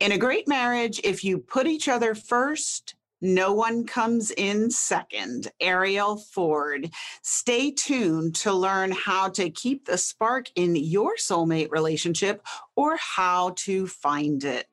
In 0.00 0.12
a 0.12 0.18
great 0.18 0.46
marriage, 0.46 1.00
if 1.02 1.24
you 1.24 1.38
put 1.38 1.66
each 1.66 1.88
other 1.88 2.14
first, 2.14 2.94
no 3.20 3.52
one 3.52 3.84
comes 3.84 4.30
in 4.30 4.70
second. 4.70 5.50
Arielle 5.60 6.24
Ford. 6.24 6.90
Stay 7.22 7.72
tuned 7.72 8.36
to 8.36 8.52
learn 8.52 8.92
how 8.92 9.28
to 9.30 9.50
keep 9.50 9.86
the 9.86 9.98
spark 9.98 10.50
in 10.54 10.76
your 10.76 11.16
soulmate 11.16 11.72
relationship 11.72 12.46
or 12.76 12.96
how 12.96 13.54
to 13.56 13.88
find 13.88 14.44
it. 14.44 14.68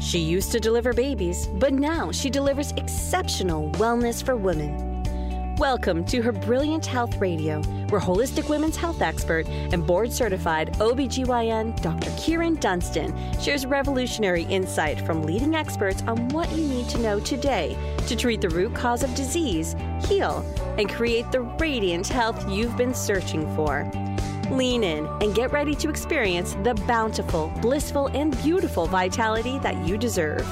She 0.00 0.20
used 0.20 0.50
to 0.52 0.60
deliver 0.60 0.94
babies, 0.94 1.46
but 1.58 1.74
now 1.74 2.10
she 2.10 2.30
delivers 2.30 2.72
exceptional 2.78 3.70
wellness 3.72 4.24
for 4.24 4.34
women. 4.34 4.87
Welcome 5.58 6.04
to 6.04 6.22
her 6.22 6.30
Brilliant 6.30 6.86
Health 6.86 7.16
Radio, 7.16 7.60
where 7.88 8.00
holistic 8.00 8.48
women's 8.48 8.76
health 8.76 9.02
expert 9.02 9.48
and 9.48 9.84
board 9.84 10.12
certified 10.12 10.72
OBGYN 10.74 11.82
Dr. 11.82 12.10
Kyrin 12.10 12.60
Dunston 12.60 13.12
shares 13.40 13.66
revolutionary 13.66 14.44
insight 14.44 15.00
from 15.00 15.24
leading 15.24 15.56
experts 15.56 16.00
on 16.02 16.28
what 16.28 16.48
you 16.52 16.64
need 16.64 16.88
to 16.90 16.98
know 16.98 17.18
today 17.18 17.76
to 18.06 18.14
treat 18.14 18.40
the 18.40 18.48
root 18.48 18.72
cause 18.72 19.02
of 19.02 19.12
disease, 19.16 19.74
heal, 20.04 20.46
and 20.78 20.88
create 20.88 21.28
the 21.32 21.40
radiant 21.40 22.06
health 22.06 22.48
you've 22.48 22.76
been 22.76 22.94
searching 22.94 23.42
for. 23.56 23.90
Lean 24.52 24.84
in 24.84 25.06
and 25.20 25.34
get 25.34 25.50
ready 25.50 25.74
to 25.74 25.90
experience 25.90 26.54
the 26.62 26.74
bountiful, 26.86 27.52
blissful, 27.60 28.06
and 28.14 28.40
beautiful 28.42 28.86
vitality 28.86 29.58
that 29.58 29.76
you 29.84 29.98
deserve. 29.98 30.46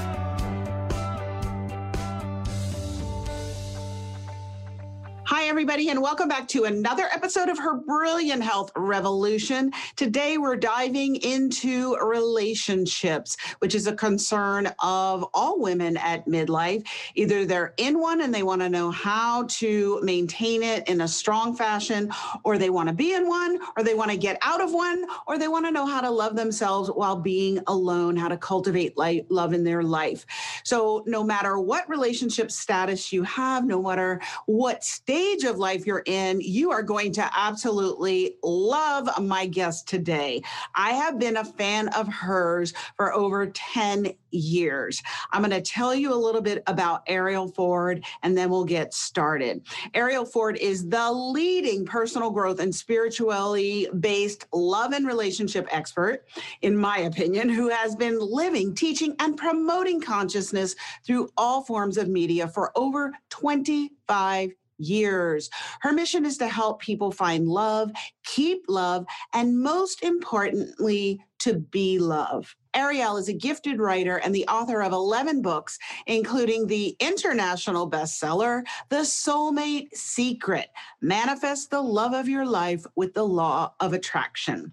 Everybody, 5.47 5.91
and 5.91 6.03
welcome 6.03 6.29
back 6.29 6.49
to 6.49 6.65
another 6.65 7.05
episode 7.13 7.49
of 7.49 7.57
Her 7.57 7.77
Brilliant 7.77 8.43
Health 8.43 8.73
Revolution. 8.75 9.71
Today, 9.95 10.39
we're 10.39 10.57
diving 10.57 11.17
into 11.17 11.97
relationships, 11.99 13.37
which 13.61 13.77
is 13.77 13.87
a 13.87 13.95
concern 13.95 14.67
of 14.83 15.25
all 15.33 15.61
women 15.61 15.97
at 15.99 16.27
midlife. 16.27 16.85
Either 17.15 17.47
they're 17.47 17.75
in 17.77 18.01
one 18.01 18.23
and 18.23 18.35
they 18.35 18.43
want 18.43 18.61
to 18.61 18.69
know 18.69 18.91
how 18.91 19.45
to 19.45 20.01
maintain 20.03 20.65
it 20.65 20.87
in 20.89 21.03
a 21.03 21.09
strong 21.09 21.55
fashion, 21.55 22.11
or 22.43 22.59
they 22.59 22.69
want 22.69 22.89
to 22.89 22.95
be 22.95 23.15
in 23.15 23.29
one, 23.29 23.61
or 23.77 23.85
they 23.85 23.95
want 23.95 24.11
to 24.11 24.17
get 24.17 24.39
out 24.43 24.61
of 24.61 24.75
one, 24.75 25.07
or 25.29 25.39
they 25.39 25.49
want 25.49 25.65
to 25.65 25.71
know 25.71 25.87
how 25.87 26.01
to 26.01 26.11
love 26.11 26.35
themselves 26.35 26.91
while 26.91 27.17
being 27.17 27.61
alone, 27.69 28.17
how 28.17 28.29
to 28.29 28.37
cultivate 28.37 28.99
light, 28.99 29.31
love 29.31 29.53
in 29.53 29.63
their 29.63 29.85
life. 29.85 30.27
So, 30.65 31.05
no 31.07 31.23
matter 31.23 31.61
what 31.61 31.89
relationship 31.89 32.51
status 32.51 33.13
you 33.13 33.23
have, 33.23 33.65
no 33.65 33.81
matter 33.81 34.21
what 34.47 34.83
stage 34.83 35.36
stage 35.37 35.51
of 35.51 35.59
life 35.59 35.87
you're 35.87 36.03
in, 36.07 36.41
you 36.41 36.71
are 36.71 36.83
going 36.83 37.13
to 37.13 37.31
absolutely 37.37 38.37
love 38.43 39.09
my 39.21 39.47
guest 39.47 39.87
today. 39.87 40.43
I 40.75 40.93
have 40.93 41.19
been 41.19 41.37
a 41.37 41.45
fan 41.45 41.89
of 41.89 42.09
hers 42.09 42.73
for 42.97 43.13
over 43.13 43.47
10 43.47 44.15
years. 44.31 45.03
I'm 45.33 45.43
going 45.43 45.51
to 45.51 45.61
tell 45.61 45.95
you 45.95 46.13
a 46.13 46.15
little 46.15 46.41
bit 46.41 46.63
about 46.67 47.05
Arielle 47.07 47.55
Ford 47.55 48.05
and 48.23 48.37
then 48.37 48.49
we'll 48.49 48.65
get 48.65 48.95
started. 48.95 49.67
Arielle 49.95 50.31
Ford 50.31 50.57
is 50.57 50.89
the 50.89 51.13
leading 51.13 51.85
personal 51.85 52.31
growth 52.31 52.61
and 52.61 52.75
spirituality 52.75 53.89
based 54.01 54.47
love 54.53 54.93
and 54.93 55.07
relationship 55.07 55.67
expert, 55.71 56.25
in 56.63 56.77
my 56.77 56.99
opinion, 56.99 57.49
who 57.49 57.69
has 57.69 57.95
been 57.95 58.19
living, 58.19 58.75
teaching, 58.75 59.15
and 59.19 59.37
promoting 59.37 60.01
consciousness 60.01 60.75
through 61.05 61.29
all 61.37 61.63
forms 61.63 61.99
of 61.99 62.09
media 62.09 62.49
for 62.49 62.73
over 62.77 63.13
25 63.29 64.53
years. 64.79 65.51
Her 65.81 65.93
mission 65.93 66.25
is 66.25 66.39
to 66.39 66.49
help 66.49 66.81
people 66.81 67.11
find 67.11 67.49
love, 67.49 67.91
keep 68.25 68.65
love, 68.69 69.07
and 69.33 69.59
most 69.59 70.03
importantly, 70.03 71.21
to 71.41 71.55
be 71.55 71.99
love. 71.99 72.55
Arielle 72.75 73.19
is 73.19 73.29
a 73.29 73.33
gifted 73.33 73.79
writer 73.79 74.17
and 74.19 74.35
the 74.35 74.47
author 74.49 74.83
of 74.83 74.93
11 74.93 75.43
books, 75.43 75.79
including 76.07 76.67
the 76.67 76.97
international 77.01 77.91
bestseller, 77.91 78.65
The 78.91 79.05
Soulmate 79.05 79.95
Secret 79.95 80.69
Manifest 81.01 81.71
the 81.71 81.81
Love 81.81 82.13
of 82.13 82.29
Your 82.29 82.45
Life 82.45 82.85
with 82.97 83.15
the 83.15 83.25
Law 83.25 83.73
of 83.81 83.93
Attraction. 83.93 84.73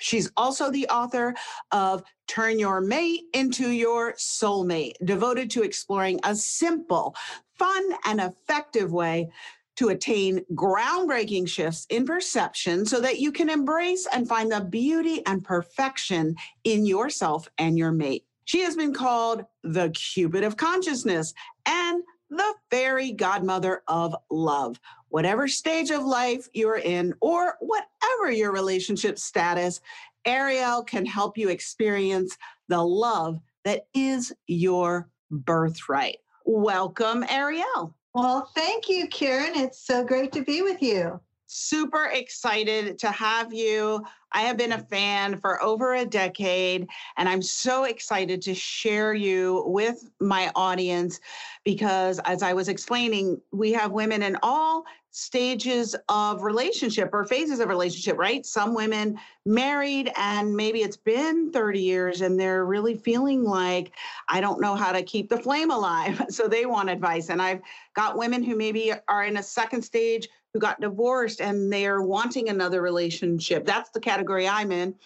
She's 0.00 0.30
also 0.36 0.70
the 0.70 0.88
author 0.88 1.34
of 1.70 2.02
Turn 2.26 2.58
Your 2.58 2.80
Mate 2.80 3.24
into 3.32 3.70
Your 3.70 4.14
Soulmate, 4.14 4.94
devoted 5.04 5.50
to 5.50 5.62
exploring 5.62 6.18
a 6.24 6.34
simple, 6.34 7.14
fun, 7.58 7.82
and 8.04 8.20
effective 8.20 8.92
way 8.92 9.30
to 9.76 9.88
attain 9.88 10.44
groundbreaking 10.54 11.48
shifts 11.48 11.86
in 11.90 12.04
perception 12.04 12.86
so 12.86 13.00
that 13.00 13.18
you 13.18 13.32
can 13.32 13.50
embrace 13.50 14.06
and 14.12 14.28
find 14.28 14.52
the 14.52 14.60
beauty 14.60 15.24
and 15.26 15.44
perfection 15.44 16.36
in 16.62 16.86
yourself 16.86 17.48
and 17.58 17.76
your 17.76 17.90
mate. 17.90 18.24
She 18.44 18.60
has 18.60 18.76
been 18.76 18.94
called 18.94 19.44
the 19.62 19.90
Cupid 19.90 20.44
of 20.44 20.56
consciousness 20.56 21.34
and 21.66 22.02
the 22.30 22.54
fairy 22.70 23.12
godmother 23.12 23.82
of 23.88 24.14
love. 24.30 24.78
Whatever 25.08 25.48
stage 25.48 25.90
of 25.90 26.04
life 26.04 26.48
you're 26.52 26.78
in, 26.78 27.14
or 27.20 27.56
whatever 27.60 28.30
your 28.30 28.52
relationship 28.52 29.18
status, 29.18 29.80
Arielle 30.26 30.86
can 30.86 31.06
help 31.06 31.38
you 31.38 31.48
experience 31.48 32.36
the 32.68 32.82
love 32.82 33.40
that 33.64 33.86
is 33.94 34.32
your 34.46 35.08
birthright. 35.30 36.18
Welcome, 36.44 37.24
Arielle. 37.24 37.94
Well, 38.14 38.50
thank 38.54 38.88
you, 38.88 39.08
Kyrin. 39.08 39.56
It's 39.56 39.78
so 39.78 40.04
great 40.04 40.30
to 40.32 40.42
be 40.42 40.62
with 40.62 40.82
you. 40.82 41.18
Super 41.46 42.10
excited 42.12 42.98
to 42.98 43.10
have 43.10 43.52
you. 43.52 44.04
I 44.32 44.42
have 44.42 44.56
been 44.56 44.72
a 44.72 44.78
fan 44.78 45.38
for 45.38 45.62
over 45.62 45.94
a 45.94 46.04
decade, 46.04 46.88
and 47.16 47.28
I'm 47.28 47.42
so 47.42 47.84
excited 47.84 48.42
to 48.42 48.54
share 48.54 49.14
you 49.14 49.62
with 49.66 50.10
my 50.20 50.50
audience 50.54 51.20
because, 51.64 52.20
as 52.24 52.42
I 52.42 52.52
was 52.52 52.68
explaining, 52.68 53.40
we 53.52 53.72
have 53.72 53.92
women 53.92 54.22
in 54.22 54.36
all 54.42 54.84
stages 55.16 55.94
of 56.08 56.42
relationship 56.42 57.10
or 57.12 57.24
phases 57.24 57.60
of 57.60 57.68
relationship, 57.68 58.18
right? 58.18 58.44
Some 58.44 58.74
women 58.74 59.16
married 59.46 60.10
and 60.16 60.56
maybe 60.56 60.80
it's 60.80 60.96
been 60.96 61.52
30 61.52 61.80
years 61.80 62.20
and 62.20 62.38
they're 62.38 62.64
really 62.64 62.96
feeling 62.96 63.44
like, 63.44 63.92
I 64.28 64.40
don't 64.40 64.60
know 64.60 64.74
how 64.74 64.90
to 64.90 65.04
keep 65.04 65.28
the 65.28 65.38
flame 65.38 65.70
alive. 65.70 66.20
So 66.34 66.48
they 66.48 66.66
want 66.66 66.90
advice. 66.90 67.28
And 67.28 67.40
I've 67.40 67.60
got 67.94 68.18
women 68.18 68.42
who 68.42 68.56
maybe 68.56 68.92
are 69.06 69.24
in 69.24 69.36
a 69.36 69.42
second 69.42 69.82
stage 69.82 70.28
who 70.52 70.58
got 70.58 70.80
divorced 70.80 71.40
and 71.40 71.72
they're 71.72 72.02
wanting 72.02 72.48
another 72.48 72.82
relationship. 72.82 73.64
That's 73.64 73.90
the 73.90 74.00
category 74.00 74.48
I'm 74.48 74.72
in. 74.72 74.96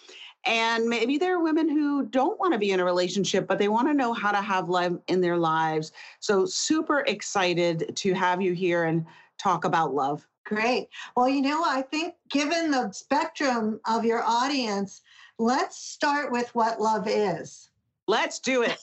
And 0.46 0.88
maybe 0.88 1.18
there 1.18 1.36
are 1.36 1.42
women 1.42 1.68
who 1.68 2.06
don't 2.06 2.40
want 2.40 2.54
to 2.54 2.58
be 2.58 2.70
in 2.70 2.80
a 2.80 2.84
relationship, 2.84 3.46
but 3.46 3.58
they 3.58 3.68
want 3.68 3.88
to 3.88 3.94
know 3.94 4.14
how 4.14 4.30
to 4.30 4.40
have 4.40 4.70
love 4.70 4.98
in 5.08 5.20
their 5.20 5.36
lives. 5.36 5.92
So, 6.20 6.46
super 6.46 7.00
excited 7.00 7.92
to 7.96 8.14
have 8.14 8.40
you 8.40 8.54
here 8.54 8.84
and 8.84 9.04
talk 9.38 9.64
about 9.64 9.94
love. 9.94 10.26
Great. 10.44 10.88
Well, 11.16 11.28
you 11.28 11.42
know, 11.42 11.62
I 11.64 11.82
think 11.82 12.14
given 12.30 12.70
the 12.70 12.90
spectrum 12.92 13.80
of 13.86 14.04
your 14.04 14.22
audience, 14.22 15.02
let's 15.38 15.76
start 15.76 16.32
with 16.32 16.54
what 16.54 16.80
love 16.80 17.06
is. 17.06 17.70
Let's 18.06 18.38
do 18.38 18.62
it. 18.62 18.78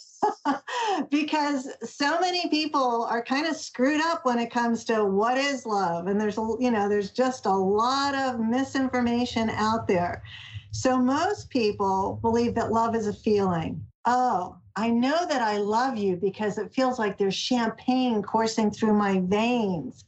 because 1.09 1.67
so 1.83 2.19
many 2.19 2.47
people 2.49 3.05
are 3.05 3.23
kind 3.23 3.47
of 3.47 3.55
screwed 3.55 4.01
up 4.01 4.25
when 4.25 4.39
it 4.39 4.51
comes 4.51 4.83
to 4.85 5.05
what 5.05 5.37
is 5.37 5.65
love 5.65 6.07
and 6.07 6.19
there's 6.19 6.37
you 6.59 6.71
know 6.71 6.87
there's 6.87 7.11
just 7.11 7.45
a 7.45 7.51
lot 7.51 8.15
of 8.15 8.39
misinformation 8.39 9.49
out 9.51 9.87
there 9.87 10.23
so 10.71 10.97
most 10.97 11.49
people 11.49 12.19
believe 12.21 12.55
that 12.55 12.71
love 12.71 12.95
is 12.95 13.07
a 13.07 13.13
feeling 13.13 13.85
oh 14.05 14.55
i 14.75 14.89
know 14.89 15.25
that 15.27 15.41
i 15.41 15.57
love 15.57 15.97
you 15.97 16.15
because 16.15 16.57
it 16.57 16.73
feels 16.73 16.97
like 16.97 17.17
there's 17.17 17.35
champagne 17.35 18.21
coursing 18.21 18.71
through 18.71 18.93
my 18.93 19.19
veins 19.25 20.05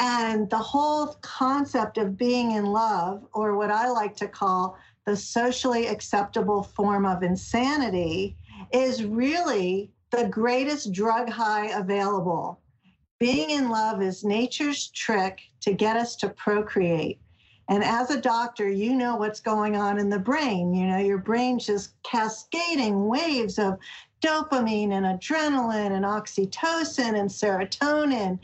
and 0.00 0.50
the 0.50 0.58
whole 0.58 1.18
concept 1.20 1.98
of 1.98 2.16
being 2.16 2.52
in 2.52 2.64
love 2.64 3.24
or 3.32 3.56
what 3.56 3.70
i 3.70 3.88
like 3.88 4.16
to 4.16 4.26
call 4.26 4.76
the 5.06 5.16
socially 5.16 5.86
acceptable 5.86 6.62
form 6.62 7.06
of 7.06 7.22
insanity 7.22 8.36
is 8.72 9.04
really 9.04 9.90
the 10.10 10.28
greatest 10.28 10.92
drug 10.92 11.28
high 11.28 11.68
available. 11.68 12.60
Being 13.18 13.50
in 13.50 13.70
love 13.70 14.02
is 14.02 14.24
nature's 14.24 14.88
trick 14.88 15.40
to 15.60 15.72
get 15.72 15.96
us 15.96 16.16
to 16.16 16.28
procreate. 16.28 17.20
And 17.68 17.84
as 17.84 18.10
a 18.10 18.20
doctor, 18.20 18.68
you 18.68 18.94
know 18.94 19.16
what's 19.16 19.40
going 19.40 19.76
on 19.76 19.98
in 19.98 20.10
the 20.10 20.18
brain. 20.18 20.74
You 20.74 20.86
know, 20.88 20.98
your 20.98 21.18
brain's 21.18 21.66
just 21.66 21.94
cascading 22.02 23.06
waves 23.06 23.58
of 23.58 23.78
dopamine 24.20 24.92
and 24.92 25.06
adrenaline 25.06 25.92
and 25.92 26.04
oxytocin 26.04 27.18
and 27.18 27.30
serotonin. 27.30 28.38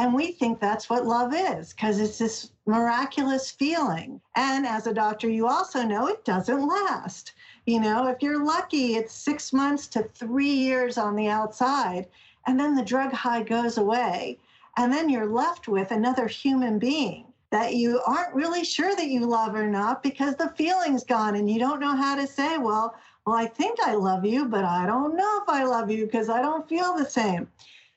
And 0.00 0.14
we 0.14 0.32
think 0.32 0.58
that's 0.58 0.88
what 0.88 1.04
love 1.04 1.34
is 1.34 1.74
because 1.74 2.00
it's 2.00 2.16
this 2.16 2.52
miraculous 2.64 3.50
feeling. 3.50 4.18
And 4.34 4.66
as 4.66 4.86
a 4.86 4.94
doctor, 4.94 5.28
you 5.28 5.46
also 5.46 5.82
know 5.82 6.06
it 6.06 6.24
doesn't 6.24 6.66
last. 6.66 7.34
You 7.66 7.80
know, 7.80 8.06
if 8.06 8.22
you're 8.22 8.42
lucky, 8.42 8.94
it's 8.94 9.12
six 9.12 9.52
months 9.52 9.86
to 9.88 10.04
three 10.04 10.54
years 10.54 10.96
on 10.96 11.16
the 11.16 11.28
outside, 11.28 12.06
and 12.46 12.58
then 12.58 12.74
the 12.74 12.82
drug 12.82 13.12
high 13.12 13.42
goes 13.42 13.76
away. 13.76 14.38
And 14.78 14.90
then 14.90 15.10
you're 15.10 15.30
left 15.30 15.68
with 15.68 15.90
another 15.90 16.26
human 16.26 16.78
being 16.78 17.26
that 17.50 17.74
you 17.74 18.00
aren't 18.06 18.34
really 18.34 18.64
sure 18.64 18.96
that 18.96 19.08
you 19.08 19.26
love 19.26 19.54
or 19.54 19.66
not 19.66 20.02
because 20.02 20.34
the 20.34 20.54
feeling's 20.56 21.04
gone 21.04 21.34
and 21.34 21.50
you 21.50 21.58
don't 21.58 21.78
know 21.78 21.94
how 21.94 22.14
to 22.14 22.26
say, 22.26 22.56
well, 22.56 22.94
well, 23.26 23.36
I 23.36 23.44
think 23.44 23.78
I 23.84 23.96
love 23.96 24.24
you, 24.24 24.46
but 24.46 24.64
I 24.64 24.86
don't 24.86 25.14
know 25.14 25.42
if 25.42 25.48
I 25.50 25.64
love 25.64 25.90
you 25.90 26.06
because 26.06 26.30
I 26.30 26.40
don't 26.40 26.66
feel 26.66 26.96
the 26.96 27.04
same. 27.04 27.46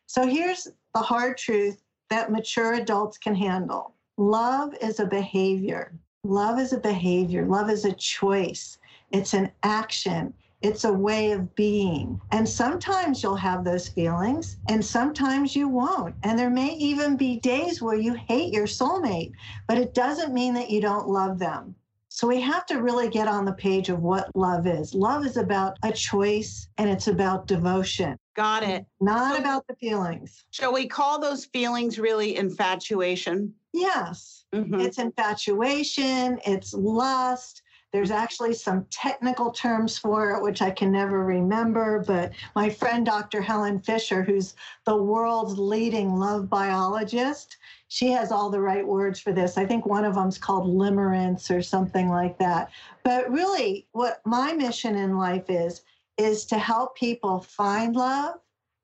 So 0.06 0.28
here's 0.28 0.68
the 0.94 1.02
hard 1.02 1.38
truth 1.38 1.83
that 2.14 2.32
mature 2.32 2.74
adults 2.74 3.18
can 3.18 3.34
handle 3.34 3.96
love 4.20 4.76
is 4.82 5.00
a 5.00 5.06
behavior. 5.06 5.98
Love 6.24 6.60
is 6.60 6.72
a 6.72 6.78
behavior. 6.78 7.44
Love 7.48 7.72
is 7.72 7.86
a 7.86 7.94
choice. 7.94 8.78
It's 9.12 9.34
an 9.34 9.52
action. 9.64 10.32
It's 10.62 10.84
a 10.84 10.94
way 10.94 11.32
of 11.32 11.56
being. 11.56 12.22
And 12.32 12.48
sometimes 12.48 13.24
you'll 13.24 13.36
have 13.36 13.66
those 13.66 13.90
feelings, 13.90 14.58
and 14.70 14.86
sometimes 14.86 15.56
you 15.56 15.68
won't. 15.68 16.14
And 16.22 16.38
there 16.38 16.52
may 16.52 16.76
even 16.76 17.18
be 17.18 17.40
days 17.40 17.82
where 17.82 17.98
you 17.98 18.14
hate 18.14 18.54
your 18.54 18.68
soulmate, 18.68 19.32
but 19.68 19.80
it 19.80 19.96
doesn't 19.96 20.36
mean 20.36 20.54
that 20.54 20.70
you 20.70 20.82
don't 20.82 21.10
love 21.10 21.40
them. 21.40 21.76
So 22.16 22.28
we 22.28 22.40
have 22.42 22.68
to 22.68 22.76
really 22.76 23.10
get 23.10 23.28
on 23.28 23.44
the 23.44 23.54
page 23.54 23.90
of 23.90 24.04
what 24.04 24.30
love 24.36 24.68
is. 24.68 24.94
Love 24.94 25.26
is 25.26 25.36
about 25.36 25.80
a 25.82 25.92
choice 25.92 26.68
and 26.78 26.88
it's 26.88 27.08
about 27.08 27.48
devotion. 27.48 28.20
Got 28.36 28.62
it. 28.62 28.86
Not 29.02 29.40
about 29.40 29.66
the 29.66 29.74
feelings. 29.78 30.46
Shall 30.52 30.72
we 30.72 30.88
call 30.88 31.20
those 31.20 31.46
feelings 31.46 31.98
really 31.98 32.36
infatuation? 32.36 33.56
Yes. 33.74 34.46
Mm-hmm. 34.54 34.82
It's 34.82 35.00
infatuation, 35.00 36.40
it's 36.46 36.76
lust, 36.76 37.63
there's 37.94 38.12
actually 38.12 38.56
some 38.56 38.86
technical 38.90 39.52
terms 39.52 40.00
for 40.00 40.32
it, 40.32 40.42
which 40.42 40.64
I 40.64 40.72
can 40.72 40.92
never 40.92 41.24
remember. 41.24 42.04
But 42.06 42.32
my 42.56 42.68
friend, 42.68 43.06
Dr. 43.06 43.40
Helen 43.40 43.80
Fisher, 43.80 44.24
who's 44.24 44.56
the 44.86 44.98
world's 44.98 45.60
leading 45.60 46.16
love 46.18 46.50
biologist, 46.50 47.58
she 47.90 48.10
has 48.10 48.32
all 48.32 48.50
the 48.50 48.60
right 48.60 48.86
words 48.86 49.20
for 49.20 49.32
this. 49.32 49.60
I 49.60 49.68
think 49.68 49.86
one 49.86 50.06
of 50.06 50.16
them's 50.16 50.40
called 50.40 50.66
limerence 50.66 51.56
or 51.56 51.62
something 51.62 52.10
like 52.10 52.40
that. 52.40 52.72
But 53.04 53.30
really, 53.32 53.88
what 53.92 54.22
my 54.26 54.54
mission 54.54 54.96
in 54.96 55.16
life 55.16 55.52
is, 55.52 55.84
is 56.18 56.46
to 56.48 56.58
help 56.58 56.98
people 56.98 57.42
find 57.42 57.96
love, 57.96 58.40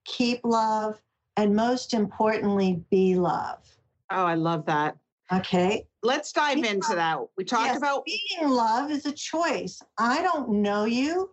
keep 0.05 0.39
love, 0.43 1.01
and 1.35 1.55
most 1.55 1.95
importantly, 1.95 2.83
be 2.91 3.15
love. 3.15 3.59
Oh, 4.11 4.25
I 4.25 4.35
love 4.35 4.65
that. 4.67 4.97
Okay. 5.31 5.85
Let's 6.01 6.31
dive 6.31 6.55
being 6.55 6.65
into 6.65 6.95
that. 6.95 7.19
We 7.37 7.43
talked 7.43 7.67
yes, 7.67 7.77
about 7.77 8.05
being 8.05 8.49
love 8.49 8.91
is 8.91 9.05
a 9.05 9.11
choice. 9.11 9.81
I 9.97 10.21
don't 10.21 10.49
know 10.49 10.85
you. 10.85 11.29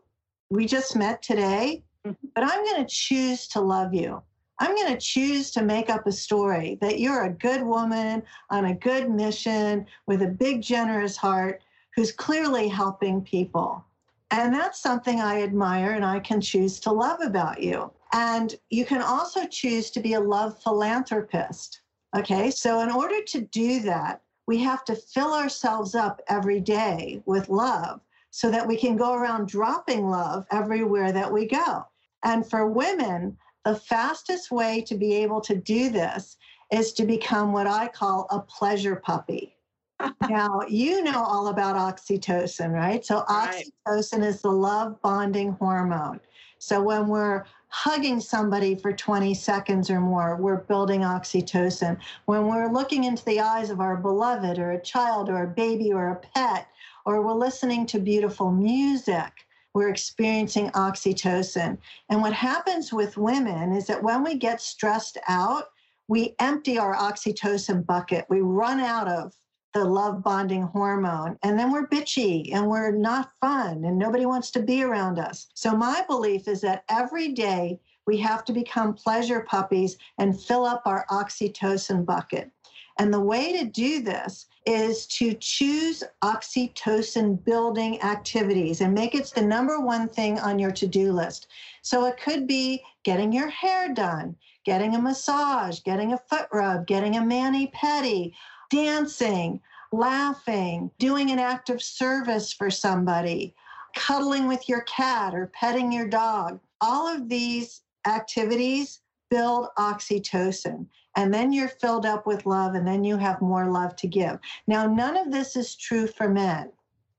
We 0.50 0.66
just 0.66 0.96
met 0.96 1.22
today, 1.22 1.82
mm-hmm. 2.06 2.26
but 2.34 2.44
I'm 2.44 2.64
going 2.64 2.84
to 2.84 2.94
choose 2.94 3.48
to 3.48 3.60
love 3.60 3.94
you. 3.94 4.22
I'm 4.58 4.74
going 4.74 4.92
to 4.92 5.00
choose 5.00 5.50
to 5.52 5.62
make 5.62 5.90
up 5.90 6.06
a 6.06 6.12
story 6.12 6.78
that 6.80 6.98
you're 6.98 7.24
a 7.24 7.32
good 7.32 7.62
woman 7.62 8.22
on 8.50 8.66
a 8.66 8.74
good 8.74 9.10
mission 9.10 9.86
with 10.06 10.22
a 10.22 10.28
big, 10.28 10.62
generous 10.62 11.16
heart 11.16 11.62
who's 11.94 12.12
clearly 12.12 12.68
helping 12.68 13.22
people. 13.22 13.84
And 14.30 14.52
that's 14.52 14.80
something 14.80 15.20
I 15.20 15.42
admire 15.42 15.92
and 15.92 16.04
I 16.04 16.20
can 16.20 16.40
choose 16.40 16.80
to 16.80 16.92
love 16.92 17.20
about 17.20 17.62
you. 17.62 17.90
And 18.12 18.54
you 18.70 18.84
can 18.84 19.02
also 19.02 19.46
choose 19.46 19.90
to 19.90 20.00
be 20.00 20.14
a 20.14 20.20
love 20.20 20.60
philanthropist. 20.62 21.82
Okay, 22.14 22.50
so 22.50 22.80
in 22.80 22.90
order 22.90 23.22
to 23.22 23.40
do 23.40 23.80
that, 23.80 24.22
we 24.46 24.58
have 24.58 24.84
to 24.84 24.94
fill 24.94 25.34
ourselves 25.34 25.94
up 25.94 26.20
every 26.28 26.60
day 26.60 27.22
with 27.26 27.48
love 27.48 28.00
so 28.30 28.50
that 28.50 28.66
we 28.66 28.76
can 28.76 28.96
go 28.96 29.14
around 29.14 29.48
dropping 29.48 30.08
love 30.08 30.46
everywhere 30.50 31.10
that 31.12 31.32
we 31.32 31.46
go. 31.46 31.84
And 32.22 32.48
for 32.48 32.66
women, 32.68 33.36
the 33.64 33.74
fastest 33.74 34.50
way 34.50 34.82
to 34.82 34.96
be 34.96 35.14
able 35.14 35.40
to 35.42 35.56
do 35.56 35.90
this 35.90 36.36
is 36.70 36.92
to 36.94 37.04
become 37.04 37.52
what 37.52 37.66
I 37.66 37.88
call 37.88 38.26
a 38.30 38.40
pleasure 38.40 38.96
puppy. 38.96 39.56
now, 40.28 40.60
you 40.68 41.02
know 41.02 41.22
all 41.22 41.48
about 41.48 41.76
oxytocin, 41.76 42.72
right? 42.72 43.04
So, 43.04 43.24
right. 43.28 43.64
oxytocin 43.88 44.24
is 44.24 44.42
the 44.42 44.50
love 44.50 45.00
bonding 45.00 45.52
hormone. 45.52 46.20
So, 46.58 46.82
when 46.82 47.08
we're 47.08 47.44
hugging 47.68 48.20
somebody 48.20 48.74
for 48.74 48.92
20 48.92 49.34
seconds 49.34 49.90
or 49.90 50.00
more, 50.00 50.36
we're 50.36 50.56
building 50.56 51.00
oxytocin. 51.00 51.98
When 52.26 52.46
we're 52.46 52.72
looking 52.72 53.04
into 53.04 53.24
the 53.24 53.40
eyes 53.40 53.70
of 53.70 53.80
our 53.80 53.96
beloved 53.96 54.58
or 54.58 54.72
a 54.72 54.82
child 54.82 55.28
or 55.28 55.42
a 55.42 55.48
baby 55.48 55.92
or 55.92 56.10
a 56.10 56.16
pet, 56.16 56.68
or 57.04 57.22
we're 57.22 57.34
listening 57.34 57.86
to 57.86 57.98
beautiful 57.98 58.50
music, 58.50 59.32
we're 59.74 59.88
experiencing 59.90 60.70
oxytocin. 60.70 61.76
And 62.08 62.22
what 62.22 62.32
happens 62.32 62.92
with 62.92 63.16
women 63.16 63.72
is 63.72 63.86
that 63.86 64.02
when 64.02 64.24
we 64.24 64.36
get 64.36 64.60
stressed 64.60 65.18
out, 65.28 65.66
we 66.08 66.34
empty 66.38 66.78
our 66.78 66.94
oxytocin 66.94 67.84
bucket. 67.84 68.26
We 68.28 68.40
run 68.40 68.80
out 68.80 69.08
of 69.08 69.34
the 69.76 69.84
love 69.84 70.22
bonding 70.22 70.62
hormone. 70.62 71.38
And 71.42 71.58
then 71.58 71.70
we're 71.70 71.86
bitchy 71.86 72.54
and 72.54 72.66
we're 72.66 72.92
not 72.92 73.32
fun 73.42 73.84
and 73.84 73.98
nobody 73.98 74.24
wants 74.24 74.50
to 74.52 74.62
be 74.62 74.82
around 74.82 75.18
us. 75.18 75.48
So, 75.52 75.76
my 75.76 76.02
belief 76.08 76.48
is 76.48 76.62
that 76.62 76.84
every 76.88 77.32
day 77.32 77.78
we 78.06 78.16
have 78.16 78.42
to 78.46 78.54
become 78.54 78.94
pleasure 78.94 79.40
puppies 79.40 79.98
and 80.16 80.40
fill 80.40 80.64
up 80.64 80.80
our 80.86 81.04
oxytocin 81.10 82.06
bucket. 82.06 82.50
And 82.98 83.12
the 83.12 83.20
way 83.20 83.52
to 83.58 83.66
do 83.66 84.00
this 84.00 84.46
is 84.64 85.06
to 85.08 85.34
choose 85.34 86.02
oxytocin 86.24 87.44
building 87.44 88.00
activities 88.00 88.80
and 88.80 88.94
make 88.94 89.14
it 89.14 89.30
the 89.34 89.42
number 89.42 89.78
one 89.78 90.08
thing 90.08 90.40
on 90.40 90.58
your 90.58 90.72
to 90.72 90.86
do 90.86 91.12
list. 91.12 91.48
So 91.82 92.06
it 92.06 92.18
could 92.18 92.46
be 92.46 92.82
getting 93.04 93.30
your 93.30 93.50
hair 93.50 93.92
done, 93.92 94.36
getting 94.64 94.94
a 94.94 95.02
massage, 95.02 95.80
getting 95.80 96.14
a 96.14 96.18
foot 96.30 96.48
rub, 96.50 96.86
getting 96.86 97.16
a 97.16 97.24
mani 97.24 97.70
pedi, 97.76 98.32
dancing, 98.70 99.60
laughing, 99.92 100.90
doing 100.98 101.30
an 101.30 101.38
act 101.38 101.70
of 101.70 101.82
service 101.82 102.52
for 102.52 102.70
somebody, 102.70 103.54
cuddling 103.94 104.46
with 104.46 104.68
your 104.68 104.82
cat 104.82 105.34
or 105.34 105.50
petting 105.54 105.92
your 105.92 106.08
dog. 106.08 106.60
All 106.80 107.06
of 107.06 107.28
these 107.28 107.82
activities 108.06 109.00
build 109.30 109.68
oxytocin. 109.78 110.86
And 111.16 111.32
then 111.32 111.52
you're 111.52 111.68
filled 111.68 112.04
up 112.04 112.26
with 112.26 112.44
love, 112.44 112.74
and 112.74 112.86
then 112.86 113.02
you 113.02 113.16
have 113.16 113.40
more 113.40 113.70
love 113.70 113.96
to 113.96 114.06
give. 114.06 114.38
Now, 114.66 114.86
none 114.86 115.16
of 115.16 115.32
this 115.32 115.56
is 115.56 115.74
true 115.74 116.06
for 116.06 116.28
men. 116.28 116.70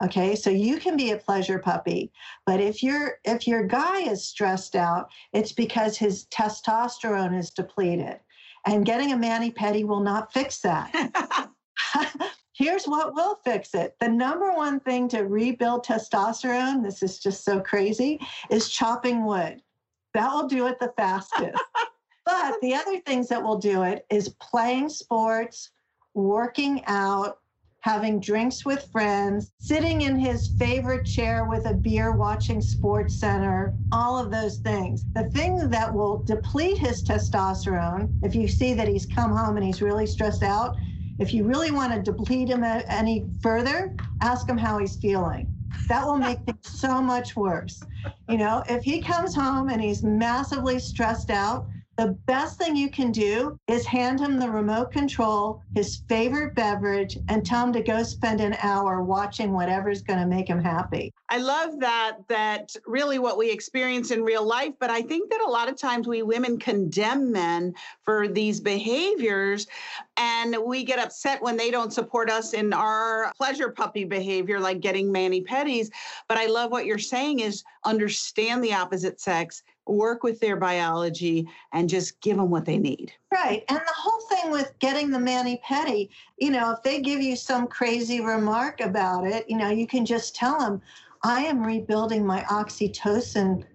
Okay, 0.04 0.36
so 0.36 0.52
you 0.52 0.78
can 0.78 0.96
be 0.96 1.10
a 1.10 1.18
pleasure 1.18 1.58
puppy, 1.58 2.12
but 2.46 2.60
if 2.60 2.84
your 2.84 3.18
if 3.24 3.48
your 3.48 3.64
guy 3.64 4.02
is 4.02 4.24
stressed 4.24 4.76
out, 4.76 5.10
it's 5.34 5.52
because 5.52 5.98
his 5.98 6.28
testosterone 6.28 7.36
is 7.36 7.50
depleted. 7.50 8.20
And 8.68 8.86
getting 8.86 9.14
a 9.14 9.18
mani 9.18 9.50
pedi 9.50 9.86
will 9.86 10.02
not 10.02 10.34
fix 10.34 10.60
that. 10.60 10.92
Here's 12.54 12.86
what 12.86 13.14
will 13.14 13.40
fix 13.46 13.74
it. 13.74 13.96
The 14.00 14.10
number 14.10 14.52
one 14.52 14.82
thing 14.82 15.08
to 15.10 15.22
rebuild 15.22 15.86
testosterone, 15.86 16.84
this 16.84 17.02
is 17.02 17.18
just 17.18 17.46
so 17.46 17.62
crazy, 17.62 18.20
is 18.50 18.70
chopping 18.70 19.24
wood. 19.26 19.62
That 20.14 20.34
will 20.34 20.48
do 20.48 20.68
it 20.68 20.80
the 20.80 20.92
fastest. 20.98 21.58
but 22.26 22.60
the 22.62 22.74
other 22.74 23.00
things 23.00 23.30
that 23.30 23.42
will 23.42 23.58
do 23.58 23.84
it 23.84 24.06
is 24.10 24.36
playing 24.42 24.90
sports, 24.90 25.70
working 26.14 26.84
out, 26.88 27.40
having 27.88 28.20
drinks 28.20 28.66
with 28.66 28.92
friends, 28.92 29.50
sitting 29.62 30.02
in 30.02 30.20
his 30.20 30.50
favorite 30.60 31.06
chair 31.06 31.46
with 31.46 31.66
a 31.66 31.74
beer 31.74 32.12
watching 32.12 32.60
Sports 32.60 33.18
Center, 33.18 33.74
all 33.94 34.20
of 34.20 34.30
those 34.30 34.58
things. 34.58 35.06
The 35.14 35.30
thing 35.30 35.70
that 35.70 35.94
will 35.94 36.18
deplete 36.18 36.78
his 36.78 37.02
testosterone, 37.02 38.10
if 38.24 38.36
you 38.36 38.46
see 38.46 38.74
that 38.74 38.90
he's 38.90 39.06
come 39.06 39.32
home 39.34 39.56
and 39.56 39.66
he's 39.66 39.82
really 39.82 40.06
stressed 40.06 40.44
out, 40.44 40.76
if 41.18 41.34
you 41.34 41.46
really 41.46 41.72
want 41.72 41.94
to 41.94 42.02
deplete 42.02 42.50
him 42.50 42.62
any 42.66 43.26
further, 43.42 43.96
ask 44.20 44.50
him 44.50 44.58
how 44.58 44.80
he's 44.80 44.98
feeling. 44.98 45.48
That 45.88 46.06
will 46.06 46.18
make 46.18 46.40
things 46.40 46.68
so 46.68 47.02
much 47.02 47.38
worse. 47.38 47.82
You 48.28 48.38
know, 48.38 48.64
if 48.68 48.84
he 48.84 49.02
comes 49.02 49.34
home 49.34 49.70
and 49.70 49.82
he's 49.82 50.04
massively 50.04 50.78
stressed 50.80 51.30
out, 51.30 51.68
the 51.98 52.16
best 52.28 52.60
thing 52.60 52.76
you 52.76 52.90
can 52.90 53.12
do 53.12 53.60
is 53.68 53.86
hand 53.86 54.20
him 54.20 54.38
the 54.38 54.50
remote 54.50 54.92
control, 54.92 55.64
his 55.76 56.04
favorite 56.08 56.54
beverage, 56.54 57.18
and 57.28 57.44
tell 57.44 57.66
him 57.66 57.74
to 57.74 57.82
go 57.82 58.04
spend 58.04 58.40
an 58.40 58.56
hour 58.62 59.02
watching 59.02 59.52
whatever's 59.52 60.04
going 60.04 60.20
to 60.20 60.28
make 60.28 60.48
him 60.48 60.62
happy. 60.62 61.12
I 61.30 61.40
love 61.40 61.80
that, 61.80 62.18
that 62.30 62.76
really 62.86 63.18
what 63.18 63.38
we 63.38 63.50
experience 63.50 64.12
in 64.12 64.22
real 64.24 64.46
life. 64.46 64.74
But 64.80 64.92
I 64.92 65.02
think 65.02 65.32
that 65.32 65.42
a 65.42 65.50
lot 65.50 65.70
of 65.70 65.76
times 65.76 66.08
we 66.08 66.22
women 66.22 66.60
condemn 66.60 67.32
men 67.32 67.74
for 68.04 68.28
these 68.28 68.60
behaviors 68.60 69.66
and 70.18 70.56
we 70.66 70.84
get 70.84 71.00
upset 71.00 71.42
when 71.42 71.58
they 71.58 71.72
don't 71.72 71.92
support 71.92 72.30
us 72.30 72.54
in 72.54 72.74
our 72.74 73.34
pleasure 73.36 73.70
puppy 73.70 74.06
behavior, 74.06 74.60
like 74.60 74.82
getting 74.82 75.12
mani 75.12 75.42
pedis. 75.42 75.90
But 76.28 76.38
I 76.38 76.46
love 76.46 76.72
what 76.72 76.86
you're 76.86 77.00
saying 77.00 77.40
is 77.40 77.64
understand 77.86 78.64
the 78.64 78.74
opposite 78.74 79.20
sex 79.20 79.64
work 79.90 80.24
with 80.24 80.40
their 80.40 80.56
biology 80.56 81.48
and 81.74 81.90
just 81.90 82.20
give 82.22 82.38
them 82.38 82.50
what 82.50 82.66
they 82.66 82.78
need. 82.78 83.12
Right. 83.32 83.64
And 83.70 83.80
the 83.80 83.94
whole 83.96 84.22
thing 84.30 84.52
with 84.52 84.74
getting 84.80 85.10
the 85.10 85.20
mani 85.20 85.62
pedi, 85.66 86.10
you 86.38 86.52
know, 86.52 86.72
if 86.72 86.84
they 86.84 87.02
give 87.02 87.22
you 87.22 87.36
some 87.36 87.68
crazy 87.68 88.22
remark 88.22 88.82
about 88.82 89.26
it, 89.26 89.50
you 89.50 89.58
know, 89.58 89.70
you 89.70 89.88
can 89.88 90.06
just 90.06 90.36
tell 90.36 90.60
them, 90.60 90.82
I 91.24 91.42
am 91.42 91.66
rebuilding 91.66 92.26
my 92.26 92.42
oxytocin 92.44 93.66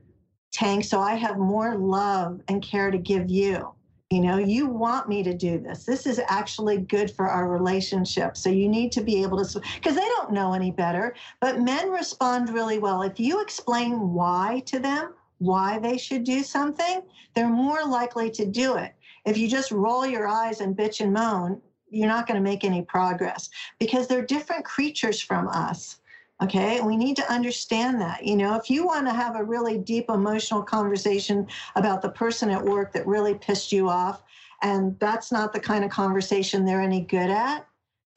tank 0.52 0.84
so 0.84 1.00
I 1.00 1.14
have 1.14 1.38
more 1.38 1.76
love 1.76 2.40
and 2.48 2.62
care 2.62 2.90
to 2.90 2.98
give 2.98 3.30
you. 3.30 3.74
You 4.10 4.20
know, 4.20 4.36
you 4.36 4.66
want 4.66 5.08
me 5.08 5.22
to 5.22 5.32
do 5.32 5.58
this. 5.58 5.84
This 5.84 6.06
is 6.06 6.20
actually 6.28 6.76
good 6.76 7.10
for 7.10 7.28
our 7.28 7.48
relationship. 7.48 8.36
So 8.36 8.50
you 8.50 8.68
need 8.68 8.92
to 8.92 9.00
be 9.00 9.22
able 9.22 9.42
to, 9.42 9.60
because 9.76 9.94
they 9.94 10.02
don't 10.02 10.32
know 10.32 10.52
any 10.52 10.70
better. 10.70 11.14
But 11.40 11.60
men 11.60 11.90
respond 11.90 12.50
really 12.50 12.78
well. 12.78 13.00
If 13.00 13.18
you 13.18 13.40
explain 13.40 14.12
why 14.12 14.62
to 14.66 14.78
them, 14.78 15.14
why 15.42 15.78
they 15.78 15.98
should 15.98 16.24
do 16.24 16.42
something, 16.42 17.02
they're 17.34 17.48
more 17.48 17.84
likely 17.84 18.30
to 18.30 18.46
do 18.46 18.76
it. 18.76 18.94
If 19.24 19.36
you 19.36 19.48
just 19.48 19.70
roll 19.70 20.06
your 20.06 20.26
eyes 20.26 20.60
and 20.60 20.76
bitch 20.76 21.00
and 21.00 21.12
moan, 21.12 21.60
you're 21.90 22.08
not 22.08 22.26
going 22.26 22.36
to 22.36 22.42
make 22.42 22.64
any 22.64 22.82
progress 22.82 23.50
because 23.78 24.06
they're 24.06 24.24
different 24.24 24.64
creatures 24.64 25.20
from 25.20 25.48
us. 25.48 25.98
Okay, 26.42 26.80
we 26.80 26.96
need 26.96 27.14
to 27.16 27.32
understand 27.32 28.00
that. 28.00 28.24
You 28.24 28.36
know, 28.36 28.56
if 28.56 28.68
you 28.68 28.84
want 28.84 29.06
to 29.06 29.12
have 29.12 29.36
a 29.36 29.44
really 29.44 29.78
deep 29.78 30.06
emotional 30.08 30.62
conversation 30.62 31.46
about 31.76 32.02
the 32.02 32.08
person 32.08 32.50
at 32.50 32.64
work 32.64 32.92
that 32.92 33.06
really 33.06 33.34
pissed 33.34 33.70
you 33.70 33.88
off, 33.88 34.24
and 34.62 34.98
that's 34.98 35.30
not 35.30 35.52
the 35.52 35.60
kind 35.60 35.84
of 35.84 35.90
conversation 35.90 36.64
they're 36.64 36.80
any 36.80 37.02
good 37.02 37.30
at, 37.30 37.66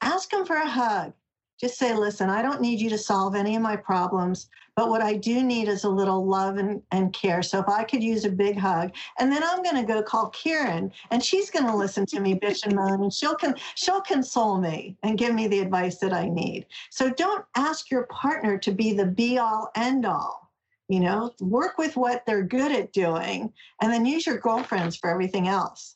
ask 0.00 0.30
them 0.30 0.44
for 0.44 0.56
a 0.56 0.68
hug 0.68 1.12
just 1.58 1.78
say, 1.78 1.94
listen, 1.94 2.28
I 2.28 2.42
don't 2.42 2.60
need 2.60 2.80
you 2.80 2.90
to 2.90 2.98
solve 2.98 3.34
any 3.34 3.56
of 3.56 3.62
my 3.62 3.76
problems, 3.76 4.48
but 4.74 4.90
what 4.90 5.00
I 5.00 5.14
do 5.14 5.42
need 5.42 5.68
is 5.68 5.84
a 5.84 5.88
little 5.88 6.26
love 6.26 6.58
and, 6.58 6.82
and 6.92 7.12
care. 7.14 7.42
So 7.42 7.58
if 7.58 7.68
I 7.68 7.82
could 7.82 8.02
use 8.02 8.26
a 8.26 8.30
big 8.30 8.58
hug, 8.58 8.92
and 9.18 9.32
then 9.32 9.42
I'm 9.42 9.62
going 9.62 9.76
to 9.76 9.82
go 9.82 10.02
call 10.02 10.30
Kyrin, 10.32 10.92
and 11.10 11.24
she's 11.24 11.50
going 11.50 11.66
to 11.66 11.74
listen 11.74 12.04
to 12.06 12.20
me 12.20 12.34
bitch 12.34 12.64
and 12.64 12.74
moan, 12.76 13.02
and 13.02 13.12
she'll 13.12 13.36
con- 13.36 13.56
she'll 13.74 14.02
console 14.02 14.58
me 14.60 14.96
and 15.02 15.16
give 15.16 15.34
me 15.34 15.48
the 15.48 15.60
advice 15.60 15.96
that 15.98 16.12
I 16.12 16.28
need. 16.28 16.66
So 16.90 17.08
don't 17.10 17.44
ask 17.56 17.90
your 17.90 18.04
partner 18.04 18.58
to 18.58 18.72
be 18.72 18.92
the 18.92 19.06
be 19.06 19.38
all 19.38 19.70
end 19.74 20.04
all. 20.04 20.50
You 20.88 21.00
know, 21.00 21.32
work 21.40 21.78
with 21.78 21.96
what 21.96 22.24
they're 22.26 22.44
good 22.44 22.70
at 22.70 22.92
doing, 22.92 23.52
and 23.80 23.92
then 23.92 24.04
use 24.06 24.26
your 24.26 24.38
girlfriends 24.38 24.94
for 24.94 25.10
everything 25.10 25.48
else. 25.48 25.95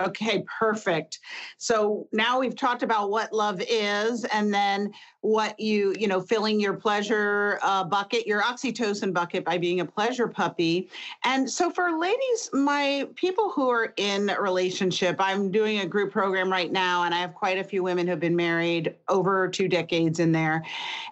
Okay, 0.00 0.44
perfect. 0.58 1.18
So 1.58 2.08
now 2.12 2.40
we've 2.40 2.56
talked 2.56 2.82
about 2.82 3.10
what 3.10 3.32
love 3.32 3.60
is 3.68 4.24
and 4.26 4.52
then 4.52 4.92
what 5.20 5.60
you, 5.60 5.94
you 5.98 6.08
know, 6.08 6.22
filling 6.22 6.58
your 6.58 6.72
pleasure 6.72 7.58
uh, 7.62 7.84
bucket, 7.84 8.26
your 8.26 8.40
oxytocin 8.40 9.12
bucket 9.12 9.44
by 9.44 9.58
being 9.58 9.80
a 9.80 9.84
pleasure 9.84 10.26
puppy. 10.26 10.88
And 11.24 11.50
so 11.50 11.70
for 11.70 11.98
ladies, 11.98 12.48
my 12.54 13.06
people 13.14 13.50
who 13.50 13.68
are 13.68 13.92
in 13.98 14.30
a 14.30 14.40
relationship, 14.40 15.16
I'm 15.18 15.50
doing 15.50 15.80
a 15.80 15.86
group 15.86 16.12
program 16.12 16.50
right 16.50 16.72
now 16.72 17.04
and 17.04 17.14
I 17.14 17.18
have 17.18 17.34
quite 17.34 17.58
a 17.58 17.64
few 17.64 17.82
women 17.82 18.06
who've 18.06 18.18
been 18.18 18.36
married 18.36 18.94
over 19.08 19.48
two 19.48 19.68
decades 19.68 20.18
in 20.18 20.32
there. 20.32 20.64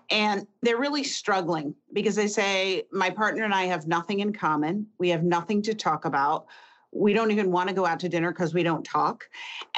And 0.08 0.46
they're 0.62 0.78
really 0.78 1.04
struggling 1.04 1.74
because 1.92 2.16
they 2.16 2.28
say, 2.28 2.84
my 2.90 3.10
partner 3.10 3.44
and 3.44 3.52
I 3.52 3.64
have 3.64 3.86
nothing 3.86 4.20
in 4.20 4.32
common. 4.32 4.86
We 4.98 5.10
have 5.10 5.24
nothing 5.24 5.60
to 5.62 5.74
talk 5.74 6.06
about 6.06 6.46
we 6.92 7.12
don't 7.12 7.30
even 7.30 7.50
want 7.50 7.68
to 7.68 7.74
go 7.74 7.86
out 7.86 8.00
to 8.00 8.08
dinner 8.08 8.32
because 8.32 8.54
we 8.54 8.62
don't 8.62 8.84
talk. 8.84 9.28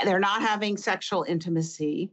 They're 0.05 0.21
not 0.21 0.43
having 0.43 0.77
sexual 0.77 1.25
intimacy. 1.25 2.11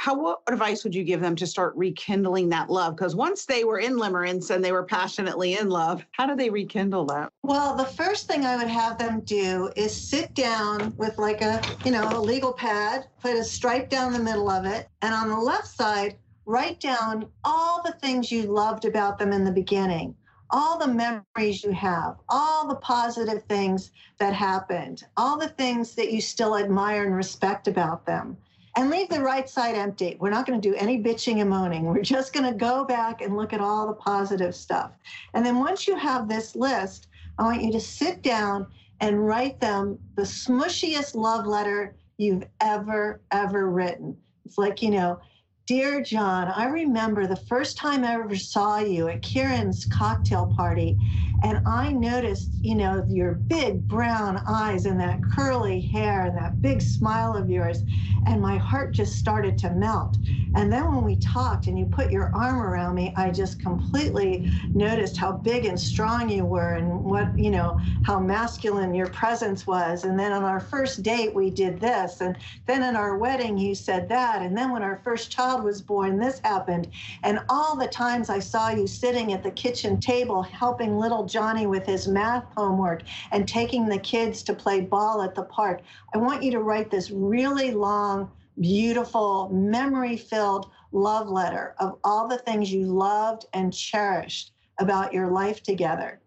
How 0.00 0.16
what 0.16 0.42
advice 0.48 0.84
would 0.84 0.94
you 0.94 1.02
give 1.02 1.20
them 1.20 1.34
to 1.34 1.46
start 1.46 1.74
rekindling 1.74 2.50
that 2.50 2.70
love? 2.70 2.94
Because 2.94 3.16
once 3.16 3.46
they 3.46 3.64
were 3.64 3.80
in 3.80 3.94
limerence 3.94 4.54
and 4.54 4.64
they 4.64 4.70
were 4.70 4.84
passionately 4.84 5.58
in 5.58 5.70
love, 5.70 6.04
how 6.12 6.24
do 6.24 6.36
they 6.36 6.50
rekindle 6.50 7.04
that? 7.06 7.32
Well, 7.42 7.74
the 7.74 7.84
first 7.84 8.28
thing 8.28 8.46
I 8.46 8.56
would 8.56 8.68
have 8.68 8.96
them 8.96 9.22
do 9.22 9.72
is 9.74 9.92
sit 9.92 10.34
down 10.34 10.94
with 10.96 11.18
like 11.18 11.42
a, 11.42 11.60
you 11.84 11.90
know, 11.90 12.08
a 12.16 12.20
legal 12.20 12.52
pad, 12.52 13.08
put 13.20 13.34
a 13.34 13.42
stripe 13.42 13.90
down 13.90 14.12
the 14.12 14.20
middle 14.20 14.48
of 14.48 14.66
it, 14.66 14.88
and 15.02 15.12
on 15.12 15.30
the 15.30 15.38
left 15.38 15.66
side, 15.66 16.16
write 16.46 16.78
down 16.78 17.28
all 17.42 17.82
the 17.82 17.92
things 18.00 18.30
you 18.30 18.44
loved 18.44 18.84
about 18.84 19.18
them 19.18 19.32
in 19.32 19.44
the 19.44 19.50
beginning 19.50 20.14
all 20.50 20.78
the 20.78 20.88
memories 20.88 21.62
you 21.62 21.72
have, 21.72 22.16
all 22.28 22.66
the 22.66 22.76
positive 22.76 23.44
things 23.44 23.90
that 24.18 24.32
happened, 24.32 25.04
all 25.16 25.38
the 25.38 25.48
things 25.50 25.94
that 25.94 26.12
you 26.12 26.20
still 26.20 26.56
admire 26.56 27.04
and 27.04 27.14
respect 27.14 27.68
about 27.68 28.06
them. 28.06 28.36
And 28.76 28.90
leave 28.90 29.08
the 29.08 29.20
right 29.20 29.48
side 29.48 29.74
empty. 29.74 30.16
We're 30.20 30.30
not 30.30 30.46
going 30.46 30.60
to 30.60 30.68
do 30.68 30.76
any 30.76 31.02
bitching 31.02 31.40
and 31.40 31.50
moaning. 31.50 31.84
We're 31.84 32.00
just 32.00 32.32
going 32.32 32.50
to 32.50 32.56
go 32.56 32.84
back 32.84 33.22
and 33.22 33.36
look 33.36 33.52
at 33.52 33.60
all 33.60 33.88
the 33.88 33.94
positive 33.94 34.54
stuff. 34.54 34.92
And 35.34 35.44
then 35.44 35.58
once 35.58 35.88
you 35.88 35.96
have 35.96 36.28
this 36.28 36.54
list, 36.54 37.08
I 37.38 37.42
want 37.42 37.62
you 37.62 37.72
to 37.72 37.80
sit 37.80 38.22
down 38.22 38.68
and 39.00 39.26
write 39.26 39.60
them 39.60 39.98
the 40.14 40.22
smushiest 40.22 41.16
love 41.16 41.46
letter 41.46 41.96
you've 42.18 42.44
ever, 42.60 43.20
ever 43.32 43.68
written. 43.68 44.16
It's 44.44 44.58
like, 44.58 44.80
you 44.80 44.90
know, 44.90 45.20
Dear 45.68 46.00
John, 46.00 46.48
I 46.48 46.64
remember 46.64 47.26
the 47.26 47.36
first 47.36 47.76
time 47.76 48.02
I 48.02 48.14
ever 48.14 48.34
saw 48.36 48.78
you 48.78 49.08
at 49.08 49.20
Kyrin's 49.20 49.84
cocktail 49.84 50.46
party, 50.46 50.98
and 51.42 51.60
I 51.66 51.92
noticed, 51.92 52.52
you 52.62 52.74
know, 52.74 53.04
your 53.06 53.34
big 53.34 53.86
brown 53.86 54.40
eyes 54.46 54.86
and 54.86 54.98
that 54.98 55.22
curly 55.22 55.82
hair 55.82 56.24
and 56.24 56.34
that 56.38 56.62
big 56.62 56.80
smile 56.80 57.36
of 57.36 57.50
yours, 57.50 57.84
and 58.24 58.40
my 58.40 58.56
heart 58.56 58.94
just 58.94 59.18
started 59.18 59.58
to 59.58 59.70
melt. 59.74 60.16
And 60.54 60.72
then 60.72 60.94
when 60.94 61.04
we 61.04 61.16
talked 61.16 61.66
and 61.66 61.78
you 61.78 61.84
put 61.84 62.10
your 62.10 62.34
arm 62.34 62.60
around 62.60 62.94
me, 62.94 63.12
I 63.16 63.30
just 63.30 63.60
completely 63.60 64.50
noticed 64.72 65.18
how 65.18 65.32
big 65.32 65.66
and 65.66 65.78
strong 65.78 66.30
you 66.30 66.44
were 66.46 66.74
and 66.74 67.04
what, 67.04 67.38
you 67.38 67.50
know, 67.50 67.78
how 68.02 68.18
masculine 68.18 68.94
your 68.94 69.08
presence 69.08 69.66
was. 69.66 70.04
And 70.04 70.18
then 70.18 70.32
on 70.32 70.44
our 70.44 70.60
first 70.60 71.02
date, 71.02 71.34
we 71.34 71.50
did 71.50 71.78
this. 71.78 72.22
And 72.22 72.36
then 72.66 72.82
in 72.82 72.96
our 72.96 73.18
wedding, 73.18 73.58
you 73.58 73.74
said 73.74 74.08
that. 74.08 74.40
And 74.40 74.56
then 74.56 74.72
when 74.72 74.82
our 74.82 75.00
first 75.04 75.30
child 75.30 75.57
child 75.58 75.64
was 75.64 75.82
born, 75.82 76.18
this 76.18 76.40
happened. 76.44 76.88
And 77.22 77.40
all 77.48 77.76
the 77.76 77.88
times 77.88 78.30
I 78.30 78.38
saw 78.38 78.70
you 78.70 78.86
sitting 78.86 79.32
at 79.32 79.42
the 79.42 79.50
kitchen 79.50 79.98
table 79.98 80.42
helping 80.42 80.98
little 80.98 81.24
Johnny 81.24 81.66
with 81.66 81.84
his 81.84 82.06
math 82.06 82.44
homework 82.56 83.02
and 83.32 83.46
taking 83.46 83.88
the 83.88 83.98
kids 83.98 84.42
to 84.44 84.54
play 84.54 84.80
ball 84.80 85.22
at 85.22 85.34
the 85.34 85.42
park. 85.42 85.82
I 86.14 86.18
want 86.18 86.42
you 86.42 86.50
to 86.52 86.60
write 86.60 86.90
this 86.90 87.10
really 87.10 87.72
long, 87.72 88.30
beautiful, 88.60 89.48
memory 89.52 90.16
filled 90.16 90.70
love 90.92 91.28
letter 91.28 91.74
of 91.78 91.98
all 92.04 92.28
the 92.28 92.38
things 92.38 92.72
you 92.72 92.86
loved 92.86 93.46
and 93.52 93.74
cherished 93.74 94.52
about 94.78 95.12
your 95.12 95.28
life 95.28 95.62
together. 95.62 96.20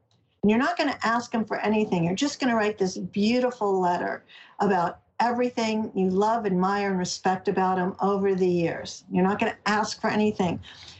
And 0.43 0.49
you're 0.49 0.59
not 0.59 0.77
going 0.77 0.89
to 0.89 1.07
ask 1.07 1.31
them 1.31 1.45
for 1.45 1.59
anything. 1.59 2.03
You're 2.03 2.15
just 2.15 2.39
going 2.39 2.49
to 2.49 2.55
write 2.55 2.77
this 2.77 2.97
beautiful 2.97 3.79
letter 3.79 4.23
about 4.59 4.99
everything 5.21 5.91
you 5.93 6.09
love, 6.09 6.45
admire, 6.45 6.89
and 6.89 6.99
respect 6.99 7.47
about 7.47 7.77
him 7.77 7.95
over 8.01 8.33
the 8.33 8.47
years. 8.47 9.05
You're 9.11 9.23
not 9.23 9.39
going 9.39 9.51
to 9.51 9.57
ask 9.67 10.01
for 10.01 10.09
anything. 10.09 10.59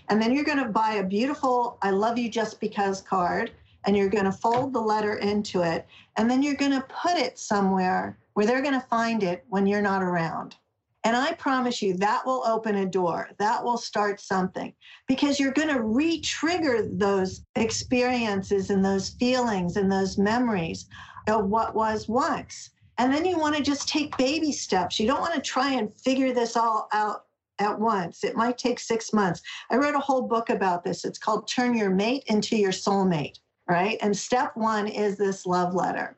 And 0.10 0.22
then 0.22 0.32
you're 0.32 0.46
going 0.46 0.63
to 0.63 0.70
buy 0.70 0.94
a 0.94 1.04
beautiful 1.04 1.78
I 1.82 1.90
love 1.90 2.18
you 2.18 2.30
just 2.30 2.62
because 2.62 3.01
card, 3.01 3.51
and 3.86 3.98
you're 3.98 4.10
going 4.10 4.25
to 4.25 4.32
fold 4.32 4.74
the 4.74 4.80
letter 4.80 5.16
into 5.16 5.63
it. 5.63 5.88
And 6.18 6.30
then 6.30 6.44
you're 6.44 6.56
going 6.56 6.72
to 6.72 6.86
put 6.88 7.18
it 7.18 7.40
somewhere 7.40 8.18
where 8.34 8.46
they're 8.46 8.62
going 8.62 8.80
to 8.80 8.88
find 8.88 9.24
it 9.24 9.44
when 9.50 9.66
you're 9.66 9.82
not 9.82 10.04
around. 10.04 10.56
And 11.04 11.18
I 11.18 11.32
promise 11.34 11.82
you 11.82 11.96
that 11.96 12.24
will 12.28 12.44
open 12.46 12.75
a 12.75 12.86
door. 12.86 13.32
That 13.40 13.63
will 13.63 13.78
start 13.78 14.22
something 14.22 14.72
because 15.08 15.40
you're 15.40 15.51
going 15.51 15.74
to 15.74 15.82
re 15.82 16.22
trigger 16.22 16.88
those 16.88 17.44
experiences 17.56 18.70
and 18.70 18.86
those 18.86 19.10
feelings 19.10 19.78
and 19.78 19.92
those 19.92 20.20
memories 20.20 20.86
of 21.28 21.46
what 21.46 21.74
was 21.74 22.08
once. 22.08 22.70
And 23.01 23.12
then 23.12 23.25
you 23.25 23.39
want 23.39 23.55
to 23.55 23.63
just 23.63 23.89
take 23.89 24.15
baby 24.15 24.51
steps. 24.51 25.00
You 25.00 25.08
don't 25.08 25.22
want 25.22 25.34
to 25.34 25.41
try 25.41 25.72
and 25.72 25.91
figure 25.91 26.34
this 26.34 26.55
all 26.55 26.88
out 26.93 27.25
at 27.58 27.79
once. 27.79 28.24
It 28.24 28.36
might 28.36 28.60
take 28.60 28.79
six 28.79 29.12
months. 29.12 29.41
I 29.72 29.77
wrote 29.77 29.96
a 29.96 30.00
whole 30.00 30.22
book 30.22 30.51
about 30.51 30.84
this. 30.84 31.03
It's 31.03 31.17
called 31.17 31.48
Turn 31.48 31.75
Your 31.75 31.89
Mate 31.89 32.24
into 32.27 32.55
Your 32.55 32.72
Soulmate, 32.72 33.39
right? 33.67 33.98
And 34.03 34.15
step 34.15 34.51
one 34.53 34.88
is 34.88 35.17
this 35.17 35.48
love 35.48 35.74
letter. 35.74 36.15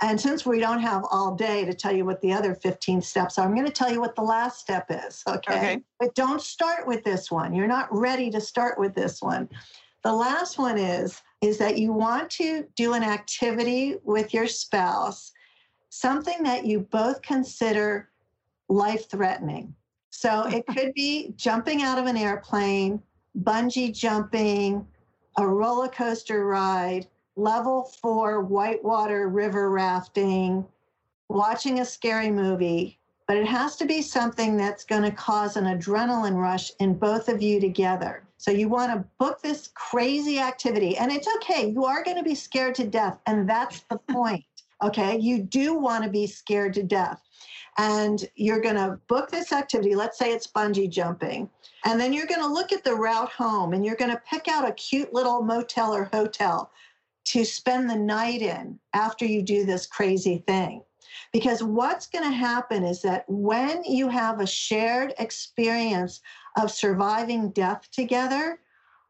And 0.00 0.18
since 0.18 0.46
we 0.46 0.60
don't 0.60 0.80
have 0.80 1.04
all 1.10 1.34
day 1.34 1.66
to 1.66 1.74
tell 1.74 1.94
you 1.94 2.06
what 2.06 2.22
the 2.22 2.32
other 2.32 2.54
15 2.54 3.02
steps 3.02 3.38
are, 3.38 3.46
I'm 3.46 3.54
going 3.54 3.66
to 3.66 3.72
tell 3.72 3.92
you 3.92 4.00
what 4.00 4.16
the 4.16 4.22
last 4.22 4.60
step 4.60 4.86
is. 4.88 5.22
Okay? 5.28 5.54
okay. 5.54 5.82
But 6.00 6.14
don't 6.14 6.40
start 6.40 6.86
with 6.86 7.04
this 7.04 7.30
one. 7.30 7.54
You're 7.54 7.66
not 7.66 7.94
ready 7.94 8.30
to 8.30 8.40
start 8.40 8.78
with 8.78 8.94
this 8.94 9.20
one. 9.20 9.46
The 10.02 10.12
last 10.14 10.58
one 10.58 10.78
is 10.78 11.20
is 11.42 11.58
that 11.58 11.76
you 11.76 11.92
want 11.92 12.30
to 12.30 12.66
do 12.76 12.94
an 12.94 13.02
activity 13.02 13.96
with 14.04 14.32
your 14.32 14.46
spouse 14.46 15.30
something 15.94 16.42
that 16.42 16.66
you 16.66 16.80
both 16.80 17.22
consider 17.22 18.10
life 18.68 19.08
threatening. 19.08 19.74
So 20.10 20.42
it 20.46 20.66
could 20.76 20.92
be 20.94 21.32
jumping 21.36 21.82
out 21.82 21.98
of 21.98 22.06
an 22.06 22.16
airplane, 22.16 23.00
bungee 23.42 23.94
jumping, 23.94 24.86
a 25.38 25.46
roller 25.46 25.88
coaster 25.88 26.46
ride, 26.46 27.06
level 27.36 27.84
four 27.84 28.42
whitewater 28.42 29.28
river 29.28 29.70
rafting, 29.70 30.64
watching 31.28 31.78
a 31.80 31.84
scary 31.84 32.30
movie. 32.30 32.98
But 33.26 33.36
it 33.36 33.46
has 33.46 33.76
to 33.76 33.86
be 33.86 34.02
something 34.02 34.56
that's 34.56 34.84
going 34.84 35.02
to 35.02 35.10
cause 35.10 35.56
an 35.56 35.64
adrenaline 35.64 36.36
rush 36.36 36.72
in 36.80 36.94
both 36.94 37.28
of 37.28 37.40
you 37.40 37.58
together. 37.60 38.24
So 38.36 38.50
you 38.50 38.68
want 38.68 38.92
to 38.92 39.04
book 39.18 39.40
this 39.40 39.70
crazy 39.74 40.38
activity. 40.38 40.98
And 40.98 41.10
it's 41.10 41.28
okay, 41.36 41.70
you 41.70 41.84
are 41.84 42.04
going 42.04 42.18
to 42.18 42.22
be 42.22 42.34
scared 42.34 42.74
to 42.74 42.84
death. 42.84 43.18
And 43.26 43.48
that's 43.48 43.80
the 43.88 43.98
point. 44.10 44.44
Okay, 44.82 45.18
you 45.18 45.38
do 45.40 45.74
want 45.74 46.04
to 46.04 46.10
be 46.10 46.26
scared 46.26 46.74
to 46.74 46.82
death. 46.82 47.22
And 47.76 48.24
you're 48.36 48.60
going 48.60 48.76
to 48.76 48.98
book 49.08 49.30
this 49.30 49.52
activity. 49.52 49.94
Let's 49.94 50.18
say 50.18 50.32
it's 50.32 50.46
bungee 50.46 50.90
jumping. 50.90 51.50
And 51.84 52.00
then 52.00 52.12
you're 52.12 52.26
going 52.26 52.40
to 52.40 52.46
look 52.46 52.72
at 52.72 52.84
the 52.84 52.94
route 52.94 53.30
home 53.30 53.72
and 53.72 53.84
you're 53.84 53.96
going 53.96 54.10
to 54.10 54.22
pick 54.28 54.46
out 54.48 54.68
a 54.68 54.72
cute 54.72 55.12
little 55.12 55.42
motel 55.42 55.94
or 55.94 56.04
hotel 56.12 56.70
to 57.26 57.44
spend 57.44 57.88
the 57.88 57.96
night 57.96 58.42
in 58.42 58.78
after 58.92 59.24
you 59.24 59.42
do 59.42 59.64
this 59.64 59.86
crazy 59.86 60.44
thing. 60.46 60.82
Because 61.32 61.62
what's 61.62 62.06
going 62.06 62.24
to 62.24 62.36
happen 62.36 62.84
is 62.84 63.02
that 63.02 63.24
when 63.28 63.82
you 63.84 64.08
have 64.08 64.40
a 64.40 64.46
shared 64.46 65.14
experience 65.18 66.20
of 66.56 66.70
surviving 66.70 67.50
death 67.50 67.88
together, 67.90 68.60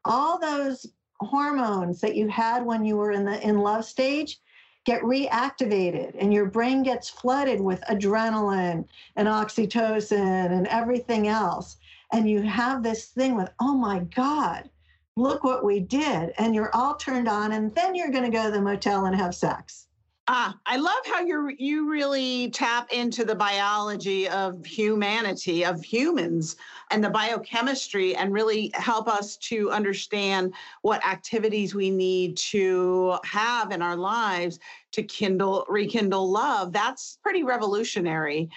all 0.05 0.39
those 0.39 0.87
hormones 1.19 2.01
that 2.01 2.15
you 2.15 2.27
had 2.27 2.65
when 2.65 2.85
you 2.85 2.97
were 2.97 3.11
in 3.11 3.25
the 3.25 3.41
in 3.47 3.59
love 3.59 3.85
stage 3.85 4.39
get 4.85 5.01
reactivated 5.01 6.15
and 6.19 6.33
your 6.33 6.45
brain 6.45 6.83
gets 6.83 7.09
flooded 7.09 7.59
with 7.59 7.81
adrenaline 7.89 8.85
and 9.15 9.27
oxytocin 9.27 10.51
and 10.51 10.67
everything 10.67 11.27
else. 11.27 11.77
And 12.13 12.29
you 12.29 12.43
have 12.43 12.83
this 12.83 13.05
thing 13.07 13.35
with 13.35 13.49
oh 13.59 13.75
my 13.75 13.99
god 14.15 14.69
look 15.17 15.43
what 15.43 15.63
we 15.63 15.79
did. 15.79 16.33
And 16.37 16.53
you're 16.53 16.75
all 16.75 16.95
turned 16.95 17.27
on 17.27 17.53
and 17.53 17.73
then 17.73 17.95
you're 17.95 18.11
going 18.11 18.29
to 18.29 18.37
go 18.37 18.45
to 18.45 18.51
the 18.51 18.61
motel 18.61 19.05
and 19.05 19.15
have 19.15 19.33
sex 19.33 19.84
Ah, 20.27 20.57
I 20.65 20.77
love 20.77 21.05
how 21.05 21.21
you 21.21 21.53
you 21.59 21.87
really 21.87 22.49
tap 22.49 22.91
into 22.91 23.23
the 23.23 23.35
biology 23.35 24.27
of 24.27 24.65
humanity, 24.65 25.63
of 25.63 25.83
humans, 25.83 26.55
and 26.89 27.03
the 27.03 27.11
biochemistry, 27.11 28.15
and 28.15 28.33
really 28.33 28.71
help 28.73 29.07
us 29.07 29.37
to 29.37 29.69
understand 29.69 30.55
what 30.81 31.05
activities 31.07 31.75
we 31.75 31.91
need 31.91 32.37
to 32.37 33.17
have 33.23 33.71
in 33.71 33.83
our 33.83 33.95
lives 33.95 34.57
to 34.93 35.03
kindle, 35.03 35.63
rekindle 35.69 36.31
love. 36.31 36.73
That's 36.73 37.19
pretty 37.21 37.43
revolutionary. 37.43 38.49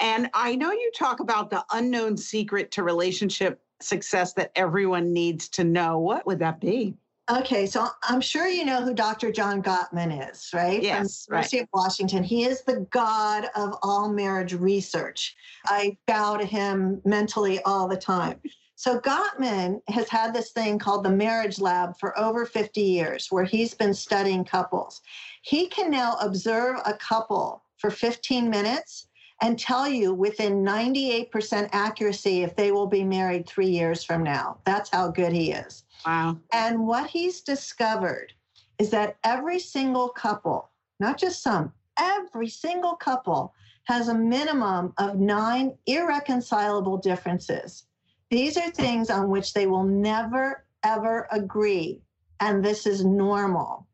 And 0.00 0.28
I 0.34 0.56
know 0.56 0.72
you 0.72 0.90
talk 0.96 1.20
about 1.20 1.50
the 1.50 1.64
unknown 1.72 2.16
secret 2.16 2.72
to 2.72 2.82
relationship 2.82 3.62
success 3.80 4.32
that 4.34 4.50
everyone 4.56 5.12
needs 5.12 5.48
to 5.50 5.62
know. 5.64 5.98
What 6.00 6.26
would 6.26 6.40
that 6.40 6.60
be? 6.60 6.96
Okay, 7.30 7.66
so 7.66 7.86
I'm 8.02 8.20
sure 8.20 8.48
you 8.48 8.64
know 8.64 8.82
who 8.82 8.94
Dr. 8.94 9.30
John 9.30 9.62
Gottman 9.62 10.30
is, 10.30 10.50
right? 10.52 10.82
Yes, 10.82 11.24
From 11.24 11.34
University 11.36 11.58
right. 11.58 11.62
of 11.62 11.68
Washington. 11.72 12.24
He 12.24 12.44
is 12.44 12.62
the 12.62 12.86
god 12.90 13.48
of 13.54 13.74
all 13.82 14.08
marriage 14.08 14.54
research. 14.54 15.36
I 15.66 15.96
bow 16.06 16.36
to 16.36 16.44
him 16.44 17.00
mentally 17.04 17.60
all 17.62 17.86
the 17.86 17.96
time. 17.96 18.40
So 18.74 18.98
Gottman 18.98 19.80
has 19.88 20.08
had 20.08 20.34
this 20.34 20.50
thing 20.50 20.80
called 20.80 21.04
the 21.04 21.10
Marriage 21.10 21.60
Lab 21.60 21.96
for 22.00 22.18
over 22.18 22.44
50 22.44 22.80
years, 22.80 23.28
where 23.30 23.44
he's 23.44 23.74
been 23.74 23.94
studying 23.94 24.44
couples. 24.44 25.00
He 25.42 25.68
can 25.68 25.88
now 25.88 26.16
observe 26.20 26.80
a 26.84 26.94
couple 26.94 27.62
for 27.78 27.92
15 27.92 28.50
minutes 28.50 29.06
and 29.40 29.56
tell 29.56 29.88
you 29.88 30.12
within 30.12 30.64
98% 30.64 31.68
accuracy 31.72 32.42
if 32.42 32.56
they 32.56 32.72
will 32.72 32.88
be 32.88 33.04
married 33.04 33.46
three 33.46 33.68
years 33.68 34.02
from 34.02 34.24
now. 34.24 34.58
That's 34.64 34.90
how 34.90 35.12
good 35.12 35.32
he 35.32 35.52
is. 35.52 35.81
Wow. 36.04 36.38
And 36.52 36.86
what 36.86 37.08
he's 37.08 37.40
discovered 37.40 38.32
is 38.78 38.90
that 38.90 39.16
every 39.24 39.58
single 39.58 40.08
couple, 40.08 40.70
not 41.00 41.18
just 41.18 41.42
some, 41.42 41.72
every 41.98 42.48
single 42.48 42.94
couple 42.94 43.54
has 43.84 44.08
a 44.08 44.14
minimum 44.14 44.92
of 44.98 45.18
nine 45.18 45.76
irreconcilable 45.86 46.98
differences. 46.98 47.86
These 48.30 48.56
are 48.56 48.70
things 48.70 49.10
on 49.10 49.28
which 49.28 49.52
they 49.52 49.66
will 49.66 49.84
never, 49.84 50.64
ever 50.84 51.28
agree. 51.30 52.00
And 52.40 52.64
this 52.64 52.86
is 52.86 53.04
normal. 53.04 53.86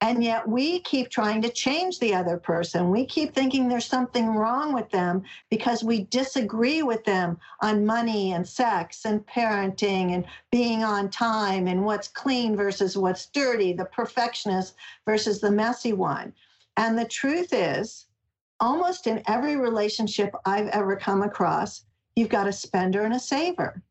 And 0.00 0.22
yet 0.22 0.48
we 0.48 0.78
keep 0.80 1.08
trying 1.08 1.42
to 1.42 1.48
change 1.48 1.98
the 1.98 2.14
other 2.14 2.36
person. 2.36 2.90
We 2.90 3.04
keep 3.04 3.34
thinking 3.34 3.68
there's 3.68 3.84
something 3.84 4.28
wrong 4.28 4.72
with 4.72 4.88
them 4.90 5.24
because 5.50 5.82
we 5.82 6.04
disagree 6.04 6.82
with 6.82 7.04
them 7.04 7.38
on 7.62 7.84
money 7.84 8.32
and 8.32 8.46
sex 8.46 9.04
and 9.04 9.26
parenting 9.26 10.14
and 10.14 10.24
being 10.52 10.84
on 10.84 11.10
time 11.10 11.66
and 11.66 11.84
what's 11.84 12.06
clean 12.06 12.54
versus 12.54 12.96
what's 12.96 13.26
dirty, 13.26 13.72
the 13.72 13.86
perfectionist 13.86 14.74
versus 15.04 15.40
the 15.40 15.50
messy 15.50 15.92
one. 15.92 16.32
And 16.76 16.96
the 16.96 17.04
truth 17.04 17.52
is, 17.52 18.06
almost 18.60 19.08
in 19.08 19.22
every 19.26 19.56
relationship 19.56 20.32
I've 20.44 20.68
ever 20.68 20.94
come 20.94 21.22
across, 21.22 21.84
you've 22.14 22.28
got 22.28 22.46
a 22.46 22.52
spender 22.52 23.02
and 23.02 23.14
a 23.14 23.20
saver. 23.20 23.82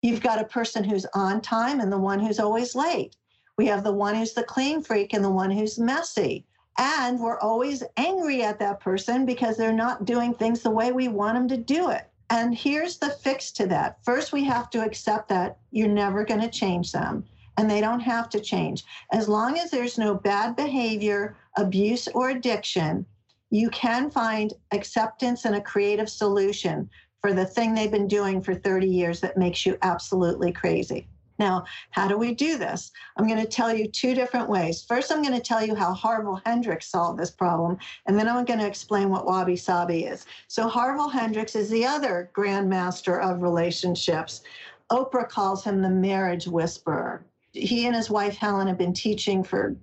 You've 0.00 0.22
got 0.22 0.40
a 0.40 0.44
person 0.44 0.84
who's 0.84 1.06
on 1.14 1.40
time 1.40 1.80
and 1.80 1.90
the 1.92 1.98
one 1.98 2.20
who's 2.20 2.38
always 2.38 2.76
late. 2.76 3.16
We 3.58 3.66
have 3.66 3.84
the 3.84 3.92
one 3.92 4.14
who's 4.14 4.34
the 4.34 4.44
clean 4.44 4.82
freak 4.82 5.14
and 5.14 5.24
the 5.24 5.30
one 5.30 5.50
who's 5.50 5.78
messy. 5.78 6.44
And 6.78 7.18
we're 7.18 7.40
always 7.40 7.82
angry 7.96 8.42
at 8.42 8.58
that 8.58 8.80
person 8.80 9.24
because 9.24 9.56
they're 9.56 9.72
not 9.72 10.04
doing 10.04 10.34
things 10.34 10.60
the 10.60 10.70
way 10.70 10.92
we 10.92 11.08
want 11.08 11.36
them 11.36 11.48
to 11.48 11.56
do 11.56 11.90
it. 11.90 12.10
And 12.28 12.54
here's 12.54 12.98
the 12.98 13.10
fix 13.10 13.50
to 13.52 13.66
that. 13.68 13.98
First, 14.04 14.32
we 14.32 14.44
have 14.44 14.68
to 14.70 14.84
accept 14.84 15.28
that 15.28 15.58
you're 15.70 15.88
never 15.88 16.24
going 16.24 16.40
to 16.40 16.50
change 16.50 16.92
them 16.92 17.24
and 17.56 17.70
they 17.70 17.80
don't 17.80 18.00
have 18.00 18.28
to 18.30 18.40
change. 18.40 18.84
As 19.12 19.28
long 19.28 19.58
as 19.58 19.70
there's 19.70 19.96
no 19.96 20.14
bad 20.14 20.56
behavior, 20.56 21.36
abuse, 21.56 22.08
or 22.08 22.30
addiction, 22.30 23.06
you 23.50 23.70
can 23.70 24.10
find 24.10 24.52
acceptance 24.72 25.44
and 25.44 25.54
a 25.54 25.60
creative 25.60 26.10
solution 26.10 26.90
for 27.20 27.32
the 27.32 27.46
thing 27.46 27.74
they've 27.74 27.90
been 27.90 28.08
doing 28.08 28.42
for 28.42 28.54
30 28.54 28.86
years 28.86 29.20
that 29.20 29.38
makes 29.38 29.64
you 29.64 29.78
absolutely 29.82 30.52
crazy. 30.52 31.08
Now, 31.38 31.64
how 31.90 32.08
do 32.08 32.16
we 32.16 32.34
do 32.34 32.56
this? 32.58 32.92
I'm 33.16 33.26
going 33.26 33.40
to 33.40 33.46
tell 33.46 33.74
you 33.74 33.88
two 33.88 34.14
different 34.14 34.48
ways. 34.48 34.84
First, 34.84 35.12
I'm 35.12 35.22
going 35.22 35.34
to 35.34 35.40
tell 35.40 35.64
you 35.64 35.74
how 35.74 35.92
Harville 35.92 36.40
Hendrix 36.44 36.88
solved 36.88 37.18
this 37.18 37.30
problem, 37.30 37.78
and 38.06 38.18
then 38.18 38.28
I'm 38.28 38.44
going 38.44 38.60
to 38.60 38.66
explain 38.66 39.10
what 39.10 39.26
Wabi 39.26 39.56
Sabi 39.56 40.04
is. 40.04 40.26
So, 40.48 40.68
Harville 40.68 41.08
Hendrix 41.08 41.54
is 41.54 41.68
the 41.68 41.84
other 41.84 42.30
grandmaster 42.34 43.20
of 43.22 43.42
relationships. 43.42 44.42
Oprah 44.90 45.28
calls 45.28 45.64
him 45.64 45.82
the 45.82 45.90
marriage 45.90 46.46
whisperer. 46.46 47.24
He 47.52 47.86
and 47.86 47.96
his 47.96 48.10
wife 48.10 48.36
Helen 48.36 48.68
have 48.68 48.78
been 48.78 48.92
teaching 48.92 49.42
for 49.42 49.76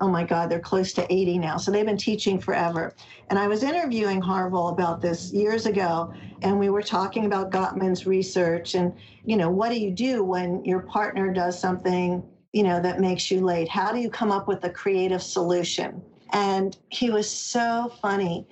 oh 0.00 0.08
my 0.08 0.24
God, 0.24 0.48
they're 0.48 0.60
close 0.60 0.92
to 0.92 1.12
80 1.12 1.38
now. 1.38 1.56
So 1.56 1.70
they've 1.70 1.84
been 1.84 1.96
teaching 1.96 2.38
forever. 2.38 2.94
And 3.30 3.38
I 3.38 3.48
was 3.48 3.62
interviewing 3.62 4.20
Harville 4.20 4.68
about 4.68 5.00
this 5.00 5.32
years 5.32 5.66
ago, 5.66 6.12
and 6.42 6.58
we 6.58 6.70
were 6.70 6.82
talking 6.82 7.26
about 7.26 7.50
Gottman's 7.50 8.06
research 8.06 8.74
and, 8.74 8.92
you 9.24 9.36
know, 9.36 9.50
what 9.50 9.70
do 9.70 9.78
you 9.78 9.90
do 9.90 10.22
when 10.22 10.64
your 10.64 10.80
partner 10.80 11.32
does 11.32 11.58
something, 11.58 12.22
you 12.52 12.62
know, 12.62 12.80
that 12.80 13.00
makes 13.00 13.30
you 13.30 13.40
late? 13.40 13.68
How 13.68 13.92
do 13.92 13.98
you 13.98 14.08
come 14.08 14.30
up 14.30 14.46
with 14.46 14.62
a 14.64 14.70
creative 14.70 15.22
solution? 15.22 16.00
And 16.32 16.76
he 16.90 17.10
was 17.10 17.28
so 17.28 17.92
funny. 18.00 18.46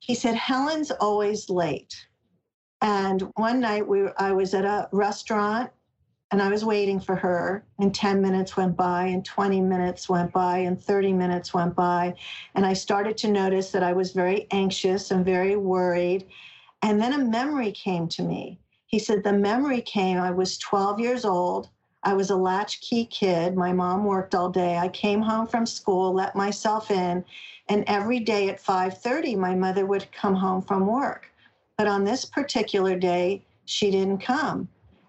He 0.00 0.14
said, 0.14 0.34
Helen's 0.34 0.90
always 0.90 1.48
late. 1.48 1.94
And 2.80 3.22
one 3.34 3.60
night 3.60 3.86
we, 3.86 4.08
I 4.18 4.32
was 4.32 4.54
at 4.54 4.64
a 4.64 4.88
restaurant 4.92 5.70
and 6.30 6.42
I 6.42 6.50
was 6.50 6.64
waiting 6.64 7.00
for 7.00 7.16
her, 7.16 7.64
and 7.78 7.94
10 7.94 8.20
minutes 8.20 8.56
went 8.56 8.76
by, 8.76 9.06
and 9.06 9.24
20 9.24 9.62
minutes 9.62 10.10
went 10.10 10.30
by, 10.30 10.58
and 10.58 10.78
30 10.78 11.14
minutes 11.14 11.54
went 11.54 11.74
by. 11.74 12.14
And 12.54 12.66
I 12.66 12.74
started 12.74 13.16
to 13.18 13.32
notice 13.32 13.70
that 13.70 13.82
I 13.82 13.94
was 13.94 14.12
very 14.12 14.46
anxious 14.50 15.10
and 15.10 15.24
very 15.24 15.56
worried. 15.56 16.26
And 16.82 17.00
then 17.00 17.14
a 17.14 17.18
memory 17.18 17.72
came 17.72 18.08
to 18.08 18.22
me. 18.22 18.58
He 18.86 18.98
said, 18.98 19.22
The 19.22 19.32
memory 19.32 19.80
came, 19.80 20.18
I 20.18 20.30
was 20.30 20.58
12 20.58 21.00
years 21.00 21.24
old. 21.24 21.70
I 22.02 22.12
was 22.12 22.30
a 22.30 22.36
latchkey 22.36 23.06
kid. 23.06 23.56
My 23.56 23.72
mom 23.72 24.04
worked 24.04 24.34
all 24.34 24.50
day. 24.50 24.78
I 24.78 24.88
came 24.88 25.22
home 25.22 25.46
from 25.46 25.66
school, 25.66 26.12
let 26.12 26.36
myself 26.36 26.90
in, 26.90 27.24
and 27.68 27.84
every 27.86 28.20
day 28.20 28.48
at 28.48 28.60
5:30 28.60 29.36
my 29.36 29.54
mother 29.54 29.84
would 29.84 30.12
come 30.12 30.34
home 30.34 30.62
from 30.62 30.86
work. 30.86 31.32
But 31.76 31.88
on 31.88 32.04
this 32.04 32.24
particular 32.24 32.96
day, 32.96 33.44
she 33.64 33.90
didn't 33.90 34.18
come. 34.18 34.68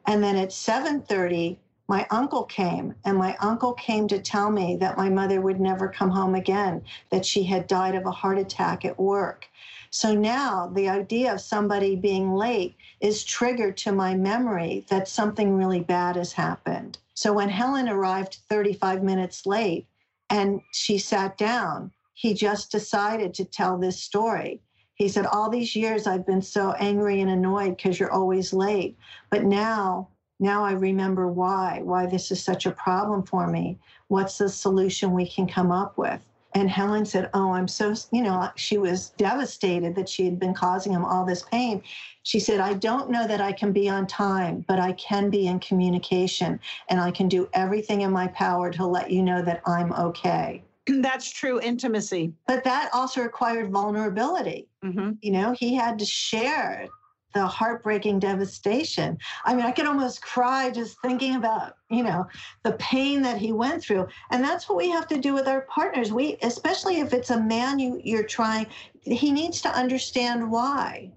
And 0.09 0.23
then 0.23 0.37
at 0.37 0.49
7:30, 0.49 1.59
my 1.87 2.07
uncle 2.09 2.43
came, 2.43 2.95
and 3.05 3.15
my 3.15 3.37
uncle 3.39 3.73
came 3.73 4.07
to 4.07 4.19
tell 4.19 4.49
me 4.49 4.75
that 4.77 4.97
my 4.97 5.07
mother 5.07 5.39
would 5.39 5.61
never 5.61 5.87
come 5.87 6.09
home 6.09 6.33
again, 6.33 6.81
that 7.11 7.27
she 7.27 7.43
had 7.43 7.67
died 7.67 7.93
of 7.93 8.07
a 8.07 8.11
heart 8.11 8.39
attack 8.39 8.83
at 8.83 8.99
work. 8.99 9.47
So 9.91 10.15
now 10.15 10.65
the 10.73 10.89
idea 10.89 11.31
of 11.31 11.41
somebody 11.41 11.95
being 11.95 12.33
late 12.33 12.75
is 12.99 13.23
triggered 13.23 13.77
to 13.77 13.91
my 13.91 14.15
memory 14.15 14.83
that 14.89 15.07
something 15.07 15.53
really 15.53 15.81
bad 15.81 16.15
has 16.15 16.33
happened. 16.33 16.97
So 17.13 17.31
when 17.31 17.49
Helen 17.49 17.87
arrived 17.87 18.39
35 18.49 19.03
minutes 19.03 19.45
late 19.45 19.85
and 20.27 20.61
she 20.71 20.97
sat 20.97 21.37
down, 21.37 21.91
he 22.15 22.33
just 22.33 22.71
decided 22.71 23.35
to 23.35 23.45
tell 23.45 23.77
this 23.77 24.01
story. 24.01 24.59
He 24.99 25.07
said, 25.07 25.25
All 25.25 25.49
these 25.49 25.77
years 25.77 26.07
I've 26.07 26.25
been 26.25 26.41
so 26.41 26.73
angry 26.73 27.21
and 27.21 27.31
annoyed 27.31 27.77
because 27.77 27.99
you're 27.99 28.11
always 28.11 28.51
late. 28.51 28.97
But 29.29 29.45
now, 29.45 30.09
now 30.41 30.65
I 30.65 30.73
remember 30.73 31.29
why, 31.29 31.79
why 31.83 32.05
this 32.05 32.31
is 32.31 32.43
such 32.43 32.65
a 32.65 32.71
problem 32.71 33.23
for 33.23 33.47
me. 33.47 33.79
What's 34.09 34.37
the 34.37 34.49
solution 34.49 35.13
we 35.13 35.25
can 35.25 35.47
come 35.47 35.71
up 35.71 35.97
with? 35.97 36.21
And 36.53 36.69
Helen 36.69 37.05
said, 37.05 37.29
Oh, 37.33 37.53
I'm 37.53 37.69
so, 37.69 37.93
you 38.11 38.21
know, 38.21 38.49
she 38.57 38.77
was 38.77 39.11
devastated 39.11 39.95
that 39.95 40.09
she 40.09 40.25
had 40.25 40.37
been 40.37 40.53
causing 40.53 40.91
him 40.91 41.05
all 41.05 41.25
this 41.25 41.43
pain. 41.43 41.81
She 42.23 42.41
said, 42.41 42.59
I 42.59 42.73
don't 42.73 43.09
know 43.09 43.25
that 43.25 43.39
I 43.39 43.53
can 43.53 43.71
be 43.71 43.87
on 43.87 44.05
time, 44.05 44.65
but 44.67 44.79
I 44.79 44.91
can 44.93 45.29
be 45.29 45.47
in 45.47 45.59
communication 45.61 46.59
and 46.89 46.99
I 46.99 47.11
can 47.11 47.29
do 47.29 47.47
everything 47.53 48.01
in 48.01 48.11
my 48.11 48.27
power 48.27 48.69
to 48.71 48.85
let 48.85 49.11
you 49.11 49.23
know 49.23 49.41
that 49.43 49.61
I'm 49.65 49.93
okay. 49.93 50.61
That's 51.01 51.31
true 51.31 51.61
intimacy. 51.61 52.33
But 52.47 52.63
that 52.63 52.89
also 52.93 53.21
required 53.21 53.71
vulnerability. 53.71 54.67
Mm-hmm. 54.83 55.11
You 55.21 55.31
know, 55.31 55.53
he 55.53 55.75
had 55.75 55.99
to 55.99 56.05
share 56.05 56.87
the 57.33 57.45
heartbreaking 57.45 58.19
devastation. 58.19 59.17
I 59.45 59.53
mean, 59.53 59.65
I 59.65 59.71
could 59.71 59.85
almost 59.85 60.21
cry 60.21 60.71
just 60.71 60.99
thinking 61.01 61.35
about, 61.35 61.75
you 61.89 62.03
know, 62.03 62.27
the 62.63 62.71
pain 62.73 63.21
that 63.21 63.37
he 63.37 63.51
went 63.51 63.83
through. 63.83 64.07
And 64.31 64.43
that's 64.43 64.67
what 64.67 64.77
we 64.77 64.89
have 64.89 65.07
to 65.09 65.17
do 65.17 65.33
with 65.33 65.47
our 65.47 65.61
partners. 65.61 66.11
We, 66.11 66.37
especially 66.41 66.99
if 66.99 67.13
it's 67.13 67.29
a 67.29 67.39
man 67.39 67.77
you 67.77 68.01
you're 68.03 68.23
trying, 68.23 68.65
he 69.01 69.31
needs 69.31 69.61
to 69.61 69.69
understand 69.69 70.49
why. 70.49 71.11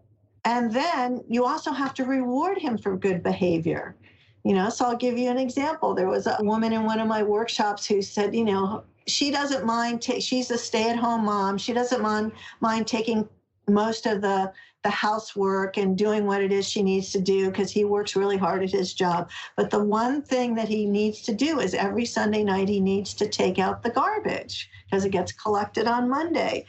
And 0.44 0.72
then 0.72 1.24
you 1.28 1.46
also 1.46 1.72
have 1.72 1.94
to 1.94 2.04
reward 2.04 2.58
him 2.58 2.76
for 2.76 2.96
good 2.96 3.22
behavior. 3.22 3.96
You 4.44 4.54
know, 4.54 4.70
so 4.70 4.86
I'll 4.86 4.96
give 4.96 5.16
you 5.16 5.30
an 5.30 5.38
example. 5.38 5.94
There 5.94 6.08
was 6.08 6.26
a 6.26 6.36
woman 6.40 6.72
in 6.72 6.84
one 6.84 6.98
of 6.98 7.06
my 7.06 7.22
workshops 7.22 7.86
who 7.86 8.02
said, 8.02 8.34
you 8.34 8.44
know, 8.44 8.82
she 9.06 9.30
doesn't 9.30 9.64
mind, 9.64 10.02
ta- 10.02 10.20
she's 10.20 10.50
a 10.50 10.58
stay 10.58 10.90
at 10.90 10.96
home 10.96 11.24
mom. 11.24 11.58
She 11.58 11.72
doesn't 11.72 12.02
mind, 12.02 12.32
mind 12.60 12.86
taking 12.86 13.28
most 13.68 14.06
of 14.06 14.20
the 14.20 14.52
the 14.82 14.90
housework 14.90 15.76
and 15.76 15.96
doing 15.96 16.26
what 16.26 16.42
it 16.42 16.50
is 16.50 16.68
she 16.68 16.82
needs 16.82 17.12
to 17.12 17.20
do 17.20 17.50
because 17.50 17.70
he 17.70 17.84
works 17.84 18.16
really 18.16 18.36
hard 18.36 18.62
at 18.62 18.70
his 18.70 18.94
job. 18.94 19.30
But 19.56 19.70
the 19.70 19.82
one 19.82 20.22
thing 20.22 20.56
that 20.56 20.68
he 20.68 20.86
needs 20.86 21.22
to 21.22 21.32
do 21.32 21.60
is 21.60 21.74
every 21.74 22.04
Sunday 22.04 22.42
night 22.42 22.68
he 22.68 22.80
needs 22.80 23.14
to 23.14 23.28
take 23.28 23.60
out 23.60 23.82
the 23.82 23.90
garbage 23.90 24.68
because 24.84 25.04
it 25.04 25.10
gets 25.10 25.30
collected 25.32 25.86
on 25.86 26.10
Monday. 26.10 26.66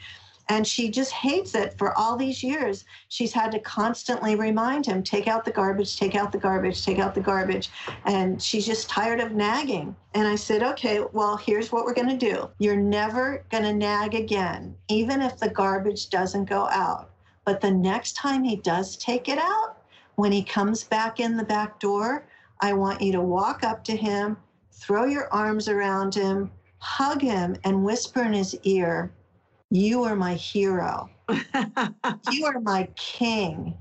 And 0.48 0.66
she 0.66 0.90
just 0.90 1.12
hates 1.12 1.54
it 1.54 1.76
for 1.78 1.96
all 1.98 2.16
these 2.16 2.42
years. 2.42 2.84
She's 3.08 3.32
had 3.32 3.50
to 3.52 3.58
constantly 3.58 4.36
remind 4.36 4.84
him 4.84 5.02
take 5.02 5.26
out 5.26 5.44
the 5.44 5.50
garbage, 5.50 5.96
take 5.96 6.14
out 6.14 6.32
the 6.32 6.38
garbage, 6.38 6.84
take 6.84 6.98
out 6.98 7.14
the 7.14 7.20
garbage. 7.20 7.70
And 8.04 8.40
she's 8.40 8.66
just 8.66 8.88
tired 8.88 9.20
of 9.20 9.32
nagging. 9.32 9.96
And 10.14 10.28
I 10.28 10.36
said, 10.36 10.62
okay, 10.62 11.02
well, 11.12 11.36
here's 11.36 11.72
what 11.72 11.84
we're 11.84 11.94
going 11.94 12.16
to 12.18 12.30
do. 12.30 12.50
You're 12.58 12.76
never 12.76 13.44
going 13.50 13.64
to 13.64 13.72
nag 13.72 14.14
again, 14.14 14.76
even 14.88 15.22
if 15.22 15.38
the 15.38 15.48
garbage 15.48 16.10
doesn't 16.10 16.44
go 16.44 16.68
out. 16.68 17.10
But 17.44 17.60
the 17.60 17.70
next 17.70 18.14
time 18.14 18.44
he 18.44 18.56
does 18.56 18.96
take 18.96 19.28
it 19.28 19.38
out, 19.38 19.78
when 20.16 20.32
he 20.32 20.42
comes 20.42 20.84
back 20.84 21.20
in 21.20 21.36
the 21.36 21.44
back 21.44 21.80
door, 21.80 22.26
I 22.60 22.72
want 22.72 23.00
you 23.00 23.12
to 23.12 23.20
walk 23.20 23.64
up 23.64 23.82
to 23.84 23.96
him, 23.96 24.36
throw 24.72 25.04
your 25.04 25.32
arms 25.32 25.68
around 25.68 26.14
him, 26.14 26.50
hug 26.78 27.20
him, 27.20 27.56
and 27.64 27.84
whisper 27.84 28.22
in 28.22 28.32
his 28.32 28.56
ear, 28.62 29.12
you 29.74 30.04
are 30.04 30.14
my 30.14 30.34
hero. 30.34 31.10
you 32.30 32.46
are 32.46 32.60
my 32.60 32.88
king. 32.94 33.76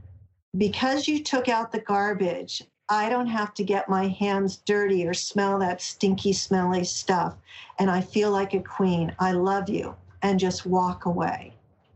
Because 0.58 1.08
you 1.08 1.24
took 1.24 1.48
out 1.48 1.72
the 1.72 1.82
garbage, 1.82 2.64
I 2.90 3.10
don't 3.10 3.28
have 3.28 3.54
to 3.56 3.64
get 3.64 3.88
my 3.88 4.08
hands 4.08 4.58
dirty 4.58 5.06
or 5.06 5.14
smell 5.14 5.60
that 5.60 5.82
stinky, 5.82 6.34
smelly 6.34 6.84
stuff. 6.84 7.36
And 7.78 7.92
I 7.92 8.02
feel 8.02 8.32
like 8.32 8.56
a 8.56 8.60
queen. 8.60 9.16
I 9.20 9.34
love 9.34 9.70
you. 9.70 9.96
And 10.24 10.40
just 10.40 10.66
walk 10.66 11.06
away. 11.06 11.54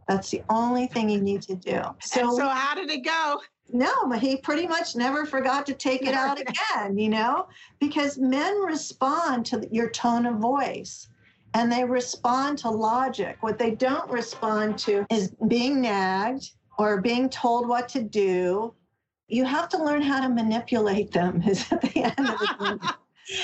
That's 0.07 0.29
the 0.29 0.43
only 0.49 0.87
thing 0.87 1.09
you 1.09 1.21
need 1.21 1.41
to 1.43 1.55
do. 1.55 1.81
So, 2.01 2.35
so 2.35 2.47
how 2.47 2.75
did 2.75 2.91
it 2.91 3.03
go? 3.03 3.41
No, 3.73 4.11
he 4.11 4.37
pretty 4.37 4.67
much 4.67 4.95
never 4.95 5.25
forgot 5.25 5.65
to 5.65 5.73
take 5.73 6.03
it 6.03 6.13
out 6.13 6.39
again, 6.75 6.97
you 6.97 7.09
know, 7.09 7.47
because 7.79 8.17
men 8.17 8.61
respond 8.61 9.45
to 9.47 9.67
your 9.71 9.89
tone 9.89 10.25
of 10.25 10.35
voice 10.35 11.07
and 11.53 11.71
they 11.71 11.83
respond 11.83 12.57
to 12.59 12.69
logic. 12.69 13.37
What 13.41 13.57
they 13.57 13.71
don't 13.71 14.09
respond 14.09 14.77
to 14.79 15.05
is 15.09 15.31
being 15.47 15.81
nagged 15.81 16.51
or 16.77 17.01
being 17.01 17.29
told 17.29 17.67
what 17.67 17.89
to 17.89 18.01
do. 18.01 18.73
You 19.27 19.43
have 19.43 19.67
to 19.69 19.83
learn 19.83 20.01
how 20.01 20.21
to 20.21 20.29
manipulate 20.29 21.11
them 21.11 21.41
is 21.47 21.71
at 21.71 21.81
the 21.81 22.03
end 22.03 22.29
of 22.29 22.39
the 22.39 22.79
day. 22.81 22.87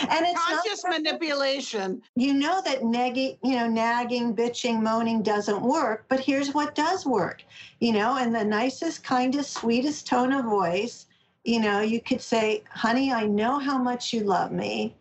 And 0.02 0.26
it's 0.26 0.46
conscious 0.46 0.84
manipulation. 0.88 2.02
You 2.16 2.34
know 2.34 2.62
that 2.64 2.86
nagging, 2.86 3.38
you 3.44 3.58
know, 3.58 3.68
nagging, 3.68 4.34
bitching, 4.34 4.82
moaning 4.82 5.22
doesn't 5.22 5.62
work, 5.62 6.06
but 6.08 6.22
here's 6.22 6.54
what 6.54 6.74
does 6.74 7.06
work. 7.06 7.44
You 7.82 7.92
know, 7.92 8.18
in 8.18 8.32
the 8.32 8.46
nicest, 8.46 9.04
kindest, 9.04 9.52
sweetest 9.54 10.08
tone 10.08 10.32
of 10.32 10.46
voice, 10.46 11.08
you 11.44 11.60
know, 11.60 11.82
you 11.82 12.00
could 12.00 12.22
say, 12.22 12.64
honey, 12.70 13.12
I 13.12 13.26
know 13.26 13.60
how 13.60 13.78
much 13.78 14.14
you 14.14 14.22
love 14.22 14.54
me. 14.54 14.96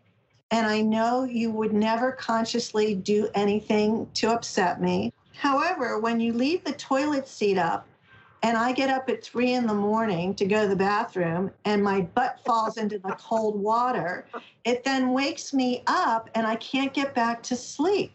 And 0.52 0.66
I 0.66 0.82
know 0.82 1.24
you 1.24 1.50
would 1.50 1.72
never 1.72 2.12
consciously 2.12 2.94
do 2.94 3.30
anything 3.34 4.06
to 4.12 4.30
upset 4.30 4.82
me. 4.82 5.10
However, 5.32 5.98
when 5.98 6.20
you 6.20 6.34
leave 6.34 6.62
the 6.62 6.72
toilet 6.72 7.26
seat 7.26 7.56
up 7.56 7.86
and 8.42 8.58
I 8.58 8.72
get 8.72 8.90
up 8.90 9.08
at 9.08 9.24
three 9.24 9.54
in 9.54 9.66
the 9.66 9.72
morning 9.72 10.34
to 10.34 10.44
go 10.44 10.64
to 10.64 10.68
the 10.68 10.76
bathroom 10.76 11.50
and 11.64 11.82
my 11.82 12.02
butt 12.02 12.38
falls 12.44 12.76
into 12.76 12.98
the 12.98 13.16
cold 13.18 13.58
water, 13.58 14.26
it 14.64 14.84
then 14.84 15.14
wakes 15.14 15.54
me 15.54 15.84
up 15.86 16.28
and 16.34 16.46
I 16.46 16.56
can't 16.56 16.92
get 16.92 17.14
back 17.14 17.42
to 17.44 17.56
sleep. 17.56 18.12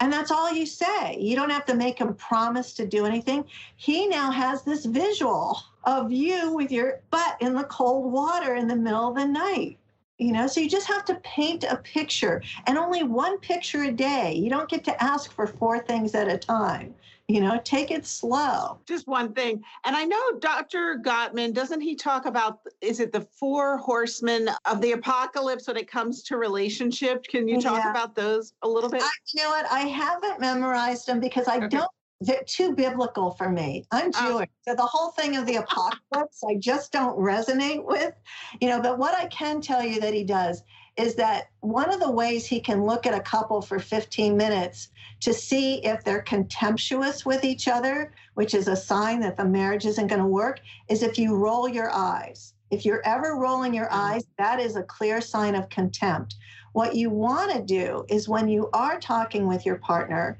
And 0.00 0.10
that's 0.10 0.30
all 0.30 0.50
you 0.50 0.64
say. 0.64 1.18
You 1.20 1.36
don't 1.36 1.50
have 1.50 1.66
to 1.66 1.74
make 1.74 1.98
him 1.98 2.14
promise 2.14 2.72
to 2.74 2.86
do 2.86 3.04
anything. 3.04 3.44
He 3.76 4.06
now 4.06 4.30
has 4.30 4.62
this 4.62 4.86
visual 4.86 5.60
of 5.84 6.10
you 6.10 6.54
with 6.54 6.72
your 6.72 7.00
butt 7.10 7.36
in 7.40 7.54
the 7.54 7.64
cold 7.64 8.10
water 8.10 8.54
in 8.54 8.68
the 8.68 8.76
middle 8.76 9.08
of 9.08 9.16
the 9.16 9.26
night 9.26 9.77
you 10.18 10.32
know 10.32 10.46
so 10.46 10.60
you 10.60 10.68
just 10.68 10.86
have 10.86 11.04
to 11.04 11.14
paint 11.16 11.64
a 11.64 11.76
picture 11.76 12.42
and 12.66 12.76
only 12.76 13.02
one 13.02 13.38
picture 13.38 13.84
a 13.84 13.92
day 13.92 14.34
you 14.34 14.50
don't 14.50 14.68
get 14.68 14.84
to 14.84 15.02
ask 15.02 15.32
for 15.32 15.46
four 15.46 15.78
things 15.78 16.14
at 16.14 16.28
a 16.28 16.36
time 16.36 16.94
you 17.28 17.40
know 17.40 17.60
take 17.62 17.90
it 17.90 18.04
slow 18.06 18.78
just 18.86 19.06
one 19.06 19.32
thing 19.32 19.62
and 19.84 19.94
i 19.94 20.04
know 20.04 20.32
dr 20.40 21.00
gottman 21.04 21.52
doesn't 21.52 21.80
he 21.80 21.94
talk 21.94 22.26
about 22.26 22.60
is 22.80 23.00
it 23.00 23.12
the 23.12 23.20
four 23.20 23.76
horsemen 23.78 24.50
of 24.64 24.80
the 24.80 24.92
apocalypse 24.92 25.68
when 25.68 25.76
it 25.76 25.88
comes 25.88 26.22
to 26.22 26.36
relationship 26.36 27.24
can 27.24 27.46
you 27.46 27.60
talk 27.60 27.84
yeah. 27.84 27.90
about 27.90 28.14
those 28.14 28.54
a 28.62 28.68
little 28.68 28.90
bit 28.90 29.02
I, 29.02 29.10
you 29.34 29.42
know 29.42 29.50
what 29.50 29.66
i 29.70 29.80
haven't 29.80 30.40
memorized 30.40 31.06
them 31.06 31.20
because 31.20 31.46
i 31.48 31.58
okay. 31.58 31.68
don't 31.68 31.90
they're 32.20 32.42
too 32.46 32.74
biblical 32.74 33.32
for 33.32 33.48
me. 33.48 33.84
I'm 33.92 34.10
oh. 34.14 34.32
Jewish. 34.32 34.48
So 34.62 34.74
the 34.74 34.82
whole 34.82 35.10
thing 35.12 35.36
of 35.36 35.46
the 35.46 35.56
apocalypse, 35.56 36.42
I 36.48 36.56
just 36.56 36.92
don't 36.92 37.16
resonate 37.18 37.84
with, 37.84 38.14
you 38.60 38.68
know, 38.68 38.80
but 38.80 38.98
what 38.98 39.14
I 39.14 39.26
can 39.26 39.60
tell 39.60 39.82
you 39.82 40.00
that 40.00 40.14
he 40.14 40.24
does 40.24 40.62
is 40.96 41.14
that 41.14 41.50
one 41.60 41.92
of 41.92 42.00
the 42.00 42.10
ways 42.10 42.44
he 42.44 42.58
can 42.58 42.84
look 42.84 43.06
at 43.06 43.14
a 43.14 43.20
couple 43.20 43.62
for 43.62 43.78
15 43.78 44.36
minutes 44.36 44.88
to 45.20 45.32
see 45.32 45.76
if 45.84 46.02
they're 46.02 46.22
contemptuous 46.22 47.24
with 47.24 47.44
each 47.44 47.68
other, 47.68 48.12
which 48.34 48.52
is 48.52 48.66
a 48.66 48.76
sign 48.76 49.20
that 49.20 49.36
the 49.36 49.44
marriage 49.44 49.86
isn't 49.86 50.08
going 50.08 50.20
to 50.20 50.26
work, 50.26 50.60
is 50.88 51.04
if 51.04 51.16
you 51.18 51.36
roll 51.36 51.68
your 51.68 51.90
eyes. 51.92 52.54
If 52.70 52.84
you're 52.84 53.02
ever 53.06 53.36
rolling 53.36 53.72
your 53.72 53.86
mm. 53.86 53.92
eyes, 53.92 54.26
that 54.38 54.58
is 54.58 54.76
a 54.76 54.82
clear 54.82 55.20
sign 55.20 55.54
of 55.54 55.68
contempt. 55.68 56.34
What 56.72 56.96
you 56.96 57.10
want 57.10 57.52
to 57.52 57.62
do 57.62 58.04
is 58.08 58.28
when 58.28 58.48
you 58.48 58.68
are 58.72 59.00
talking 59.00 59.46
with 59.46 59.64
your 59.64 59.76
partner, 59.76 60.38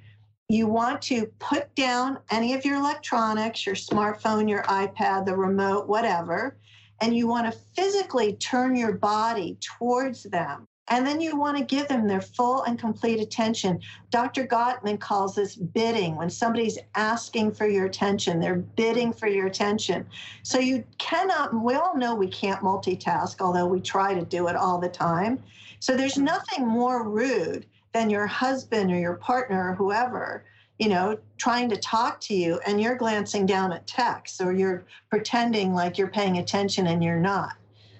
you 0.51 0.67
want 0.67 1.03
to 1.03 1.27
put 1.41 1.75
down 1.75 2.19
any 2.31 2.55
of 2.55 2.65
your 2.65 2.77
electronics, 2.77 3.67
your 3.67 3.75
smartphone, 3.75 4.49
your 4.49 4.63
iPad, 4.63 5.27
the 5.27 5.37
remote, 5.37 5.87
whatever, 5.87 6.57
and 7.03 7.15
you 7.15 7.27
want 7.27 7.53
to 7.53 7.59
physically 7.77 8.33
turn 8.35 8.75
your 8.75 8.93
body 8.93 9.59
towards 9.61 10.23
them. 10.23 10.67
And 10.91 11.07
then 11.07 11.21
you 11.21 11.37
want 11.37 11.59
to 11.59 11.65
give 11.65 11.87
them 11.89 12.09
their 12.09 12.23
full 12.23 12.63
and 12.63 12.79
complete 12.79 13.21
attention. 13.21 13.79
Dr. 14.11 14.47
Gottman 14.47 14.99
calls 14.99 15.35
this 15.35 15.55
bidding. 15.55 16.17
When 16.17 16.31
somebody's 16.31 16.79
asking 16.95 17.53
for 17.53 17.69
your 17.69 17.85
attention, 17.85 18.41
they're 18.41 18.57
bidding 18.57 19.13
for 19.13 19.29
your 19.29 19.49
attention. 19.49 20.07
So 20.45 20.59
you 20.59 20.83
cannot, 20.97 21.53
we 21.63 21.75
all 21.75 21.95
know 21.95 22.15
we 22.15 22.27
can't 22.27 22.63
multitask, 22.63 23.43
although 23.43 23.67
we 23.67 23.83
try 23.83 24.15
to 24.15 24.25
do 24.25 24.49
it 24.49 24.57
all 24.57 24.79
the 24.79 24.89
time. 24.89 25.43
So 25.81 25.95
there's 25.95 26.17
hmm. 26.17 26.25
nothing 26.25 26.67
more 26.67 27.07
rude 27.07 27.67
than 27.93 28.11
your 28.11 28.27
husband 28.27 28.91
or 28.93 28.99
your 28.99 29.15
partner 29.17 29.71
or 29.71 29.75
whoever 29.75 30.45
you 30.79 30.89
know 30.89 31.19
trying 31.37 31.69
to 31.69 31.77
talk 31.77 32.21
to 32.21 32.35
you 32.35 32.61
and 32.67 32.81
you're 32.81 32.97
glancing 32.97 33.47
down 33.47 33.73
at 33.73 33.87
text 33.87 34.41
or 34.41 34.53
you're 34.53 34.85
pretending 35.11 35.73
like 35.75 35.99
you're 35.99 36.09
paying 36.09 36.39
attention 36.39 36.87
and 36.87 37.03
you're 37.03 37.21
not. 37.21 37.55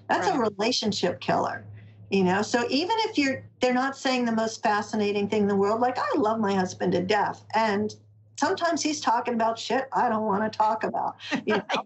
That's 0.07 0.27
right. 0.27 0.37
a 0.37 0.39
relationship 0.39 1.19
killer 1.19 1.65
you 2.09 2.23
know? 2.23 2.41
So 2.41 2.65
even 2.69 2.97
if 3.01 3.17
you're 3.17 3.43
they're 3.59 3.73
not 3.73 3.97
saying 3.97 4.25
the 4.25 4.31
most 4.31 4.63
fascinating 4.63 5.29
thing 5.29 5.43
in 5.43 5.47
the 5.47 5.55
world 5.55 5.81
like 5.81 5.97
i 5.97 6.17
love 6.17 6.39
my 6.39 6.53
husband 6.53 6.93
to 6.93 7.01
death 7.01 7.43
and 7.53 7.93
sometimes 8.39 8.81
he's 8.81 9.01
talking 9.01 9.33
about 9.33 9.59
shit 9.59 9.89
i 9.93 10.07
don't 10.07 10.23
want 10.23 10.51
to 10.51 10.57
talk 10.57 10.83
about 10.83 11.17
you 11.45 11.55
know? 11.75 11.85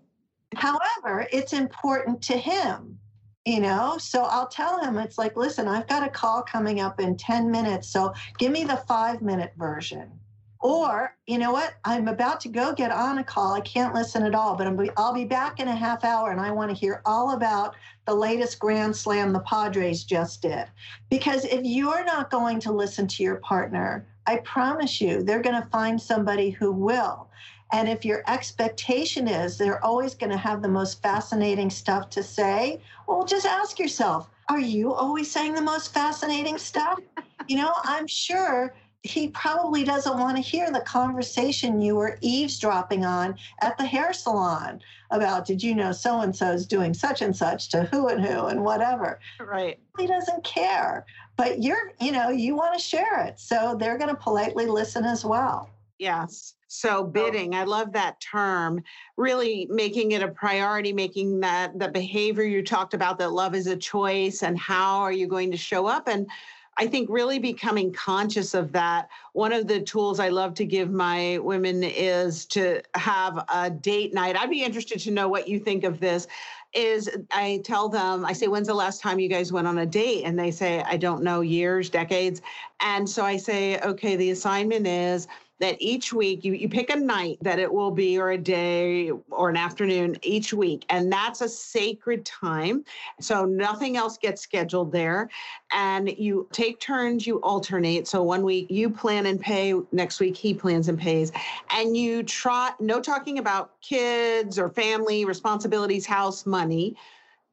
However 0.56 1.28
it's 1.32 1.54
important 1.54 2.22
to 2.24 2.38
him 2.38 3.00
you 3.46 3.60
know? 3.60 3.98
So 3.98 4.24
i'll 4.24 4.48
tell 4.48 4.80
him 4.84 4.98
it's 4.98 5.18
like 5.18 5.36
listen 5.36 5.68
i've 5.68 5.88
got 5.88 6.06
a 6.06 6.10
call 6.10 6.42
coming 6.42 6.80
up 6.80 7.00
in 7.00 7.18
10 7.18 7.50
minutes 7.52 7.90
so 7.90 8.14
give 8.38 8.52
me 8.52 8.64
the 8.64 8.78
five 8.88 9.22
minute 9.22 9.54
version. 9.58 10.12
Or 10.60 11.14
you 11.28 11.40
know 11.40 11.52
what? 11.52 11.74
I'm 11.84 12.08
about 12.08 12.40
to 12.42 12.48
go 12.48 12.72
get 12.72 12.90
on 12.90 13.18
a 13.18 13.24
call. 13.24 13.54
I 13.54 13.60
can't 13.60 13.94
listen 13.94 14.24
at 14.24 14.34
all 14.34 14.56
but 14.56 14.66
i 14.68 14.90
i'll 14.96 15.14
be 15.14 15.26
back 15.26 15.60
in 15.60 15.68
a 15.68 15.76
half 15.76 16.06
hour 16.06 16.32
and 16.32 16.40
i 16.40 16.52
want 16.52 16.72
to 16.72 16.78
hear 16.78 17.02
all 17.06 17.36
about 17.36 17.76
the 18.06 18.16
latest 18.16 18.60
grand 18.60 18.96
slam 18.96 19.34
the 19.34 19.42
padres 19.42 20.04
just 20.06 20.42
did. 20.42 20.66
Because 21.10 21.44
if 21.44 21.62
you're 21.64 22.06
not 22.06 22.32
going 22.32 22.60
to 22.62 22.72
listen 22.72 23.08
to 23.10 23.24
your 23.24 23.38
partner 23.38 24.08
i 24.26 24.38
promise 24.38 25.02
you 25.02 25.22
they're 25.22 25.42
going 25.42 25.62
to 25.62 25.70
find 25.70 26.02
somebody 26.02 26.50
who 26.50 26.72
will 26.72 27.30
and 27.74 27.90
if 27.90 28.06
your 28.06 28.24
expectation 28.28 29.28
is 29.28 29.58
they're 29.58 29.84
always 29.84 30.14
going 30.14 30.30
to 30.30 30.38
have 30.38 30.62
the 30.62 30.68
most 30.68 31.02
fascinating 31.02 31.72
stuff 31.72 32.10
to 32.12 32.22
say, 32.22 32.80
well, 33.08 33.26
just 33.26 33.48
ask 33.48 33.80
yourself, 33.80 34.30
are 34.48 34.60
you 34.60 34.94
always 34.94 35.30
saying 35.30 35.56
the 35.56 35.62
most 35.62 35.92
fascinating 35.92 36.60
stuff? 36.60 37.00
you 37.48 37.58
know, 37.58 37.74
I'm 37.84 38.06
sure 38.06 38.76
he 39.02 39.30
probably 39.30 39.84
doesn't 39.84 40.20
want 40.20 40.38
to 40.38 40.42
hear 40.42 40.72
the 40.72 40.82
conversation 40.82 41.82
you 41.82 41.96
were 41.96 42.20
eavesdropping 42.22 43.04
on 43.04 43.36
at 43.62 43.76
the 43.78 43.86
hair 43.86 44.14
salon 44.14 44.80
about 45.10 45.46
did 45.46 45.62
you 45.62 45.76
know 45.76 45.92
so 45.92 46.22
and 46.22 46.34
so 46.34 46.52
is 46.52 46.66
doing 46.66 46.94
such 46.94 47.22
and 47.22 47.36
such 47.36 47.68
to 47.70 47.84
who 47.86 48.08
and 48.08 48.26
who 48.26 48.46
and 48.46 48.64
whatever 48.64 49.20
right 49.42 49.78
he 50.00 50.08
doesn't 50.08 50.42
care 50.46 51.06
but 51.36 51.62
you're 51.62 51.92
you 52.00 52.14
know 52.14 52.30
you 52.30 52.56
want 52.56 52.74
to 52.74 52.80
share 52.80 53.26
it 53.26 53.38
so 53.38 53.76
they're 53.78 53.98
going 53.98 54.10
to 54.10 54.16
politely 54.16 54.68
listen 54.68 55.04
as 55.04 55.26
well 55.26 55.70
Yes. 56.04 56.56
So 56.74 57.00
oh. 57.00 57.04
bidding, 57.04 57.54
I 57.54 57.66
love 57.66 57.94
that 57.94 58.20
term. 58.20 58.84
Really 59.16 59.68
making 59.70 60.12
it 60.12 60.24
a 60.24 60.28
priority, 60.28 60.92
making 60.92 61.40
that 61.42 61.78
the 61.78 61.88
behavior 61.88 62.44
you 62.44 62.64
talked 62.64 62.96
about 62.96 63.20
that 63.20 63.32
love 63.32 63.54
is 63.54 63.68
a 63.68 63.78
choice 63.78 64.42
and 64.42 64.58
how 64.58 65.00
are 65.02 65.12
you 65.12 65.28
going 65.28 65.52
to 65.52 65.58
show 65.58 65.86
up 65.86 66.08
and 66.08 66.28
I 66.76 66.88
think 66.88 67.08
really 67.12 67.38
becoming 67.38 67.94
conscious 67.94 68.56
of 68.56 68.72
that. 68.72 69.08
One 69.34 69.54
of 69.54 69.68
the 69.68 69.82
tools 69.82 70.20
I 70.20 70.30
love 70.30 70.56
to 70.56 70.66
give 70.66 70.90
my 70.90 71.38
women 71.38 71.84
is 71.84 72.46
to 72.48 72.82
have 72.96 73.46
a 73.54 73.70
date 73.70 74.12
night. 74.12 74.36
I'd 74.36 74.50
be 74.50 74.64
interested 74.64 75.00
to 75.02 75.12
know 75.12 75.28
what 75.28 75.48
you 75.48 75.60
think 75.60 75.84
of 75.84 76.00
this 76.00 76.26
is 76.74 77.08
I 77.32 77.62
tell 77.64 77.90
them, 77.90 78.26
I 78.26 78.34
say, 78.34 78.48
when's 78.48 78.68
the 78.68 78.74
last 78.74 79.02
time 79.02 79.20
you 79.20 79.30
guys 79.30 79.54
went 79.54 79.68
on 79.68 79.78
a 79.78 79.86
date? 79.86 80.24
And 80.24 80.40
they 80.40 80.50
say, 80.50 80.82
I 80.82 80.98
don't 80.98 81.22
know, 81.22 81.42
years, 81.42 81.92
decades. 81.92 82.42
And 82.80 83.08
so 83.08 83.24
I 83.24 83.38
say, 83.38 83.80
okay, 83.82 84.16
the 84.16 84.32
assignment 84.32 84.88
is 84.88 85.28
that 85.60 85.78
each 85.80 86.12
week 86.12 86.44
you, 86.44 86.54
you 86.54 86.68
pick 86.68 86.90
a 86.90 86.96
night 86.96 87.38
that 87.42 87.60
it 87.60 87.72
will 87.72 87.92
be 87.92 88.20
or 88.20 88.32
a 88.32 88.38
day 88.38 89.12
or 89.30 89.50
an 89.50 89.58
afternoon 89.58 90.18
each 90.22 90.54
week 90.54 90.86
and 90.90 91.12
that's 91.12 91.42
a 91.42 91.50
sacred 91.50 92.26
time. 92.26 92.84
So 93.20 93.46
nothing 93.46 93.96
else 93.96 94.18
gets 94.18 94.42
scheduled 94.42 94.92
there. 94.92 95.30
And 95.72 96.10
you 96.18 96.48
take 96.52 96.80
turns 96.80 97.26
you 97.26 97.38
alternate. 97.42 98.08
So 98.08 98.24
one 98.24 98.44
week 98.44 98.70
you 98.70 98.90
plan 98.90 99.26
and 99.26 99.40
pay 99.40 99.74
next 99.92 100.20
week 100.20 100.36
he 100.36 100.54
plans 100.54 100.90
and 100.90 101.00
pays. 101.00 101.32
And 101.72 101.96
you 101.96 102.24
try 102.24 102.72
no 102.80 103.00
talking 103.00 103.40
about 103.40 103.80
kids 103.82 104.58
or 104.58 104.70
family 104.70 105.26
responsibilities 105.26 106.06
house 106.06 106.46
money 106.46 106.96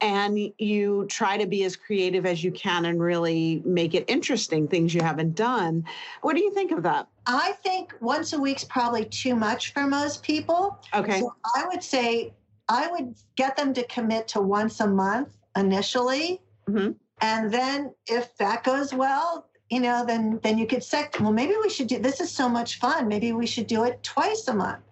and 0.00 0.38
you 0.58 1.06
try 1.08 1.36
to 1.36 1.46
be 1.46 1.64
as 1.64 1.76
creative 1.76 2.24
as 2.24 2.42
you 2.42 2.50
can 2.52 2.86
and 2.86 3.02
really 3.02 3.62
make 3.64 3.94
it 3.94 4.04
interesting 4.08 4.66
things 4.66 4.94
you 4.94 5.02
haven't 5.02 5.34
done. 5.34 5.84
What 6.22 6.36
do 6.36 6.42
you 6.42 6.52
think 6.52 6.72
of 6.72 6.82
that? 6.84 7.08
I 7.26 7.52
think 7.62 7.94
once 8.00 8.32
a 8.32 8.40
week's 8.40 8.64
probably 8.64 9.04
too 9.04 9.36
much 9.36 9.72
for 9.72 9.86
most 9.86 10.22
people. 10.22 10.78
Okay. 10.94 11.20
So 11.20 11.34
i 11.54 11.66
would 11.66 11.82
say 11.82 12.32
i 12.68 12.90
would 12.90 13.14
get 13.36 13.56
them 13.56 13.74
to 13.74 13.84
commit 13.86 14.28
to 14.28 14.40
once 14.40 14.80
a 14.80 14.86
month 14.86 15.36
initially. 15.56 16.40
Mm-hmm. 16.68 16.92
and 17.20 17.52
then 17.52 17.92
if 18.06 18.36
that 18.36 18.62
goes 18.62 18.94
well 18.94 19.46
you 19.70 19.80
know 19.80 20.04
then 20.06 20.38
then 20.44 20.56
you 20.56 20.66
could 20.68 20.84
say 20.84 21.08
well 21.18 21.32
maybe 21.32 21.54
we 21.60 21.68
should 21.68 21.88
do 21.88 21.98
this 21.98 22.20
is 22.20 22.30
so 22.30 22.48
much 22.48 22.78
fun. 22.78 23.08
Maybe 23.08 23.32
we 23.32 23.46
should 23.46 23.66
do 23.66 23.84
it 23.84 24.02
twice 24.02 24.46
a 24.48 24.54
month 24.54 24.84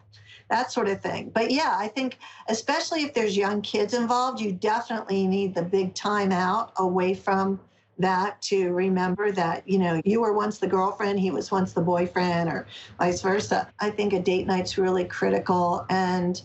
that 0.51 0.73
sort 0.73 0.89
of 0.89 1.01
thing. 1.01 1.31
But 1.31 1.51
yeah, 1.51 1.77
I 1.79 1.89
think 1.89 2.19
especially 2.49 3.03
if 3.03 3.15
there's 3.15 3.37
young 3.37 3.63
kids 3.63 3.95
involved, 3.95 4.41
you 4.41 4.53
definitely 4.53 5.27
need 5.27 5.55
the 5.55 5.63
big 5.63 5.95
time 5.95 6.33
out 6.33 6.73
away 6.77 7.15
from 7.15 7.61
that 7.99 8.41
to 8.41 8.71
remember 8.73 9.33
that 9.33 9.69
you 9.69 9.79
know 9.79 10.01
you 10.05 10.21
were 10.21 10.33
once 10.33 10.59
the 10.59 10.67
girlfriend 10.67 11.19
he 11.19 11.31
was 11.31 11.51
once 11.51 11.73
the 11.73 11.81
boyfriend 11.81 12.49
or 12.49 12.67
vice 12.99 13.21
versa 13.21 13.69
i 13.81 13.91
think 13.91 14.13
a 14.13 14.21
date 14.21 14.47
night's 14.47 14.79
really 14.79 15.05
critical 15.05 15.85
and 15.91 16.43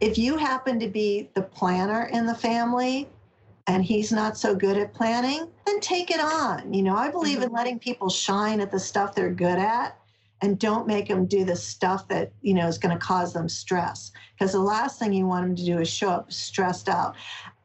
if 0.00 0.16
you 0.16 0.36
happen 0.36 0.80
to 0.80 0.88
be 0.88 1.28
the 1.34 1.42
planner 1.42 2.08
in 2.12 2.26
the 2.26 2.34
family 2.34 3.08
and 3.66 3.84
he's 3.84 4.10
not 4.10 4.36
so 4.38 4.54
good 4.54 4.76
at 4.76 4.94
planning 4.94 5.46
then 5.66 5.80
take 5.80 6.10
it 6.10 6.20
on 6.20 6.72
you 6.72 6.82
know 6.82 6.96
i 6.96 7.10
believe 7.10 7.38
mm-hmm. 7.38 7.48
in 7.48 7.52
letting 7.52 7.78
people 7.78 8.08
shine 8.08 8.60
at 8.60 8.70
the 8.70 8.80
stuff 8.80 9.14
they're 9.14 9.30
good 9.30 9.58
at 9.58 9.98
and 10.44 10.58
don't 10.58 10.86
make 10.86 11.08
them 11.08 11.24
do 11.24 11.42
the 11.42 11.56
stuff 11.56 12.06
that 12.08 12.30
you 12.42 12.52
know 12.52 12.68
is 12.68 12.76
going 12.76 12.92
to 12.92 12.98
cause 12.98 13.32
them 13.32 13.48
stress. 13.48 14.12
Because 14.34 14.52
the 14.52 14.60
last 14.60 14.98
thing 14.98 15.14
you 15.14 15.26
want 15.26 15.46
them 15.46 15.56
to 15.56 15.64
do 15.64 15.78
is 15.78 15.88
show 15.88 16.10
up 16.10 16.30
stressed 16.30 16.86
out. 16.86 17.14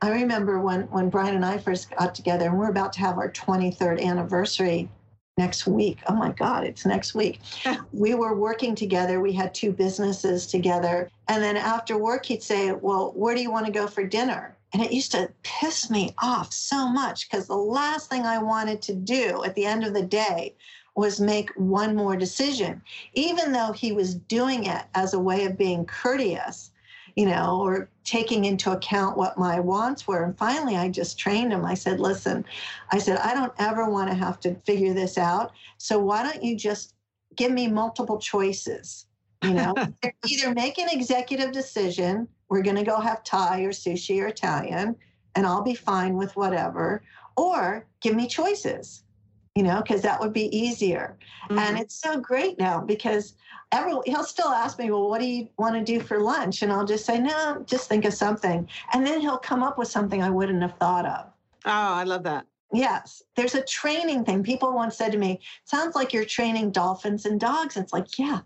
I 0.02 0.12
remember 0.12 0.62
when 0.62 0.84
when 0.84 1.10
brian 1.10 1.36
and 1.36 1.46
i 1.46 1.58
first 1.58 1.94
got 1.94 2.16
together 2.16 2.46
and 2.46 2.58
we're 2.58 2.70
about 2.70 2.94
to 2.94 3.02
have 3.02 3.18
our 3.18 3.32
23rd 3.32 4.02
anniversary 4.02 4.90
next 5.38 5.68
week. 5.68 6.00
Oh 6.08 6.16
my 6.16 6.32
god 6.32 6.64
it's 6.64 6.86
next 6.86 7.14
week. 7.14 7.42
We 7.92 8.16
were 8.16 8.36
working 8.36 8.76
together. 8.76 9.20
We 9.20 9.34
had 9.34 9.54
two 9.54 9.74
businesses 9.74 10.48
together. 10.48 11.10
And 11.28 11.44
then 11.44 11.58
after 11.58 11.98
work 11.98 12.26
he'd 12.26 12.44
say 12.44 12.72
well 12.72 13.12
where 13.14 13.36
do 13.36 13.42
you 13.42 13.52
want 13.52 13.66
to 13.66 13.74
go 13.74 13.88
for 13.88 14.06
dinner? 14.06 14.56
And 14.72 14.82
it 14.82 14.94
used 14.94 15.12
to 15.12 15.30
piss 15.44 15.90
me 15.90 16.14
off 16.20 16.54
so 16.54 16.88
much 16.88 17.28
because 17.28 17.48
the 17.48 17.56
last 17.80 18.10
thing 18.10 18.26
I 18.26 18.38
wanted 18.38 18.82
to 18.84 18.94
do 18.94 19.44
at 19.44 19.56
the 19.56 19.66
end 19.66 19.84
of 19.84 19.94
the 19.94 20.04
day 20.04 20.56
was 21.00 21.22
make 21.22 21.50
one 21.56 21.96
more 21.96 22.18
decision, 22.18 22.82
even 23.14 23.54
though 23.54 23.72
he 23.72 23.94
was 23.94 24.16
doing 24.16 24.66
it 24.66 24.84
as 24.96 25.14
a 25.14 25.20
way 25.20 25.46
of 25.46 25.58
being 25.58 25.86
courteous, 25.86 26.72
you 27.16 27.26
know, 27.26 27.62
or 27.62 27.90
taking 28.04 28.44
into 28.44 28.74
account 28.74 29.16
what 29.16 29.38
my 29.38 29.62
wants 29.62 30.06
were. 30.06 30.26
And 30.26 30.38
finally, 30.38 30.76
I 30.76 30.90
just 30.90 31.18
trained 31.18 31.54
him. 31.54 31.64
I 31.64 31.74
said, 31.74 32.02
listen, 32.02 32.44
I 32.92 32.98
said, 32.98 33.18
I 33.20 33.34
don't 33.34 33.54
ever 33.60 33.90
want 33.90 34.10
to 34.10 34.16
have 34.16 34.42
to 34.42 34.56
figure 34.56 34.94
this 34.94 35.18
out. 35.18 35.54
So 35.78 36.00
why 36.00 36.22
don't 36.22 36.44
you 36.44 36.58
just 36.58 36.96
give 37.38 37.54
me 37.54 37.68
multiple 37.68 38.20
choices? 38.20 39.06
You 39.42 39.54
know, 39.54 39.74
either 40.28 40.54
make 40.54 40.80
an 40.80 40.90
executive 40.92 41.54
decision, 41.54 42.28
we're 42.50 42.62
going 42.62 42.76
to 42.76 42.84
go 42.84 43.00
have 43.00 43.24
Thai 43.24 43.62
or 43.62 43.72
sushi 43.72 44.22
or 44.22 44.28
Italian, 44.28 44.98
and 45.36 45.46
I'll 45.46 45.64
be 45.64 45.76
fine 45.76 46.18
with 46.18 46.36
whatever, 46.36 47.04
or 47.38 47.86
give 48.02 48.18
me 48.18 48.28
choices 48.28 49.04
you 49.60 49.64
know, 49.64 49.82
because 49.82 50.02
that 50.02 50.18
would 50.22 50.32
be 50.32 50.58
easier. 50.58 51.18
Mm-hmm. 51.50 51.60
And 51.60 51.78
it's 51.78 51.96
so 51.96 52.18
great 52.18 52.58
now 52.58 52.80
because 52.80 53.34
everyone, 53.74 54.04
he'll 54.06 54.24
still 54.24 54.48
ask 54.48 54.80
me, 54.80 54.90
well, 54.90 55.10
what 55.10 55.20
do 55.20 55.28
you 55.28 55.50
want 55.58 55.76
to 55.76 55.84
do 55.84 56.00
for 56.00 56.22
lunch? 56.22 56.62
And 56.62 56.72
I'll 56.72 56.86
just 56.86 57.06
say, 57.06 57.20
no, 57.20 57.62
just 57.68 57.90
think 57.90 58.06
of 58.06 58.14
something. 58.14 58.70
And 58.94 59.06
then 59.06 59.20
he'll 59.20 59.38
come 59.38 59.62
up 59.62 59.78
with 59.78 59.90
something 59.90 60.24
I 60.24 60.30
wouldn't 60.30 60.62
have 60.62 60.78
thought 60.78 61.06
of. 61.06 61.26
Oh, 61.66 61.72
I 61.74 62.06
love 62.06 62.24
that. 62.24 62.46
Yes, 62.72 63.22
there's 63.36 63.56
a 63.56 63.66
training 63.66 64.24
thing. 64.24 64.44
People 64.44 64.74
once 64.74 64.96
said 64.96 65.12
to 65.12 65.18
me, 65.18 65.42
sounds 65.66 65.94
like 65.94 66.14
you're 66.14 66.24
training 66.24 66.72
dolphins 66.72 67.26
and 67.26 67.38
dogs. 67.38 67.76
It's 67.76 67.92
like, 67.92 68.18
yeah, 68.18 68.40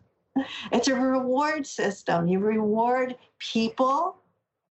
it's 0.71 0.87
a 0.87 0.95
reward 0.95 1.67
system. 1.67 2.27
You 2.27 2.39
reward 2.39 3.17
people 3.37 4.17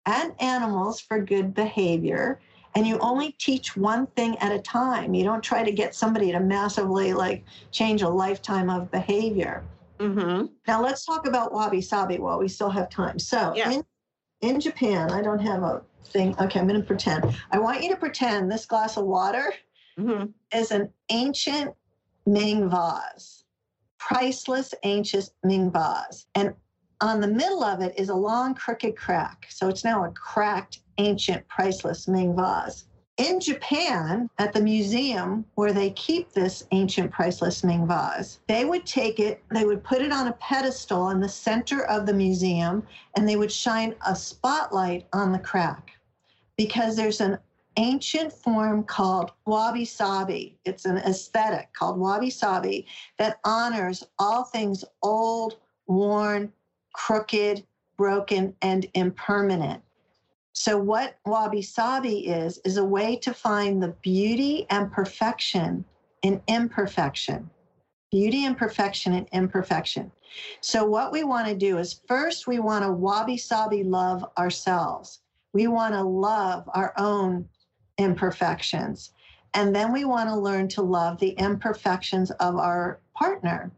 and 0.05 0.33
animals 0.39 0.99
for 0.99 1.19
good 1.19 1.55
behavior 1.55 2.39
and 2.77 2.85
you 2.85 2.99
only 2.99 3.31
teach 3.39 3.75
one 3.75 4.05
thing 4.05 4.37
at 4.37 4.51
a 4.51 4.59
time. 4.59 5.15
You 5.15 5.23
don't 5.23 5.41
try 5.41 5.63
to 5.63 5.71
get 5.71 5.95
somebody 5.95 6.31
to 6.31 6.39
massively 6.39 7.11
like 7.11 7.43
change 7.71 8.03
a 8.03 8.07
lifetime 8.07 8.69
of 8.69 8.91
behavior. 8.91 9.63
Mm-hmm. 9.97 10.45
Now 10.67 10.83
let's 10.83 11.03
talk 11.03 11.27
about 11.27 11.51
wabi 11.51 11.81
sabi 11.81 12.19
while 12.19 12.37
we 12.37 12.47
still 12.47 12.69
have 12.69 12.91
time. 12.91 13.17
So 13.17 13.51
yeah. 13.55 13.71
in, 13.71 13.83
in 14.41 14.59
Japan, 14.59 15.09
I 15.09 15.23
don't 15.23 15.39
have 15.39 15.63
a 15.63 15.81
thing. 16.05 16.35
Okay, 16.39 16.59
I'm 16.59 16.67
going 16.67 16.79
to 16.79 16.85
pretend. 16.85 17.35
I 17.49 17.57
want 17.57 17.81
you 17.81 17.89
to 17.89 17.95
pretend 17.95 18.51
this 18.51 18.67
glass 18.67 18.95
of 18.95 19.05
water 19.05 19.51
mm-hmm. 19.97 20.25
is 20.55 20.69
an 20.69 20.93
ancient 21.09 21.73
Ming 22.27 22.69
vase, 22.69 23.45
priceless 23.97 24.75
ancient 24.83 25.31
Ming 25.43 25.71
vase. 25.71 26.27
And 26.35 26.53
on 27.01 27.21
the 27.21 27.27
middle 27.27 27.63
of 27.63 27.81
it 27.81 27.97
is 27.97 28.09
a 28.09 28.15
long 28.15 28.53
crooked 28.53 28.95
crack. 28.95 29.47
So 29.49 29.67
it's 29.67 29.83
now 29.83 30.03
a 30.05 30.11
cracked 30.11 30.81
ancient 30.97 31.47
priceless 31.47 32.07
Ming 32.07 32.35
vase. 32.35 32.85
In 33.17 33.39
Japan, 33.39 34.29
at 34.37 34.53
the 34.53 34.61
museum 34.61 35.43
where 35.55 35.73
they 35.73 35.89
keep 35.91 36.31
this 36.31 36.65
ancient 36.71 37.11
priceless 37.11 37.63
Ming 37.63 37.87
vase, 37.87 38.39
they 38.47 38.63
would 38.63 38.85
take 38.85 39.19
it, 39.19 39.41
they 39.49 39.65
would 39.65 39.83
put 39.83 40.01
it 40.01 40.11
on 40.11 40.27
a 40.27 40.33
pedestal 40.33 41.09
in 41.09 41.19
the 41.19 41.29
center 41.29 41.85
of 41.85 42.05
the 42.05 42.13
museum, 42.13 42.85
and 43.15 43.27
they 43.27 43.35
would 43.35 43.51
shine 43.51 43.95
a 44.05 44.15
spotlight 44.15 45.07
on 45.13 45.31
the 45.31 45.39
crack 45.39 45.91
because 46.57 46.95
there's 46.95 47.21
an 47.21 47.39
ancient 47.77 48.33
form 48.33 48.83
called 48.83 49.31
wabi 49.45 49.85
sabi. 49.85 50.57
It's 50.65 50.85
an 50.85 50.97
aesthetic 50.97 51.73
called 51.73 51.99
wabi 51.99 52.29
sabi 52.29 52.87
that 53.17 53.39
honors 53.43 54.03
all 54.19 54.43
things 54.43 54.83
old, 55.01 55.57
worn, 55.87 56.51
crooked, 56.93 57.63
broken, 57.97 58.55
and 58.61 58.87
impermanent. 58.93 59.81
So, 60.59 60.75
what 60.75 61.19
wabi 61.23 61.61
sabi 61.61 62.25
is, 62.25 62.57
is 62.65 62.77
a 62.77 62.83
way 62.83 63.15
to 63.17 63.31
find 63.31 63.81
the 63.81 63.93
beauty 64.01 64.65
and 64.71 64.91
perfection 64.91 65.85
in 66.23 66.41
imperfection. 66.47 67.51
Beauty 68.09 68.43
and 68.43 68.57
perfection 68.57 69.13
in 69.13 69.27
imperfection. 69.31 70.11
So, 70.61 70.83
what 70.83 71.11
we 71.11 71.23
want 71.23 71.47
to 71.47 71.53
do 71.53 71.77
is 71.77 72.01
first, 72.07 72.47
we 72.47 72.57
want 72.57 72.83
to 72.83 72.91
wabi 72.91 73.37
sabi 73.37 73.83
love 73.83 74.25
ourselves. 74.35 75.19
We 75.53 75.67
want 75.67 75.93
to 75.93 76.01
love 76.01 76.67
our 76.73 76.91
own 76.97 77.47
imperfections. 77.99 79.11
And 79.53 79.75
then 79.75 79.93
we 79.93 80.05
want 80.05 80.27
to 80.27 80.35
learn 80.35 80.69
to 80.69 80.81
love 80.81 81.19
the 81.19 81.35
imperfections 81.37 82.31
of 82.31 82.55
our 82.55 82.99
partner. 83.13 83.71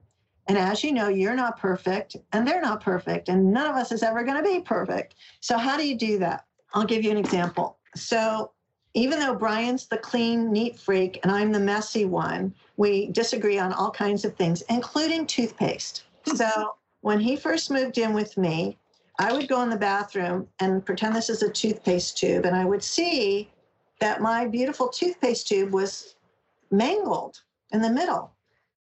And 0.47 0.57
as 0.57 0.81
you 0.81 0.93
know, 0.93 1.09
you're 1.09 1.35
not 1.35 1.59
perfect 1.59 2.15
and 2.31 2.47
they're 2.47 2.61
not 2.61 2.79
perfect, 2.79 3.27
and 3.27 3.51
none 3.51 3.69
of 3.69 3.75
us 3.75 3.91
is 3.91 4.01
ever 4.01 4.23
going 4.23 4.41
to 4.41 4.49
be 4.49 4.61
perfect. 4.61 5.15
So, 5.41 5.57
how 5.57 5.75
do 5.75 5.85
you 5.85 5.97
do 5.97 6.19
that? 6.19 6.45
I'll 6.73 6.85
give 6.85 7.03
you 7.03 7.11
an 7.11 7.17
example. 7.17 7.77
So, 7.95 8.51
even 8.95 9.19
though 9.19 9.35
Brian's 9.35 9.87
the 9.87 9.97
clean, 9.97 10.51
neat 10.51 10.77
freak 10.79 11.19
and 11.23 11.31
I'm 11.31 11.51
the 11.51 11.59
messy 11.59 12.05
one, 12.05 12.53
we 12.77 13.07
disagree 13.11 13.59
on 13.59 13.71
all 13.73 13.91
kinds 13.91 14.25
of 14.25 14.35
things, 14.35 14.63
including 14.63 15.27
toothpaste. 15.27 16.03
So, 16.35 16.75
when 17.01 17.19
he 17.19 17.35
first 17.35 17.71
moved 17.71 17.97
in 17.97 18.13
with 18.13 18.37
me, 18.37 18.77
I 19.19 19.33
would 19.33 19.47
go 19.47 19.61
in 19.61 19.69
the 19.69 19.77
bathroom 19.77 20.47
and 20.59 20.85
pretend 20.85 21.15
this 21.15 21.29
is 21.29 21.43
a 21.43 21.49
toothpaste 21.49 22.17
tube, 22.17 22.45
and 22.45 22.55
I 22.55 22.65
would 22.65 22.83
see 22.83 23.49
that 23.99 24.21
my 24.21 24.47
beautiful 24.47 24.87
toothpaste 24.87 25.47
tube 25.47 25.73
was 25.73 26.15
mangled 26.71 27.41
in 27.71 27.81
the 27.81 27.89
middle. 27.89 28.31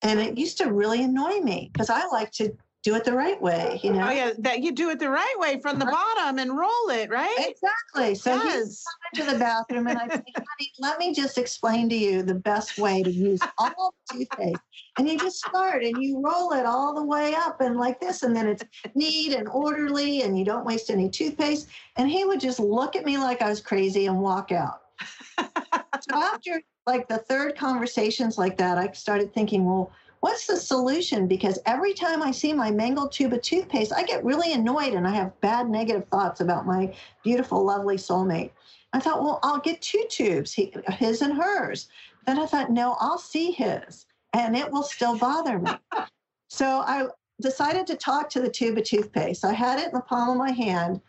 And 0.02 0.20
it 0.20 0.38
used 0.38 0.58
to 0.58 0.72
really 0.72 1.02
annoy 1.02 1.40
me 1.40 1.70
because 1.72 1.90
I 1.90 2.06
like 2.06 2.30
to 2.32 2.56
do 2.82 2.94
it 2.94 3.04
the 3.04 3.12
right 3.12 3.40
way, 3.40 3.78
you 3.82 3.90
oh, 3.90 3.94
know? 3.94 4.06
Oh, 4.08 4.10
yeah, 4.10 4.30
that 4.38 4.62
you 4.62 4.72
do 4.72 4.88
it 4.88 4.98
the 4.98 5.10
right 5.10 5.34
way 5.36 5.60
from 5.60 5.78
the 5.78 5.84
uh-huh. 5.84 6.14
bottom 6.16 6.38
and 6.38 6.56
roll 6.56 6.88
it, 6.90 7.10
right? 7.10 7.36
Exactly. 7.38 8.14
So 8.14 8.34
Yes. 8.34 8.54
he's 8.54 8.84
coming 9.12 9.26
to 9.26 9.32
the 9.32 9.38
bathroom 9.38 9.86
and 9.86 9.98
I 9.98 10.08
say, 10.08 10.22
honey, 10.36 10.72
let 10.78 10.98
me 10.98 11.12
just 11.12 11.36
explain 11.36 11.90
to 11.90 11.94
you 11.94 12.22
the 12.22 12.34
best 12.34 12.78
way 12.78 13.02
to 13.02 13.10
use 13.10 13.40
all 13.58 13.94
toothpaste. 14.10 14.60
And 14.96 15.06
you 15.06 15.18
just 15.18 15.44
start 15.44 15.84
and 15.84 16.02
you 16.02 16.22
roll 16.24 16.52
it 16.52 16.64
all 16.64 16.94
the 16.94 17.04
way 17.04 17.34
up 17.34 17.60
and 17.60 17.76
like 17.76 18.00
this, 18.00 18.22
and 18.22 18.34
then 18.34 18.48
it's 18.48 18.64
neat 18.94 19.34
and 19.34 19.48
orderly 19.48 20.22
and 20.22 20.38
you 20.38 20.44
don't 20.44 20.64
waste 20.64 20.90
any 20.90 21.10
toothpaste. 21.10 21.68
And 21.96 22.10
he 22.10 22.24
would 22.24 22.40
just 22.40 22.60
look 22.60 22.96
at 22.96 23.04
me 23.04 23.18
like 23.18 23.42
I 23.42 23.50
was 23.50 23.60
crazy 23.60 24.06
and 24.06 24.20
walk 24.20 24.52
out. 24.52 24.80
so 25.38 26.16
after 26.16 26.62
like 26.86 27.08
the 27.08 27.18
third 27.18 27.56
conversations 27.56 28.38
like 28.38 28.56
that, 28.56 28.78
I 28.78 28.90
started 28.92 29.34
thinking, 29.34 29.64
well, 29.66 29.92
what's 30.20 30.46
the 30.46 30.56
solution? 30.56 31.26
Because 31.26 31.58
every 31.66 31.94
time 31.94 32.22
I 32.22 32.30
see 32.30 32.52
my 32.52 32.70
mangled 32.70 33.12
tube 33.12 33.32
of 33.32 33.42
toothpaste, 33.42 33.92
I 33.92 34.04
get 34.04 34.24
really 34.24 34.52
annoyed 34.52 34.94
and 34.94 35.06
I 35.06 35.10
have 35.10 35.40
bad 35.40 35.68
negative 35.68 36.06
thoughts 36.08 36.40
about 36.40 36.66
my 36.66 36.94
beautiful, 37.24 37.64
lovely 37.64 37.96
soulmate. 37.96 38.50
I 38.92 39.00
thought, 39.00 39.22
well, 39.22 39.40
I'll 39.42 39.60
get 39.60 39.80
two 39.80 40.04
tubes, 40.08 40.54
his 40.54 41.22
and 41.22 41.34
hers. 41.34 41.88
Then 42.26 42.38
I 42.38 42.46
thought, 42.46 42.70
no, 42.70 42.96
I'll 43.00 43.18
see 43.18 43.50
his 43.50 44.06
and 44.32 44.56
it 44.56 44.70
will 44.70 44.82
still 44.82 45.18
bother 45.18 45.58
me. 45.58 45.72
so 46.48 46.66
I 46.66 47.06
decided 47.40 47.86
to 47.86 47.96
talk 47.96 48.28
to 48.30 48.40
the 48.40 48.50
tube 48.50 48.78
of 48.78 48.84
toothpaste. 48.84 49.44
I 49.44 49.52
had 49.52 49.78
it 49.78 49.88
in 49.88 49.94
the 49.94 50.00
palm 50.00 50.30
of 50.30 50.36
my 50.36 50.50
hand 50.50 51.00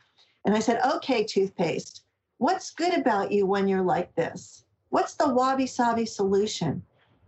and 0.45 0.56
I 0.56 0.60
said, 0.60 0.80
okay, 0.95 1.24
toothpaste, 1.24 2.04
what's 2.38 2.71
good 2.71 2.97
about 2.97 3.32
you 3.32 3.45
when 3.45 3.67
you're 3.67 3.84
like 3.84 4.15
this? 4.15 4.63
What's 4.89 5.13
the 5.15 5.34
wabi 5.34 5.67
sabi 5.67 6.06
solution? 6.06 6.84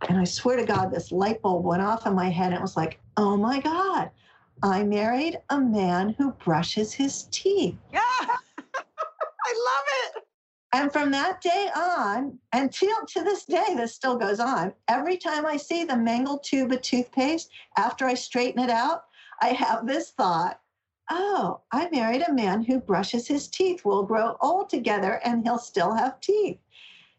And 0.08 0.18
I 0.18 0.24
swear 0.24 0.56
to 0.56 0.64
God, 0.64 0.90
this 0.90 1.12
light 1.12 1.42
bulb 1.42 1.64
went 1.64 1.82
off 1.82 2.06
in 2.06 2.14
my 2.14 2.28
head. 2.28 2.46
And 2.46 2.56
it 2.56 2.62
was 2.62 2.76
like, 2.76 3.00
oh 3.16 3.36
my 3.36 3.60
God, 3.60 4.10
I 4.62 4.84
married 4.84 5.38
a 5.50 5.60
man 5.60 6.14
who 6.18 6.32
brushes 6.32 6.92
his 6.92 7.24
teeth. 7.30 7.76
Yeah. 7.92 8.00
I 8.18 8.26
love 8.26 9.86
it. 10.04 10.24
And 10.72 10.92
from 10.92 11.10
that 11.12 11.40
day 11.40 11.70
on, 11.76 12.38
until 12.52 12.96
to 13.06 13.22
this 13.22 13.44
day, 13.44 13.74
this 13.76 13.94
still 13.94 14.16
goes 14.16 14.40
on. 14.40 14.72
Every 14.88 15.16
time 15.16 15.46
I 15.46 15.56
see 15.56 15.84
the 15.84 15.96
mangled 15.96 16.42
tube 16.42 16.72
of 16.72 16.82
toothpaste, 16.82 17.50
after 17.76 18.06
I 18.06 18.14
straighten 18.14 18.62
it 18.62 18.70
out, 18.70 19.04
I 19.40 19.48
have 19.48 19.86
this 19.86 20.10
thought 20.10 20.60
oh, 21.10 21.60
I 21.72 21.88
married 21.90 22.24
a 22.26 22.32
man 22.32 22.62
who 22.62 22.80
brushes 22.80 23.26
his 23.26 23.48
teeth. 23.48 23.84
We'll 23.84 24.04
grow 24.04 24.36
old 24.40 24.68
together 24.68 25.20
and 25.24 25.44
he'll 25.44 25.58
still 25.58 25.94
have 25.94 26.20
teeth. 26.20 26.58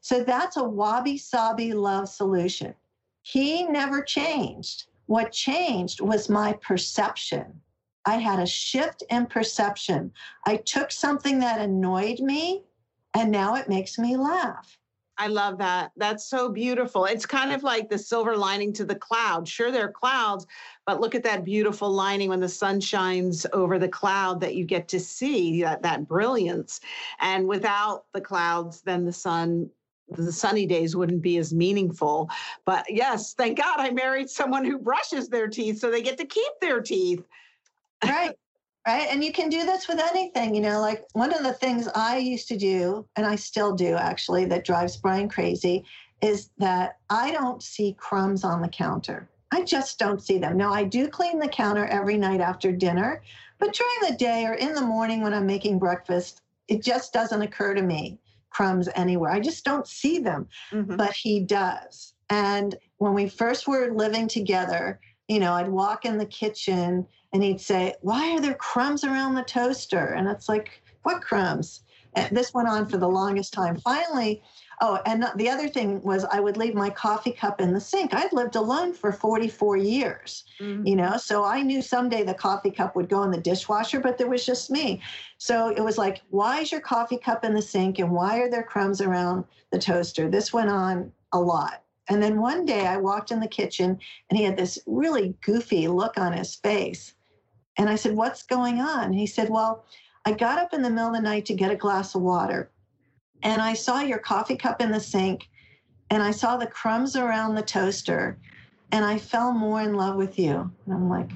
So 0.06 0.24
that's 0.24 0.56
a 0.56 0.63
wabi 0.63 1.18
sabi 1.18 1.74
love 1.74 2.08
solution. 2.08 2.76
He 3.24 3.63
never 3.63 4.04
changed. 4.04 4.86
What 5.08 5.32
changed 5.32 6.00
was 6.00 6.30
my 6.30 6.54
perception. 6.62 7.60
I 8.06 8.18
had 8.18 8.39
a 8.39 8.46
shift 8.46 9.02
in 9.10 9.26
perception. 9.26 10.13
I 10.46 10.58
took 10.58 10.91
something 10.91 11.39
that 11.39 11.60
annoyed 11.60 12.20
me 12.20 12.65
and 13.15 13.32
now 13.32 13.56
it 13.56 13.68
makes 13.68 13.98
me 13.98 14.15
laugh. 14.15 14.78
I 15.18 15.26
love 15.26 15.58
that. 15.58 15.91
That's 15.98 16.30
so 16.30 16.50
beautiful. 16.50 17.06
It's 17.06 17.26
kind 17.26 17.52
of 17.52 17.63
like 17.63 17.89
the 17.89 17.98
silver 17.98 18.38
lining 18.38 18.74
to 18.74 18.86
the 18.86 18.94
cloud. 18.94 19.48
Sure, 19.48 19.72
there 19.72 19.86
are 19.86 19.91
clouds, 19.91 20.46
but 20.86 21.02
look 21.02 21.15
at 21.15 21.24
that 21.24 21.46
beautiful 21.46 21.89
lining 21.89 22.30
when 22.30 22.41
the 22.41 22.48
sun 22.48 22.80
shines 22.80 23.48
over 23.54 23.80
the 23.80 23.89
cloud 23.89 24.39
that 24.41 24.54
you 24.54 24.65
get 24.65 24.88
to 24.89 25.00
see 25.00 25.63
that, 25.63 25.82
that 25.82 26.08
brilliance. 26.08 26.80
And 27.22 27.48
without 27.48 28.06
the 28.13 28.22
clouds, 28.22 28.82
then 28.82 29.04
the 29.04 29.13
sun 29.13 29.72
the 30.10 30.32
sunny 30.32 30.65
days 30.65 30.96
wouldn't 30.96 31.22
be 31.22 31.38
as 31.38 31.54
meaningful. 31.54 32.30
But 32.65 32.86
yes, 32.89 33.34
thank 33.34 33.58
God 33.58 33.80
I 33.80 33.91
married 33.91 34.30
someone 34.30 34.65
who 34.65 34.78
brushes 34.78 35.30
their 35.30 35.48
teeth 35.48 35.80
so 35.80 35.89
they 35.89 36.02
get 36.02 36.18
to 36.20 36.26
keep 36.26 36.52
their 36.62 36.82
teeth. 36.82 37.24
Right. 38.06 38.36
right. 38.86 39.08
And 39.10 39.24
you 39.24 39.32
can 39.32 39.50
do 39.50 39.65
this 39.65 39.88
with 39.88 40.00
anything. 40.00 40.54
You 40.54 40.62
know, 40.62 40.80
like 40.80 41.06
one 41.13 41.34
of 41.34 41.44
the 41.44 41.54
things 41.54 41.88
I 41.96 42.18
used 42.18 42.48
to 42.50 42.58
do, 42.58 43.08
and 43.15 43.26
I 43.26 43.36
still 43.36 43.74
do 43.74 43.96
actually, 43.96 44.46
that 44.46 44.65
drives 44.65 44.98
Brian 44.98 45.28
crazy, 45.28 45.84
is 46.22 46.52
that 46.60 46.98
I 47.10 47.32
don't 47.32 47.63
see 47.63 47.96
crumbs 47.98 48.44
on 48.44 48.62
the 48.62 48.68
counter. 48.68 49.28
I 49.52 49.63
just 49.63 49.98
don't 49.98 50.22
see 50.22 50.38
them. 50.38 50.58
Now, 50.58 50.72
I 50.72 50.84
do 50.84 51.08
clean 51.08 51.39
the 51.39 51.48
counter 51.48 51.86
every 51.86 52.18
night 52.18 52.41
after 52.41 52.72
dinner, 52.72 53.24
but 53.58 53.74
during 53.74 54.12
the 54.12 54.18
day 54.18 54.46
or 54.46 54.54
in 54.54 54.76
the 54.76 54.82
morning 54.82 55.22
when 55.22 55.34
I'm 55.34 55.48
making 55.48 55.80
breakfast, 55.80 56.41
it 56.68 56.84
just 56.84 57.13
doesn't 57.13 57.41
occur 57.41 57.74
to 57.74 57.82
me 57.82 58.20
crumbs 58.56 58.88
anywhere. 58.96 59.32
I 59.32 59.39
just 59.39 59.65
don't 59.65 59.88
see 59.88 60.20
them, 60.20 60.48
Mhm. 60.72 60.96
but 60.98 61.13
he 61.13 61.41
does. 61.41 62.13
And 62.30 62.76
when 62.98 63.13
we 63.13 63.28
first 63.28 63.68
were 63.68 63.94
living 63.94 64.28
together, 64.30 65.00
you 65.28 65.39
know, 65.39 65.54
I'd 65.54 65.68
walk 65.68 66.06
in 66.06 66.18
the 66.18 66.26
kitchen 66.26 67.06
and 67.34 67.44
he'd 67.44 67.60
say, 67.60 67.96
Why 68.02 68.32
are 68.32 68.39
there 68.39 68.54
crumbs 68.56 69.04
around 69.04 69.36
the 69.36 69.44
toaster? 69.44 70.13
And 70.13 70.28
it's 70.30 70.48
like, 70.48 70.82
What 71.04 71.22
crumbs? 71.22 71.82
And 72.15 72.36
this 72.36 72.54
went 72.54 72.70
on 72.70 72.88
for 72.88 72.98
the 72.98 73.10
longest 73.10 73.52
time. 73.52 73.76
Finally, 73.78 74.41
oh, 74.82 75.00
and 75.06 75.26
the 75.36 75.50
other 75.50 75.68
thing 75.68 76.02
was 76.02 76.26
I 76.26 76.40
would 76.40 76.58
leave 76.58 76.76
my 76.76 76.90
coffee 76.90 77.32
cup 77.32 77.62
in 77.62 77.74
the 77.74 77.80
sink. 77.80 78.14
I'd 78.14 78.34
lived 78.34 78.56
alone 78.56 78.94
for 78.94 79.12
44 79.12 79.78
years 79.78 80.44
Mhm. 80.60 80.88
you 80.88 80.96
know? 80.96 81.18
So 81.18 81.44
i 81.44 81.62
knew 81.62 81.82
someday 81.82 82.24
the 82.24 82.34
coffee 82.34 82.72
cup 82.72 82.96
would 82.96 83.10
go 83.10 83.24
in 83.24 83.32
the 83.32 83.40
dishwasher 83.40 84.00
but 84.00 84.18
there 84.18 84.28
was 84.30 84.46
just 84.46 84.72
me. 84.72 85.02
So 85.38 85.70
it 85.70 85.82
was 85.82 85.98
like 85.98 86.22
why 86.30 86.62
is 86.62 86.72
your 86.72 86.82
coffee 86.82 87.18
cup 87.18 87.44
in 87.46 87.54
the 87.54 87.62
sink 87.62 88.00
and 88.00 88.12
why 88.12 88.40
are 88.40 88.50
there 88.50 88.64
crumbs 88.64 89.02
around 89.02 89.46
the 89.72 89.80
toaster? 89.80 90.30
This 90.30 90.54
went 90.54 90.70
on 90.70 91.12
a 91.32 91.40
lot. 91.40 91.82
And 92.08 92.22
then 92.22 92.40
one 92.40 92.66
day 92.66 92.86
i 92.88 92.98
walked 92.98 93.32
in 93.32 93.40
the 93.40 93.48
kitchen 93.48 94.00
and 94.30 94.38
he 94.38 94.46
had 94.46 94.58
this 94.58 94.80
really 94.86 95.36
goofy 95.42 95.88
look 95.88 96.18
on 96.18 96.34
his 96.34 96.56
face. 96.56 97.14
And 97.78 97.90
i 97.90 97.96
said 97.96 98.16
what's 98.16 98.44
going 98.44 98.80
on? 98.80 99.14
He 99.14 99.26
said 99.28 99.50
well 99.50 99.86
i 100.26 100.32
got 100.32 100.60
up 100.60 100.74
in 100.74 100.82
the 100.82 100.90
middle 100.90 101.10
of 101.10 101.16
the 101.16 101.22
night 101.22 101.46
to 101.46 101.54
get 101.54 101.72
a 101.72 101.76
glass 101.76 102.16
of 102.16 102.22
water 102.22 102.72
and 103.43 103.62
i 103.62 103.74
saw 103.74 104.02
your 104.02 104.19
coffee 104.19 104.58
cup 104.58 104.82
in 104.82 104.91
the 104.91 105.00
sink 105.00 105.48
and 106.10 106.21
i 106.24 106.32
saw 106.32 106.58
the 106.58 106.67
crumbs 106.67 107.15
around 107.15 107.56
the 107.56 107.62
toaster 107.62 108.38
and 108.91 109.04
I 109.04 109.17
fell 109.17 109.52
more 109.52 109.82
in 109.82 109.95
love 109.95 110.15
with 110.15 110.39
you. 110.39 110.71
And 110.86 110.93
I'm 110.93 111.10
like, 111.10 111.30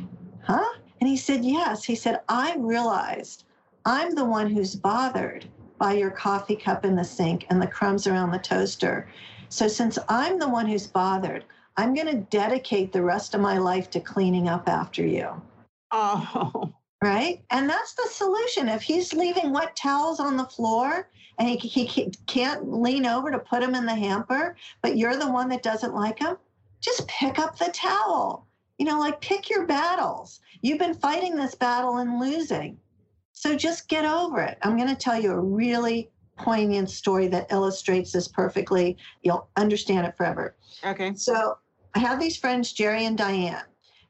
huh? 0.44 0.74
And 1.02 1.10
he 1.10 1.18
said, 1.18 1.44
yes. 1.44 1.84
He 1.84 1.96
said, 1.96 2.22
I 2.30 2.56
realized 2.58 3.46
I'm 3.86 4.16
the 4.16 4.26
one 4.26 4.50
who's 4.50 4.76
bothered 4.76 5.46
by 5.78 5.94
your 5.94 6.12
coffee 6.12 6.56
cup 6.56 6.86
in 6.86 6.96
the 6.96 7.04
sink 7.04 7.46
and 7.50 7.62
the 7.62 7.68
crumbs 7.68 8.08
around 8.08 8.32
the 8.32 8.40
toaster. 8.40 9.10
So 9.50 9.68
since 9.68 9.98
I'm 10.08 10.40
the 10.40 10.50
one 10.50 10.68
who's 10.68 10.88
bothered, 10.88 11.46
I'm 11.78 11.94
going 11.94 12.08
to 12.08 12.28
dedicate 12.30 12.92
the 12.92 13.02
rest 13.02 13.34
of 13.34 13.42
my 13.42 13.58
life 13.58 13.90
to 13.92 14.00
cleaning 14.00 14.48
up 14.48 14.68
after 14.70 15.06
you. 15.06 15.42
Oh, 15.92 16.72
Right. 17.02 17.42
And 17.50 17.70
that's 17.70 17.94
the 17.94 18.08
solution. 18.12 18.68
If 18.68 18.82
he's 18.82 19.14
leaving 19.14 19.54
wet 19.54 19.76
towels 19.76 20.20
on 20.20 20.36
the 20.36 20.46
floor 20.46 21.08
and 21.40 21.48
he, 21.48 21.86
he 21.86 22.12
can't 22.28 22.72
lean 22.72 23.06
over 23.06 23.32
to 23.32 23.40
put 23.40 23.62
them 23.62 23.74
in 23.74 23.86
the 23.86 23.96
hamper, 23.96 24.56
but 24.82 24.98
you're 24.98 25.16
the 25.16 25.32
one 25.32 25.50
that 25.50 25.64
doesn't 25.64 25.96
like 25.96 26.20
them, 26.20 26.38
just 26.82 27.08
pick 27.08 27.40
up 27.40 27.58
the 27.58 27.72
towel. 27.74 28.46
You 28.78 28.86
know, 28.86 29.00
like 29.00 29.20
pick 29.20 29.50
your 29.50 29.66
battles. 29.66 30.40
You've 30.62 30.80
been 30.80 30.94
fighting 30.94 31.36
this 31.36 31.56
battle 31.56 31.98
and 31.98 32.20
losing. 32.20 32.78
So 33.34 33.56
just 33.56 33.88
get 33.88 34.06
over 34.06 34.42
it. 34.42 34.58
I'm 34.64 34.78
going 34.78 34.90
to 34.90 34.96
tell 34.96 35.22
you 35.22 35.32
a 35.32 35.40
really 35.40 36.10
poignant 36.38 36.90
story 36.90 37.28
that 37.28 37.52
illustrates 37.52 38.12
this 38.12 38.28
perfectly. 38.28 38.98
You'll 39.22 39.50
understand 39.58 40.08
it 40.08 40.16
forever. 40.16 40.56
okay. 40.86 41.14
So 41.16 41.58
I 41.96 42.00
have 42.00 42.20
these 42.20 42.38
friends, 42.38 42.72
Jerry 42.72 43.06
and 43.06 43.18
Diane. 43.18 43.64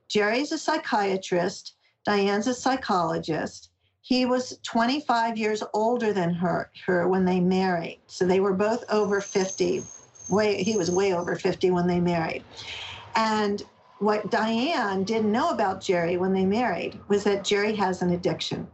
Jerry's 0.08 0.52
a 0.52 0.58
psychiatrist, 0.58 1.76
Diane's 2.06 2.48
a 2.48 2.54
psychologist. 2.54 3.69
He 4.02 4.26
was 4.26 4.60
25 4.64 5.38
years 5.38 5.64
older 5.74 6.14
than 6.14 6.34
her, 6.34 6.72
her 6.86 7.08
when 7.08 7.26
they 7.26 7.40
married. 7.40 8.02
So 8.08 8.26
they 8.26 8.40
were 8.40 8.54
both 8.54 8.84
over 8.90 9.22
50. 9.22 9.88
Way 10.28 10.64
he 10.64 10.78
was 10.78 10.92
way 10.92 11.14
over 11.14 11.36
50 11.36 11.72
when 11.72 11.88
they 11.88 12.00
married. 12.00 12.46
And 13.16 13.64
what 14.00 14.30
Diane 14.30 15.04
didn't 15.04 15.32
know 15.32 15.50
about 15.50 15.82
Jerry 15.82 16.18
when 16.18 16.34
they 16.34 16.46
married 16.46 17.02
was 17.10 17.24
that 17.26 17.44
Jerry 17.44 17.76
has 17.76 18.02
an 18.02 18.12
addiction. 18.12 18.68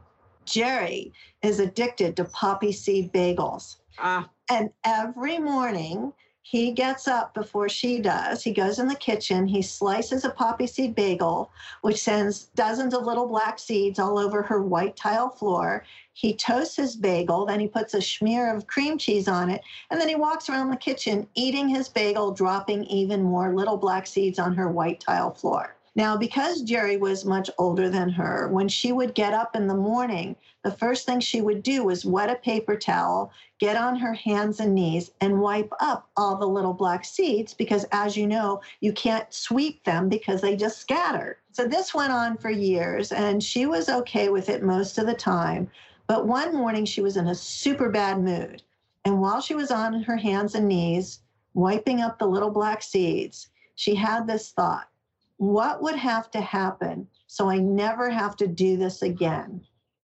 Jerry 0.46 1.14
is 1.42 1.60
addicted 1.60 2.16
to 2.18 2.26
poppy 2.26 2.72
seed 2.72 3.12
bagels. 3.14 3.78
Ah, 3.98 4.30
And 4.50 4.70
every 4.84 5.40
morning 5.40 6.14
he 6.48 6.72
gets 6.72 7.08
up 7.08 7.34
before 7.34 7.68
she 7.68 7.98
does. 8.00 8.44
He 8.44 8.54
goes 8.54 8.78
in 8.78 8.88
the 8.88 8.94
kitchen, 8.94 9.48
he 9.48 9.64
slices 9.64 10.24
a 10.24 10.30
poppy 10.30 10.68
seed 10.68 10.94
bagel, 10.94 11.50
which 11.82 12.00
sends 12.00 12.44
dozens 12.54 12.94
of 12.94 13.04
little 13.04 13.28
black 13.28 13.58
seeds 13.58 13.98
all 13.98 14.20
over 14.20 14.44
her 14.44 14.62
white 14.62 14.96
tile 14.96 15.32
floor. 15.32 15.84
He 16.14 16.36
toasts 16.36 16.76
his 16.76 16.96
bagel, 16.96 17.48
then 17.48 17.60
he 17.60 17.68
puts 17.68 17.96
a 17.96 18.02
smear 18.02 18.56
of 18.56 18.68
cream 18.68 19.00
cheese 19.00 19.28
on 19.28 19.50
it, 19.50 19.64
and 19.90 20.00
then 20.00 20.08
he 20.08 20.14
walks 20.14 20.48
around 20.48 20.70
the 20.70 20.78
kitchen 20.78 21.28
eating 21.34 21.68
his 21.68 21.90
bagel, 21.90 22.32
dropping 22.32 22.84
even 22.84 23.24
more 23.24 23.56
little 23.56 23.78
black 23.78 24.06
seeds 24.06 24.38
on 24.38 24.54
her 24.54 24.70
white 24.70 25.00
tile 25.00 25.32
floor. 25.32 25.75
Now, 25.98 26.18
because 26.18 26.62
Jerry 26.62 26.98
was 26.98 27.24
much 27.24 27.50
older 27.58 27.90
than 27.90 28.10
her, 28.10 28.50
when 28.50 28.68
she 28.68 28.92
would 28.92 29.16
get 29.16 29.34
up 29.34 29.56
in 29.56 29.66
the 29.68 29.78
morning, 29.78 30.36
the 30.62 30.72
first 30.72 31.06
thing 31.06 31.22
she 31.22 31.40
would 31.40 31.64
do 31.64 31.86
was 31.86 32.04
wet 32.04 32.30
a 32.30 32.36
paper 32.36 32.76
towel, 32.76 33.32
get 33.60 33.78
on 33.78 33.96
her 33.96 34.14
hands 34.14 34.60
and 34.60 34.76
knees, 34.76 35.12
and 35.22 35.40
wipe 35.40 35.72
up 35.80 36.10
all 36.18 36.36
the 36.36 36.46
little 36.46 36.74
black 36.74 37.06
seeds 37.06 37.54
because, 37.54 37.86
as 37.94 38.18
you 38.18 38.28
know, 38.28 38.62
you 38.82 38.92
can't 38.92 39.34
sweep 39.34 39.86
them 39.86 40.10
because 40.10 40.42
they 40.42 40.58
just 40.58 40.80
scatter. 40.80 41.38
So 41.54 41.66
this 41.66 41.94
went 41.94 42.12
on 42.12 42.36
for 42.36 42.50
years, 42.50 43.14
and 43.14 43.42
she 43.42 43.66
was 43.66 43.88
okay 43.88 44.28
with 44.28 44.50
it 44.50 44.64
most 44.64 44.98
of 44.98 45.06
the 45.06 45.14
time. 45.14 45.72
But 46.08 46.28
one 46.28 46.54
morning, 46.54 46.84
she 46.84 47.00
was 47.00 47.16
in 47.16 47.28
a 47.28 47.36
super 47.36 47.90
bad 47.90 48.22
mood. 48.22 48.62
And 49.06 49.22
while 49.22 49.40
she 49.40 49.56
was 49.56 49.72
on 49.72 50.04
her 50.04 50.18
hands 50.18 50.56
and 50.56 50.68
knees, 50.68 51.22
wiping 51.54 52.02
up 52.02 52.20
the 52.20 52.28
little 52.28 52.52
black 52.52 52.84
seeds, 52.84 53.48
she 53.76 53.96
had 53.96 54.28
this 54.28 54.52
thought 54.52 54.90
what 55.38 55.82
would 55.82 55.96
have 55.96 56.32
to 56.32 56.42
happen 56.42 57.08
so 57.28 57.50
I 57.50 57.58
never 57.58 58.10
have 58.10 58.36
to 58.38 58.48
do 58.48 58.78
this 58.78 59.02
again? 59.02 59.62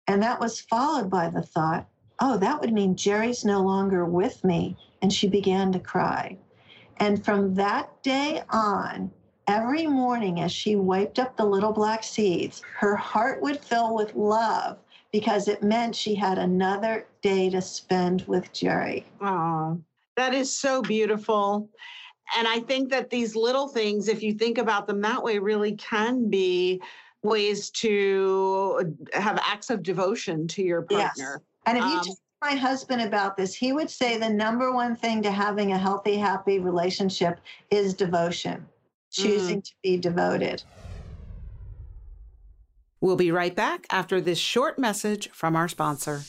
And 0.07 0.23
that 0.23 0.41
was 0.41 0.61
followed 0.61 1.11
by 1.11 1.29
the 1.29 1.43
thought, 1.43 1.89
oh, 2.21 2.37
that 2.39 2.61
would 2.61 2.73
mean 2.73 2.97
Jerry's 2.97 3.45
no 3.45 3.61
longer 3.61 4.05
with 4.05 4.45
me. 4.45 4.77
And 5.03 5.13
she 5.13 5.29
began 5.29 5.73
to 5.73 5.81
cry. 5.81 6.39
And 6.99 7.23
from 7.25 7.55
that 7.55 8.03
day 8.03 8.43
on, 8.51 9.11
every 9.49 9.87
morning 9.87 10.41
as 10.41 10.53
she 10.53 10.77
wiped 10.77 11.19
up 11.19 11.37
the 11.37 11.45
little 11.45 11.73
black 11.73 12.03
seeds, 12.03 12.63
her 12.79 12.97
heart 12.97 13.43
would 13.43 13.61
fill 13.61 13.95
with 13.95 14.15
love 14.15 14.79
because 15.13 15.49
it 15.49 15.63
meant 15.63 15.95
she 15.95 16.15
had 16.15 16.39
another 16.39 17.07
day 17.23 17.51
to 17.51 17.61
spend 17.61 18.25
with 18.27 18.53
Jerry. 18.53 19.05
Oh, 19.21 19.81
that 20.17 20.35
is 20.35 20.53
so 20.53 20.83
beautiful 20.83 21.69
and 22.37 22.49
I 22.49 22.61
think 22.61 22.91
that 22.91 23.11
these 23.11 23.37
little 23.37 23.69
things, 23.69 24.09
if 24.09 24.23
you 24.23 24.35
think 24.35 24.59
about 24.59 24.87
them 24.87 25.01
that 25.03 25.23
way, 25.23 25.39
really 25.39 25.73
can 25.77 26.29
be 26.29 26.81
ways 27.23 27.71
to 27.71 28.97
have 29.13 29.41
acts 29.45 29.71
of 29.71 29.83
devotion 29.83 30.47
to 30.49 30.63
your 30.63 30.83
partner. 30.83 31.13
Yes. 31.17 31.39
And 31.67 31.79
if 31.79 31.85
you 31.85 31.91
um, 31.91 32.05
talk 32.05 32.17
to 32.17 32.23
my 32.43 32.55
husband 32.55 33.03
about 33.03 33.37
this, 33.37 33.55
he 33.55 33.73
would 33.73 33.91
say 33.91 34.19
the 34.19 34.29
number 34.29 34.73
one 34.73 34.95
thing 34.95 35.23
to 35.23 35.31
having 35.31 35.73
a 35.73 35.79
healthy, 35.79 36.17
happy 36.17 36.59
relationship 36.59 37.41
is 37.71 37.95
devotion, 37.95 38.65
choosing 39.11 39.61
mm. 39.61 39.65
to 39.65 39.73
be 39.83 39.97
devoted. 39.97 40.63
We'll 43.01 43.17
be 43.17 43.31
right 43.31 43.55
back 43.55 43.87
after 43.91 44.21
this 44.21 44.39
short 44.39 44.79
message 44.79 45.31
from 45.31 45.55
our 45.55 45.69
sponsor. 45.69 46.23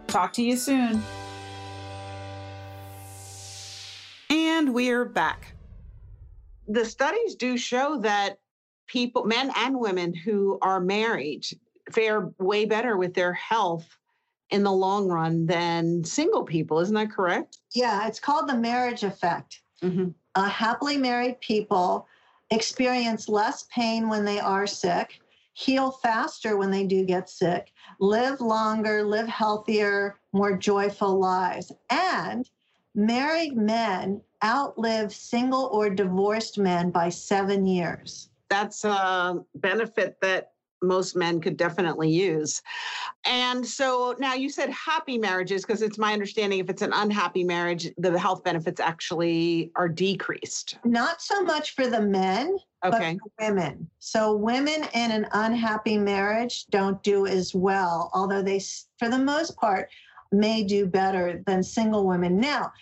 Talk 0.09 0.33
to 0.35 0.43
you 0.43 0.57
soon. 0.57 1.01
And 4.31 4.75
we're 4.75 5.05
back. 5.05 5.55
The 6.67 6.85
studies 6.85 7.37
do 7.37 7.57
show 7.57 7.99
that 8.01 8.39
people, 8.89 9.25
men 9.25 9.53
and 9.57 9.79
women 9.79 10.13
who 10.13 10.59
are 10.61 10.81
married, 10.81 11.47
fare 11.93 12.33
way 12.39 12.65
better 12.65 12.97
with 12.97 13.15
their 13.15 13.33
health 13.33 13.97
in 14.51 14.63
the 14.63 14.73
long 14.73 15.09
run 15.09 15.47
than 15.47 16.05
single 16.05 16.45
people. 16.45 16.81
Isn't 16.81 16.95
that 16.95 17.11
correct? 17.11 17.59
Yeah, 17.75 18.07
it's 18.07 18.21
called 18.21 18.49
the 18.49 18.57
marriage 18.57 19.05
effect. 19.05 19.63
Mm-hmm. 19.83 20.09
Uh, 20.35 20.49
happily 20.49 20.97
married 20.97 21.41
people 21.41 22.07
experience 22.51 23.29
less 23.29 23.67
pain 23.75 24.09
when 24.09 24.25
they 24.25 24.41
are 24.41 24.67
sick, 24.67 25.21
heal 25.53 25.91
faster 25.91 26.57
when 26.57 26.71
they 26.71 26.85
do 26.85 27.05
get 27.05 27.29
sick, 27.29 27.73
live 28.01 28.41
longer, 28.41 29.03
live 29.03 29.29
healthier, 29.29 30.19
more 30.33 30.57
joyful 30.57 31.19
lives. 31.19 31.73
And 31.91 32.49
married 32.95 33.57
men 33.57 34.21
outlive 34.45 35.13
single 35.13 35.67
or 35.73 35.91
divorced 35.91 36.59
men 36.59 36.91
by 36.91 37.09
seven 37.09 37.67
years. 37.67 38.31
That's 38.49 38.85
a 38.85 39.45
benefit 39.55 40.17
that 40.23 40.53
most 40.83 41.17
men 41.17 41.41
could 41.41 41.57
definitely 41.57 42.11
use. 42.11 42.63
And 43.25 43.67
so 43.67 44.15
now 44.19 44.35
you 44.35 44.49
said 44.49 44.71
happy 44.71 45.19
marriages, 45.19 45.65
because 45.65 45.83
it's 45.83 45.99
my 45.99 46.13
understanding 46.13 46.59
if 46.59 46.71
it's 46.71 46.83
an 46.83 46.93
unhappy 46.93 47.45
marriage, 47.45 47.91
the 47.99 48.19
health 48.19 48.45
benefits 48.45 48.81
actually 48.81 49.73
are 49.77 49.89
decreased. 49.89 50.79
Not 50.85 51.21
so 51.21 51.43
much 51.43 51.75
for 51.75 51.87
the 51.87 52.01
men, 52.01 52.59
okay. 52.85 53.19
but 53.23 53.31
for 53.37 53.49
women. 53.49 53.89
So 53.99 54.35
women 54.35 54.85
in 54.95 55.11
an 55.11 55.27
unhappy 55.33 55.99
marriage 55.99 56.67
don't 56.67 57.03
do 57.03 57.27
as 57.27 57.55
well, 57.55 58.11
although 58.15 58.43
they, 58.43 58.61
for 58.99 59.09
the 59.09 59.19
most 59.19 59.57
part, 59.57 59.91
may 60.33 60.63
do 60.63 60.87
better 60.87 61.43
than 61.47 61.63
single 61.63 62.07
women. 62.07 62.39
Now, 62.39 62.73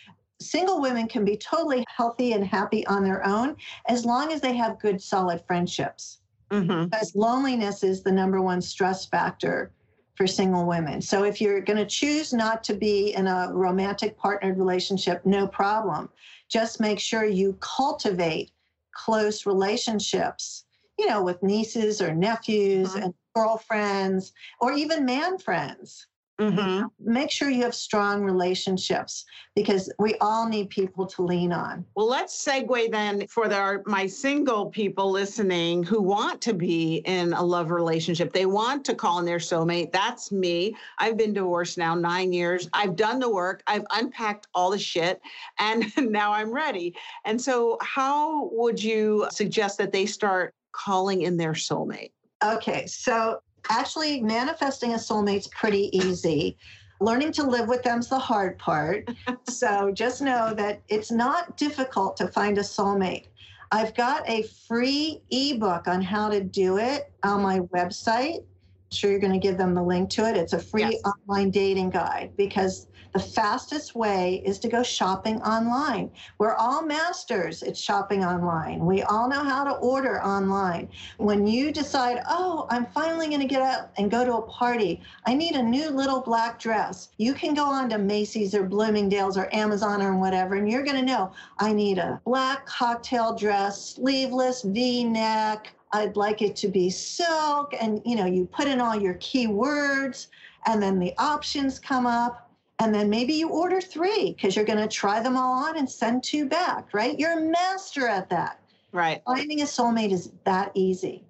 single 0.40 0.80
women 0.80 1.09
can 1.09 1.24
be 1.24 1.36
totally 1.36 1.84
healthy 1.96 2.32
and 2.32 2.46
happy 2.46 2.86
on 2.86 3.03
their 3.03 3.26
own 3.26 3.57
as 3.88 4.05
long 4.05 4.32
as 4.32 4.40
they 4.40 4.55
have 4.55 4.78
good, 4.78 5.03
solid 5.03 5.42
friendships. 5.46 6.20
Mm-hmm. 6.51 6.84
Because 6.84 7.14
loneliness 7.14 7.82
is 7.82 8.03
the 8.03 8.12
number 8.12 8.40
one 8.40 8.61
stress 8.62 9.07
factor 9.07 9.72
for 10.14 10.26
single 10.26 10.66
women. 10.66 11.01
So 11.01 11.24
if 11.24 11.40
you're 11.40 11.61
going 11.61 11.76
to 11.76 11.86
choose 11.86 12.32
not 12.32 12.64
to 12.64 12.74
be 12.74 13.14
in 13.14 13.26
a 13.26 13.51
romantic 13.53 14.16
partnered 14.18 14.59
relationship, 14.59 15.24
no 15.24 15.46
problem. 15.46 16.09
Just 16.49 16.80
make 16.80 16.99
sure 16.99 17.24
you 17.24 17.57
cultivate 17.61 18.51
close 18.92 19.46
relationships, 19.46 20.64
you 20.99 21.07
know, 21.07 21.22
with 21.22 21.42
nieces 21.42 22.03
or 22.03 22.14
nephews 22.14 22.90
mm-hmm. 22.90 23.05
and 23.05 23.14
girlfriends 23.34 24.32
or 24.61 24.72
even 24.72 25.05
man 25.05 25.38
friends. 25.38 26.09
Mm-hmm. 26.39 26.86
Make 27.01 27.32
sure 27.32 27.51
you 27.51 27.62
have 27.62 27.74
strong 27.74 28.22
relationships 28.22 29.24
because 29.57 29.93
we 29.99 30.14
all 30.20 30.49
need 30.49 30.70
people 30.70 31.05
to 31.07 31.22
lean 31.22 31.53
on. 31.53 31.84
Well, 31.97 32.09
let's 32.09 32.45
segue 32.47 32.93
then 32.93 33.26
for 33.26 33.49
the, 33.49 33.82
my 33.86 34.07
single 34.07 34.66
people 34.66 35.11
listening 35.11 35.82
who 35.82 36.01
want 36.01 36.41
to 36.43 36.55
be 36.55 36.99
in 37.07 37.32
a 37.32 37.43
love 37.43 37.72
relationship. 37.72 38.32
They 38.32 38.47
want 38.47 38.84
to 38.84 38.95
call 38.95 39.18
in 39.18 39.24
their 39.24 39.39
soulmate. 39.39 39.91
That's 39.91 40.30
me. 40.30 40.76
I've 40.99 41.16
been 41.16 41.32
divorced 41.32 41.76
now 41.76 41.97
nine 41.97 42.32
years. 42.32 42.68
I've 42.72 42.95
done 42.95 43.18
the 43.18 43.30
work. 43.30 43.64
I've 43.66 43.84
unpacked 43.91 44.47
all 44.55 44.70
the 44.70 44.78
shit, 44.78 45.20
and 45.59 45.93
now 45.99 46.32
I'm 46.32 46.53
ready. 46.53 46.95
And 47.24 47.41
so, 47.41 47.78
how 47.82 48.49
would 48.53 48.82
you 48.82 49.26
suggest 49.30 49.76
that 49.78 49.91
they 49.91 50.07
start 50.07 50.55
calling 50.70 51.22
in 51.22 51.36
their 51.36 51.53
soulmate? 51.53 52.12
Okay, 52.45 52.86
so 52.86 53.41
actually 53.68 54.20
manifesting 54.20 54.94
a 54.94 54.96
soulmate's 54.96 55.48
pretty 55.48 55.96
easy. 55.96 56.56
Learning 57.00 57.30
to 57.32 57.44
live 57.44 57.68
with 57.68 57.82
them's 57.82 58.08
the 58.08 58.18
hard 58.18 58.58
part. 58.58 59.08
so 59.48 59.90
just 59.92 60.20
know 60.20 60.52
that 60.54 60.82
it's 60.88 61.10
not 61.10 61.56
difficult 61.56 62.16
to 62.16 62.28
find 62.28 62.58
a 62.58 62.62
soulmate. 62.62 63.26
I've 63.70 63.94
got 63.94 64.28
a 64.28 64.42
free 64.42 65.22
ebook 65.30 65.88
on 65.88 66.02
how 66.02 66.28
to 66.30 66.42
do 66.42 66.78
it 66.78 67.12
on 67.22 67.42
my 67.42 67.60
website. 67.60 68.38
I'm 68.38 68.90
sure 68.90 69.10
you're 69.10 69.20
going 69.20 69.32
to 69.32 69.38
give 69.38 69.58
them 69.58 69.74
the 69.74 69.82
link 69.82 70.10
to 70.10 70.26
it. 70.28 70.36
It's 70.36 70.54
a 70.54 70.58
free 70.58 70.82
yes. 70.82 71.02
online 71.04 71.50
dating 71.50 71.90
guide 71.90 72.32
because 72.36 72.88
the 73.12 73.20
fastest 73.20 73.94
way 73.94 74.42
is 74.44 74.59
to 74.61 74.68
go 74.68 74.82
shopping 74.82 75.40
online. 75.42 76.11
We're 76.38 76.54
all 76.54 76.82
masters 76.82 77.62
at 77.62 77.76
shopping 77.76 78.24
online. 78.24 78.84
We 78.84 79.02
all 79.02 79.28
know 79.28 79.42
how 79.42 79.64
to 79.64 79.72
order 79.72 80.22
online. 80.22 80.88
When 81.16 81.46
you 81.46 81.72
decide, 81.72 82.22
oh, 82.28 82.66
I'm 82.70 82.86
finally 82.86 83.28
going 83.28 83.40
to 83.40 83.46
get 83.46 83.62
out 83.62 83.90
and 83.96 84.11
go 84.11 84.24
to 84.24 84.34
a 84.34 84.42
party, 84.42 85.00
I 85.26 85.34
need 85.34 85.54
a 85.54 85.62
new 85.62 85.88
little 85.90 86.20
black 86.20 86.59
dress, 86.59 87.09
you 87.16 87.34
can 87.34 87.54
go 87.54 87.64
on 87.64 87.88
to 87.90 87.98
Macy's 87.98 88.54
or 88.54 88.64
Bloomingdale's 88.64 89.38
or 89.38 89.52
Amazon 89.54 90.02
or 90.02 90.16
whatever, 90.16 90.56
and 90.56 90.70
you're 90.70 90.84
going 90.84 90.96
to 90.96 91.02
know 91.02 91.32
I 91.59 91.72
need 91.72 91.98
a 91.98 92.20
black 92.24 92.66
cocktail 92.66 93.34
dress, 93.34 93.94
sleeveless 93.94 94.62
v 94.62 95.04
neck. 95.04 95.72
I'd 95.92 96.16
like 96.16 96.42
it 96.42 96.54
to 96.56 96.68
be 96.68 96.90
silk. 96.90 97.74
And 97.80 98.02
you 98.04 98.14
know, 98.14 98.26
you 98.26 98.44
put 98.46 98.68
in 98.68 98.80
all 98.80 98.94
your 98.94 99.14
keywords 99.14 100.26
and 100.66 100.82
then 100.82 100.98
the 100.98 101.14
options 101.16 101.78
come 101.78 102.06
up 102.06 102.47
and 102.81 102.95
then 102.95 103.11
maybe 103.11 103.35
you 103.35 103.49
order 103.49 103.81
three 103.81 104.33
because 104.33 104.55
you're 104.55 104.64
going 104.64 104.79
to 104.79 104.89
try 104.89 105.20
them 105.20 105.37
all 105.37 105.64
on 105.64 105.76
and 105.76 105.91
send 105.91 106.22
two 106.22 106.47
back, 106.47 106.95
right? 106.95 107.18
You're 107.18 107.39
a 107.39 107.51
master 107.51 108.07
at 108.07 108.31
that. 108.31 108.61
Right. 108.93 109.22
Finding 109.26 109.62
a 109.62 109.64
soulmate 109.64 110.12
is 110.12 110.31
that 110.45 110.70
easy. 110.74 111.24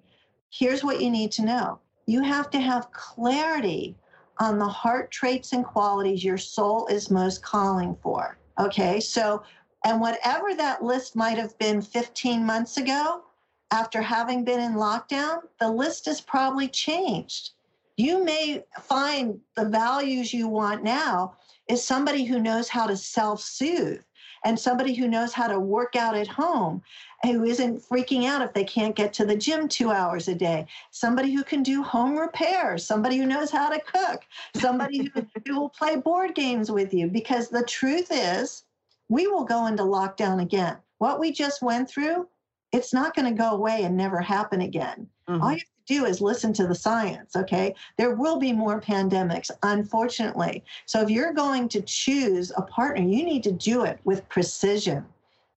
Here's 0.51 0.83
what 0.83 1.01
you 1.01 1.09
need 1.09 1.31
to 1.33 1.45
know 1.45 1.79
you 2.05 2.23
have 2.23 2.49
to 2.49 2.59
have 2.59 2.91
clarity 2.91 3.95
on 4.39 4.57
the 4.57 4.67
heart 4.67 5.11
traits 5.11 5.53
and 5.53 5.65
qualities 5.65 6.23
your 6.23 6.37
soul 6.37 6.87
is 6.87 7.11
most 7.11 7.43
calling 7.43 7.95
for. 8.01 8.37
Okay. 8.59 8.99
So, 8.99 9.43
and 9.85 10.01
whatever 10.01 10.55
that 10.55 10.83
list 10.83 11.15
might 11.15 11.37
have 11.37 11.57
been 11.59 11.81
15 11.81 12.45
months 12.45 12.77
ago, 12.77 13.23
after 13.71 14.01
having 14.01 14.43
been 14.43 14.59
in 14.59 14.73
lockdown, 14.73 15.41
the 15.59 15.69
list 15.69 16.05
has 16.05 16.21
probably 16.21 16.67
changed. 16.67 17.51
You 17.97 18.23
may 18.23 18.63
find 18.81 19.39
the 19.55 19.65
values 19.65 20.33
you 20.33 20.47
want 20.47 20.83
now 20.83 21.35
is 21.69 21.83
somebody 21.83 22.25
who 22.25 22.39
knows 22.39 22.67
how 22.67 22.87
to 22.87 22.97
self 22.97 23.41
soothe 23.41 24.01
and 24.43 24.59
somebody 24.59 24.93
who 24.93 25.07
knows 25.07 25.33
how 25.33 25.47
to 25.47 25.59
work 25.59 25.95
out 25.95 26.15
at 26.15 26.27
home 26.27 26.81
who 27.23 27.43
isn't 27.43 27.83
freaking 27.83 28.25
out 28.25 28.41
if 28.41 28.53
they 28.53 28.63
can't 28.63 28.95
get 28.95 29.11
to 29.13 29.25
the 29.25 29.35
gym 29.35 29.67
two 29.67 29.91
hours 29.91 30.27
a 30.29 30.35
day. 30.35 30.65
Somebody 30.91 31.33
who 31.33 31.43
can 31.43 31.61
do 31.61 31.83
home 31.83 32.17
repairs 32.17 32.85
somebody 32.85 33.17
who 33.17 33.25
knows 33.25 33.51
how 33.51 33.69
to 33.69 33.79
cook. 33.81 34.21
Somebody 34.55 35.11
who, 35.13 35.25
who 35.47 35.59
will 35.59 35.69
play 35.69 35.97
board 35.97 36.35
games 36.35 36.71
with 36.71 36.93
you. 36.93 37.07
Because 37.07 37.49
the 37.49 37.63
truth 37.63 38.07
is 38.11 38.63
we 39.09 39.27
will 39.27 39.43
go 39.43 39.67
into 39.67 39.83
lockdown 39.83 40.41
again. 40.41 40.77
What 40.99 41.19
we 41.19 41.31
just 41.31 41.61
went 41.61 41.89
through 41.89 42.27
it's 42.71 42.93
not 42.93 43.15
going 43.15 43.25
to 43.25 43.37
go 43.37 43.51
away 43.51 43.83
and 43.83 43.97
never 43.97 44.21
happen 44.21 44.61
again. 44.61 45.07
Mm-hmm. 45.27 45.41
all 45.41 45.53
you 45.53 45.61
do 45.89 46.05
is 46.05 46.21
listen 46.21 46.53
to 46.53 46.67
the 46.67 46.75
science, 46.75 47.35
okay? 47.35 47.73
There 47.97 48.13
will 48.15 48.37
be 48.37 48.53
more 48.53 48.79
pandemics, 48.79 49.49
unfortunately. 49.63 50.63
So 50.85 51.01
if 51.01 51.09
you're 51.09 51.33
going 51.33 51.67
to 51.69 51.81
choose 51.81 52.51
a 52.55 52.61
partner, 52.61 53.03
you 53.03 53.23
need 53.23 53.43
to 53.43 53.51
do 53.51 53.83
it 53.83 53.99
with 54.03 54.29
precision, 54.29 55.03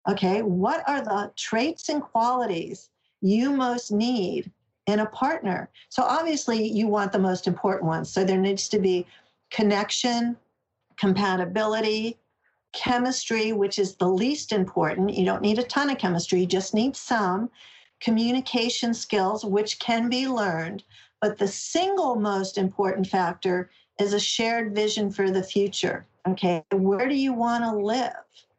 okay? 0.09 0.41
What 0.41 0.89
are 0.89 1.03
the 1.03 1.31
traits 1.37 1.91
and 1.91 2.03
qualities 2.03 2.89
you 3.21 3.53
most 3.53 3.93
need 3.93 4.51
in 4.87 5.01
a 5.01 5.07
partner? 5.07 5.69
So 5.91 6.03
obviously, 6.03 6.67
you 6.67 6.89
want 6.89 7.13
the 7.13 7.19
most 7.19 7.47
important 7.47 7.85
ones. 7.85 8.11
So 8.11 8.25
there 8.25 8.39
needs 8.39 8.69
to 8.71 8.79
be 8.79 9.07
connection, 9.51 10.39
compatibility, 10.99 12.17
chemistry, 12.73 13.53
which 13.53 13.79
is 13.79 13.97
the 13.97 14.09
least 14.09 14.51
important. 14.51 15.13
You 15.15 15.27
don't 15.27 15.43
need 15.43 15.59
a 15.59 15.63
ton 15.63 15.91
of 15.91 15.99
chemistry, 15.99 16.41
you 16.41 16.47
just 16.47 16.73
need 16.73 16.97
some 16.97 17.51
communication 18.03 18.93
skills, 18.93 19.45
which 19.45 19.79
can 19.79 20.09
be 20.09 20.29
learned. 20.29 20.83
But 21.21 21.39
the 21.39 21.49
single 21.49 22.17
most 22.17 22.59
important 22.59 23.07
factor 23.07 23.71
is 23.99 24.13
a 24.13 24.21
shared 24.21 24.75
vision 24.75 25.11
for 25.11 25.31
the 25.31 25.43
future. 25.43 26.05
Okay, 26.29 26.65
where 26.73 27.09
do 27.09 27.15
you 27.15 27.33
want 27.33 27.65
to 27.65 27.75
live? 27.75 28.13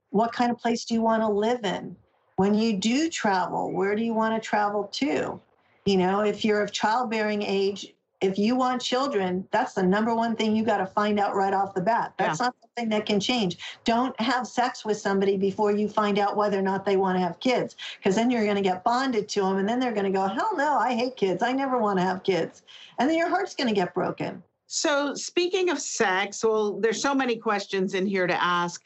What 0.09 0.31
kind 0.31 0.51
of 0.51 0.57
place 0.57 0.85
do 0.85 0.93
you 0.93 1.01
want 1.01 1.21
to 1.21 1.29
live 1.29 1.65
in? 1.65 1.95
When 2.37 2.53
you 2.53 2.77
do 2.77 3.09
travel, 3.09 3.71
where 3.71 3.95
do 3.95 4.03
you 4.03 4.13
want 4.13 4.41
to 4.41 4.47
travel 4.47 4.85
to? 4.93 5.39
You 5.85 5.97
know, 5.97 6.21
if 6.21 6.45
you're 6.45 6.61
of 6.61 6.71
childbearing 6.71 7.41
age, 7.41 7.92
if 8.23 8.37
you 8.37 8.55
want 8.55 8.81
children, 8.81 9.45
that's 9.51 9.73
the 9.73 9.83
number 9.83 10.15
one 10.15 10.35
thing 10.37 10.55
you 10.55 10.63
got 10.63 10.77
to 10.77 10.85
find 10.85 11.19
out 11.19 11.35
right 11.35 11.53
off 11.53 11.73
the 11.73 11.81
bat. 11.81 12.13
That's 12.17 12.39
yeah. 12.39 12.45
not 12.45 12.55
something 12.61 12.89
that 12.89 13.05
can 13.05 13.19
change. 13.19 13.57
Don't 13.83 14.17
have 14.19 14.47
sex 14.47 14.85
with 14.85 14.97
somebody 14.97 15.35
before 15.35 15.73
you 15.73 15.89
find 15.89 16.17
out 16.17 16.37
whether 16.37 16.57
or 16.57 16.61
not 16.61 16.85
they 16.85 16.95
want 16.95 17.17
to 17.17 17.19
have 17.19 17.37
kids, 17.41 17.75
because 17.97 18.15
then 18.15 18.31
you're 18.31 18.45
going 18.45 18.55
to 18.55 18.61
get 18.61 18.81
bonded 18.85 19.27
to 19.29 19.41
them, 19.41 19.57
and 19.57 19.67
then 19.67 19.77
they're 19.77 19.91
going 19.91 20.05
to 20.05 20.11
go, 20.11 20.25
hell 20.25 20.55
no, 20.55 20.77
I 20.77 20.93
hate 20.93 21.17
kids. 21.17 21.43
I 21.43 21.51
never 21.51 21.77
want 21.77 21.99
to 21.99 22.05
have 22.05 22.23
kids. 22.23 22.63
And 22.97 23.09
then 23.09 23.17
your 23.17 23.27
heart's 23.27 23.55
going 23.55 23.67
to 23.67 23.75
get 23.75 23.93
broken. 23.93 24.41
So, 24.67 25.13
speaking 25.13 25.69
of 25.69 25.79
sex, 25.79 26.43
well, 26.43 26.79
there's 26.79 27.01
so 27.01 27.13
many 27.13 27.35
questions 27.35 27.93
in 27.93 28.07
here 28.07 28.25
to 28.25 28.43
ask 28.43 28.81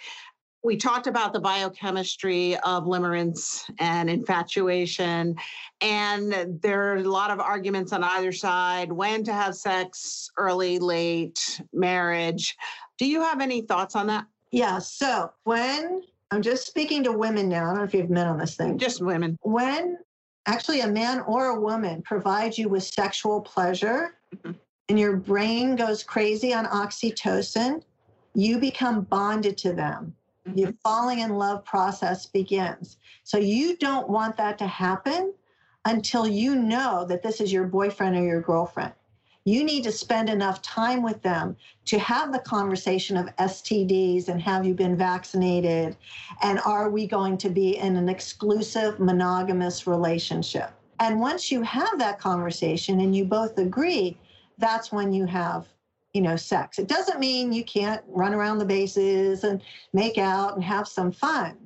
we 0.68 0.76
talked 0.76 1.07
about 1.07 1.32
the 1.32 1.39
biochemistry 1.39 2.57
of 2.57 2.84
limerence 2.84 3.63
and 3.80 4.09
infatuation. 4.09 5.34
And 5.80 6.59
there 6.61 6.91
are 6.91 6.97
a 6.97 7.03
lot 7.03 7.32
of 7.32 7.39
arguments 7.39 7.93
on 7.93 8.03
either 8.03 8.34
side 8.34 8.91
when 8.91 9.24
to 9.24 9.32
have 9.32 9.55
sex, 9.55 10.30
early, 10.36 10.78
late, 10.78 11.61
marriage. 11.72 12.57
Do 12.97 13.07
you 13.07 13.22
have 13.22 13.39
any 13.39 13.61
thoughts 13.61 13.95
on 13.95 14.07
that? 14.07 14.26
Yeah. 14.51 14.80
So 14.80 15.32
when 15.45 16.03
I'm 16.32 16.41
just 16.41 16.68
speaking 16.68 17.01
to 17.05 17.13
women 17.13 17.47
now, 17.47 17.63
I 17.63 17.68
don't 17.68 17.78
know 17.78 17.84
if 17.84 17.93
you've 17.93 18.09
men 18.09 18.28
on 18.28 18.38
this 18.38 18.55
thing. 18.55 18.78
Just 18.78 19.01
women. 19.01 19.38
When 19.43 19.97
actually 20.47 20.82
a 20.82 20.88
man 20.88 21.22
or 21.22 21.45
a 21.45 21.59
woman 21.59 22.01
provides 22.01 22.57
you 22.57 22.68
with 22.68 22.84
sexual 22.84 23.39
pleasure 23.39 24.18
mm-hmm. 24.36 24.51
and 24.89 24.99
your 24.99 25.15
brain 25.15 25.78
goes 25.78 26.03
crazy 26.03 26.53
on 26.53 26.65
oxytocin, 26.65 27.84
you 28.34 28.59
become 28.59 29.03
bonded 29.03 29.57
to 29.59 29.72
them 29.72 30.13
your 30.56 30.70
mm-hmm. 30.70 30.78
falling 30.84 31.20
in 31.20 31.32
love 31.32 31.64
process 31.66 32.26
begins. 32.26 32.98
So 33.24 33.38
you 33.38 33.78
don't 33.78 34.10
want 34.10 34.38
that 34.38 34.58
to 34.60 34.68
happen 34.68 35.34
until 35.86 36.28
you 36.28 36.56
know 36.56 37.06
that 37.08 37.24
this 37.24 37.39
is 37.39 37.52
your 37.52 37.66
boyfriend 37.66 38.16
or 38.16 38.24
your 38.24 38.41
girlfriend. 38.41 38.93
You 39.45 39.64
need 39.64 39.86
to 39.86 39.91
spend 39.93 40.30
enough 40.30 40.62
time 40.62 41.02
with 41.02 41.22
them 41.22 41.56
to 41.86 41.98
have 42.00 42.34
the 42.34 42.39
conversation 42.39 43.16
of 43.16 43.34
STDs 43.38 44.28
and 44.28 44.41
have 44.41 44.66
you 44.66 44.74
been 44.74 44.98
vaccinated? 44.98 45.95
And 46.43 46.60
are 46.66 46.89
we 46.89 47.08
going 47.08 47.38
to 47.38 47.50
be 47.50 47.78
in 47.78 47.95
an 47.95 48.10
exclusive 48.10 49.00
monogamous 49.00 49.88
relationship? 49.88 50.72
And 51.00 51.22
once 51.22 51.50
you 51.50 51.62
have 51.62 51.98
that 52.00 52.20
conversation 52.20 53.00
and 53.00 53.16
you 53.16 53.24
both 53.24 53.58
agree, 53.58 54.18
that's 54.58 54.91
when 54.91 55.14
you 55.14 55.26
have 55.26 55.68
you 56.14 56.22
know, 56.22 56.36
sex. 56.36 56.80
It 56.80 56.88
doesn't 56.88 57.20
mean 57.20 57.53
you 57.53 57.64
can't 57.64 58.01
run 58.08 58.34
around 58.34 58.58
the 58.58 58.66
bases 58.66 59.43
and 59.43 59.62
make 59.93 60.18
out 60.18 60.55
and 60.55 60.64
have 60.64 60.88
some 60.88 61.12
fun. 61.12 61.58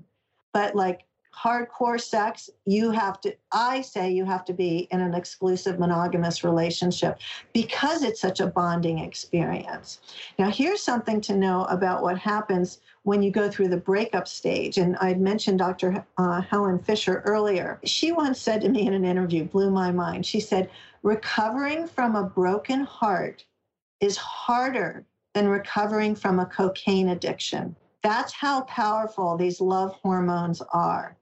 But 0.54 0.76
like 0.76 1.06
hardcore 1.34 2.00
sex, 2.00 2.50
you 2.66 2.92
have 2.92 3.22
to, 3.22 3.36
I 3.52 3.82
say 3.82 4.12
you 4.12 4.26
have 4.26 4.44
to 4.46 4.54
be 4.54 4.88
in 4.92 5.02
an 5.02 5.14
exclusive 5.14 5.80
monogamous 5.80 6.44
relationship 6.44 7.20
because 7.54 8.04
it's 8.04 8.20
such 8.20 8.40
a 8.40 8.48
bonding 8.48 9.00
experience. 9.00 10.02
Now, 10.38 10.50
here's 10.50 10.84
something 10.84 11.22
to 11.22 11.36
know 11.36 11.66
about 11.66 12.04
what 12.04 12.18
happens 12.18 12.80
when 13.04 13.24
you 13.24 13.32
go 13.32 13.50
through 13.50 13.70
the 13.70 13.78
breakup 13.78 14.28
stage. 14.28 14.78
And 14.78 14.98
I 15.00 15.14
mentioned 15.16 15.60
Dr. 15.60 16.06
Uh, 16.18 16.42
Helen 16.42 16.80
Fisher 16.80 17.22
earlier. 17.26 17.80
She 17.84 18.12
once 18.12 18.40
said 18.40 18.62
to 18.62 18.70
me 18.70 18.86
in 18.86 18.94
an 18.94 19.06
interview, 19.06 19.46
blew 19.46 19.72
my 19.72 19.92
mind. 19.92 20.26
She 20.26 20.40
said, 20.40 20.70
recovering 21.02 21.88
from 21.88 22.16
a 22.16 22.24
broken 22.24 22.82
heart 22.82 23.46
is 24.02 24.18
harder 24.18 25.06
than 25.34 25.48
recovering 25.48 26.16
from 26.16 26.40
a 26.40 26.46
cocaine 26.46 27.10
addiction. 27.10 27.76
That's 28.04 28.34
how 28.34 28.62
powerful 28.62 29.38
these 29.38 29.62
love 29.62 29.94
hormones 30.02 30.62
are. 30.74 31.16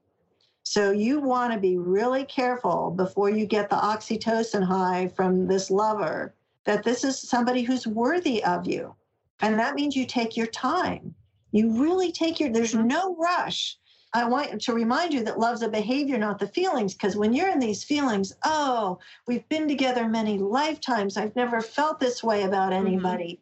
So 0.62 0.90
you 0.90 1.20
want 1.20 1.52
to 1.52 1.58
be 1.58 1.78
really 1.78 2.24
careful 2.24 2.90
before 2.90 3.30
you 3.30 3.46
get 3.46 3.68
the 3.70 3.76
oxytocin 3.76 4.62
high 4.62 5.08
from 5.08 5.46
this 5.46 5.70
lover 5.70 6.34
that 6.64 6.82
this 6.84 7.04
is 7.04 7.20
somebody 7.20 7.62
who's 7.62 7.86
worthy 7.86 8.42
of 8.44 8.66
you. 8.66 8.94
And 9.40 9.58
that 9.58 9.74
means 9.74 9.96
you 9.96 10.06
take 10.06 10.36
your 10.36 10.46
time. 10.46 11.14
You 11.52 11.70
really 11.82 12.12
take 12.12 12.38
your, 12.38 12.50
there's 12.50 12.74
Mhm. 12.74 12.84
no 12.86 13.16
rush. 13.16 13.78
I 14.12 14.24
want 14.24 14.60
to 14.62 14.74
remind 14.74 15.14
you 15.14 15.22
that 15.24 15.38
love's 15.38 15.62
a 15.62 15.68
behavior, 15.68 16.18
not 16.18 16.38
the 16.38 16.48
feelings. 16.48 16.94
Because 16.94 17.16
when 17.16 17.32
you're 17.32 17.50
in 17.50 17.60
these 17.60 17.84
feelings, 17.84 18.32
oh, 18.44 18.98
we've 19.26 19.48
been 19.48 19.68
together 19.68 20.08
many 20.08 20.38
lifetimes. 20.38 21.16
I've 21.16 21.36
never 21.36 21.60
felt 21.60 22.00
this 22.00 22.22
way 22.22 22.42
about 22.42 22.72
anybody. 22.72 23.40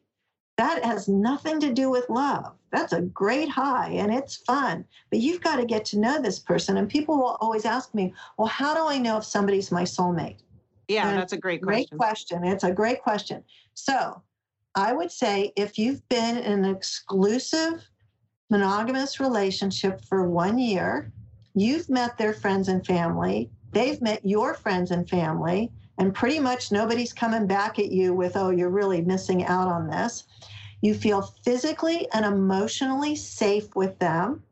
That 0.58 0.84
has 0.84 1.08
nothing 1.08 1.60
to 1.60 1.72
do 1.72 1.88
with 1.88 2.10
love. 2.10 2.52
That's 2.70 2.92
a 2.92 3.00
great 3.00 3.48
high 3.48 3.90
and 3.90 4.12
it's 4.12 4.36
fun. 4.36 4.84
But 5.10 5.20
you've 5.20 5.40
got 5.40 5.56
to 5.56 5.64
get 5.64 5.84
to 5.86 5.98
know 5.98 6.20
this 6.20 6.38
person. 6.38 6.76
And 6.76 6.88
people 6.88 7.16
will 7.16 7.38
always 7.40 7.64
ask 7.64 7.94
me, 7.94 8.12
well, 8.36 8.48
how 8.48 8.74
do 8.74 8.86
I 8.86 8.98
know 8.98 9.16
if 9.16 9.24
somebody's 9.24 9.70
my 9.72 9.84
soulmate? 9.84 10.38
Yeah, 10.88 11.08
Uh, 11.08 11.14
that's 11.14 11.32
a 11.32 11.38
great 11.38 11.62
question. 11.62 11.96
Great 11.96 11.98
question. 11.98 12.38
question. 12.38 12.52
It's 12.54 12.64
a 12.64 12.72
great 12.72 13.02
question. 13.02 13.44
So 13.74 14.20
I 14.74 14.92
would 14.92 15.10
say 15.10 15.52
if 15.56 15.78
you've 15.78 16.06
been 16.08 16.36
in 16.38 16.64
an 16.64 16.76
exclusive 16.76 17.88
monogamous 18.50 19.20
relationship 19.20 20.04
for 20.04 20.28
one 20.28 20.58
year, 20.58 21.12
you've 21.54 21.88
met 21.88 22.16
their 22.16 22.32
friends 22.32 22.68
and 22.68 22.86
family, 22.86 23.50
they've 23.72 24.00
met 24.00 24.24
your 24.24 24.54
friends 24.54 24.90
and 24.90 25.08
family, 25.08 25.70
and 25.98 26.14
pretty 26.14 26.38
much 26.38 26.70
nobody's 26.72 27.12
coming 27.12 27.46
back 27.46 27.78
at 27.78 27.90
you 27.90 28.14
with, 28.14 28.36
oh, 28.36 28.50
you're 28.50 28.70
really 28.70 29.00
missing 29.00 29.44
out 29.44 29.68
on 29.68 29.88
this. 29.88 30.24
You 30.80 30.94
feel 30.94 31.22
physically 31.44 32.08
and 32.12 32.24
emotionally 32.24 33.16
safe 33.16 33.74
with 33.74 33.98
them. 33.98 34.42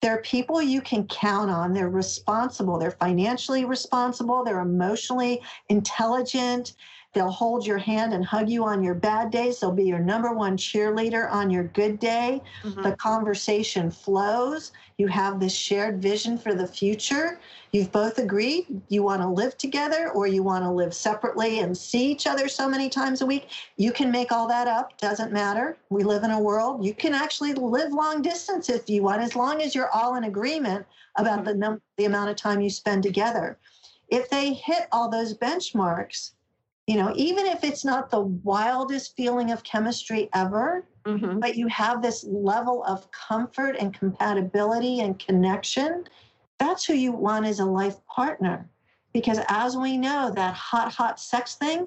They're 0.00 0.22
people 0.22 0.60
you 0.60 0.80
can 0.80 1.06
count 1.06 1.50
on. 1.50 1.72
They're 1.72 1.88
responsible. 1.88 2.78
They're 2.78 2.92
financially 2.92 3.64
responsible. 3.64 4.44
They're 4.44 4.60
emotionally 4.60 5.40
intelligent. 5.68 6.74
They'll 7.14 7.30
hold 7.30 7.66
your 7.66 7.78
hand 7.78 8.12
and 8.12 8.24
hug 8.24 8.50
you 8.50 8.64
on 8.64 8.82
your 8.82 8.94
bad 8.94 9.30
days. 9.30 9.60
They'll 9.60 9.72
be 9.72 9.84
your 9.84 9.98
number 9.98 10.32
one 10.32 10.56
cheerleader 10.56 11.30
on 11.32 11.50
your 11.50 11.64
good 11.64 11.98
day. 11.98 12.42
Mhm. 12.62 12.82
The 12.82 12.96
conversation 12.96 13.90
flows. 13.90 14.72
You 14.98 15.06
have 15.06 15.40
this 15.40 15.54
shared 15.54 16.02
vision 16.02 16.36
for 16.36 16.54
the 16.54 16.66
future. 16.66 17.40
You've 17.72 17.90
both 17.92 18.18
agreed 18.18 18.82
you 18.88 19.02
want 19.02 19.22
to 19.22 19.28
live 19.28 19.56
together 19.56 20.10
or 20.10 20.26
you 20.26 20.42
want 20.42 20.64
to 20.64 20.70
live 20.70 20.92
separately 20.92 21.60
and 21.60 21.76
see 21.76 22.10
each 22.10 22.26
other 22.26 22.46
so 22.46 22.68
many 22.68 22.88
times 22.90 23.22
a 23.22 23.26
week. 23.26 23.48
You 23.76 23.90
can 23.92 24.10
make 24.10 24.30
all 24.30 24.46
that 24.48 24.68
up, 24.68 24.98
doesn't 24.98 25.32
matter. 25.32 25.78
We 25.88 26.04
live 26.04 26.24
in 26.24 26.30
a 26.30 26.40
world. 26.40 26.84
You 26.84 26.94
can 26.94 27.14
actually 27.14 27.54
live 27.54 27.92
long 27.92 28.20
distance 28.22 28.68
if 28.68 28.88
you 28.90 29.02
want, 29.02 29.22
as 29.22 29.34
long 29.34 29.62
as 29.62 29.74
you're 29.74 29.90
all 29.90 30.16
in 30.16 30.24
agreement 30.24 30.84
about 31.16 31.44
the, 31.44 31.54
num- 31.54 31.80
the 31.96 32.04
amount 32.04 32.30
of 32.30 32.36
time 32.36 32.60
you 32.60 32.70
spend 32.70 33.02
together. 33.02 33.56
If 34.08 34.28
they 34.30 34.52
hit 34.52 34.88
all 34.92 35.08
those 35.08 35.34
benchmarks, 35.34 36.32
you 36.88 36.96
know, 36.96 37.12
even 37.16 37.44
if 37.44 37.64
it's 37.64 37.84
not 37.84 38.10
the 38.10 38.22
wildest 38.22 39.14
feeling 39.14 39.50
of 39.50 39.62
chemistry 39.62 40.30
ever, 40.34 40.86
Mhm. 41.06 41.38
but 41.38 41.54
you 41.54 41.68
have 41.68 42.00
this 42.00 42.24
level 42.24 42.82
of 42.84 43.10
comfort 43.10 43.76
and 43.78 43.92
compatibility 43.92 45.00
and 45.00 45.18
connection, 45.18 46.04
that's 46.58 46.86
who 46.86 46.94
you 46.94 47.12
want 47.12 47.44
as 47.44 47.60
a 47.60 47.64
life 47.64 47.96
partner. 48.06 48.66
Because 49.12 49.38
as 49.48 49.76
we 49.76 49.98
know, 49.98 50.30
that 50.34 50.54
hot, 50.54 50.90
hot 50.90 51.20
sex 51.20 51.56
thing, 51.56 51.86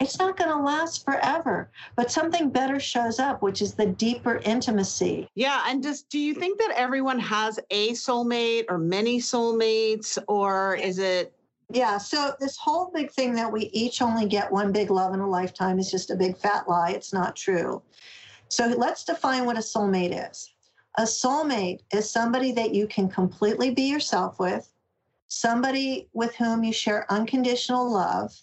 it's 0.00 0.18
not 0.18 0.38
going 0.38 0.50
to 0.50 0.56
last 0.56 1.04
forever. 1.04 1.70
But 1.94 2.10
something 2.10 2.48
better 2.48 2.80
shows 2.80 3.18
up, 3.18 3.42
which 3.42 3.60
is 3.60 3.74
the 3.74 3.86
deeper 3.86 4.40
intimacy. 4.44 5.28
Yeah, 5.34 5.64
and 5.66 5.82
just 5.82 6.08
do 6.08 6.18
you 6.18 6.32
think 6.32 6.58
that 6.60 6.70
everyone 6.74 7.18
has 7.18 7.60
a 7.70 7.90
soulmate 7.90 8.64
or 8.70 8.78
many 8.78 9.18
soulmates, 9.18 10.16
or 10.26 10.76
is 10.76 10.98
it? 10.98 11.34
Yeah, 11.70 11.98
so 11.98 12.32
this 12.40 12.56
whole 12.56 12.90
big 12.94 13.10
thing 13.10 13.34
that 13.34 13.52
we 13.52 13.70
each 13.74 14.00
only 14.00 14.26
get 14.26 14.50
one 14.50 14.72
big 14.72 14.90
love 14.90 15.12
in 15.12 15.20
a 15.20 15.28
lifetime 15.28 15.78
is 15.78 15.90
just 15.90 16.10
a 16.10 16.16
big 16.16 16.36
fat 16.38 16.66
lie. 16.66 16.92
It's 16.92 17.12
not 17.12 17.36
true. 17.36 17.82
So 18.48 18.66
let's 18.66 19.04
define 19.04 19.44
what 19.44 19.58
a 19.58 19.60
soulmate 19.60 20.30
is. 20.30 20.54
A 20.96 21.02
soulmate 21.02 21.80
is 21.92 22.10
somebody 22.10 22.52
that 22.52 22.74
you 22.74 22.86
can 22.86 23.08
completely 23.08 23.70
be 23.70 23.82
yourself 23.82 24.38
with, 24.38 24.72
somebody 25.28 26.08
with 26.14 26.34
whom 26.36 26.64
you 26.64 26.72
share 26.72 27.10
unconditional 27.12 27.92
love. 27.92 28.34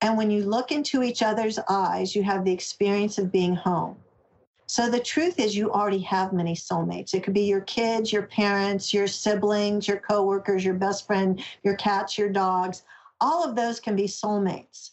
And 0.00 0.16
when 0.16 0.30
you 0.30 0.44
look 0.44 0.70
into 0.70 1.02
each 1.02 1.22
other's 1.22 1.58
eyes, 1.68 2.14
you 2.14 2.22
have 2.22 2.44
the 2.44 2.52
experience 2.52 3.18
of 3.18 3.32
being 3.32 3.56
home. 3.56 3.96
So 4.70 4.88
the 4.88 5.00
truth 5.00 5.40
is, 5.40 5.56
you 5.56 5.72
already 5.72 5.98
have 6.02 6.32
many 6.32 6.54
soulmates. 6.54 7.12
It 7.12 7.24
could 7.24 7.34
be 7.34 7.42
your 7.42 7.62
kids, 7.62 8.12
your 8.12 8.22
parents, 8.22 8.94
your 8.94 9.08
siblings, 9.08 9.88
your 9.88 9.96
coworkers, 9.96 10.64
your 10.64 10.74
best 10.74 11.08
friend, 11.08 11.42
your 11.64 11.74
cats, 11.74 12.16
your 12.16 12.28
dogs. 12.28 12.84
All 13.20 13.42
of 13.42 13.56
those 13.56 13.80
can 13.80 13.96
be 13.96 14.04
soulmates. 14.04 14.90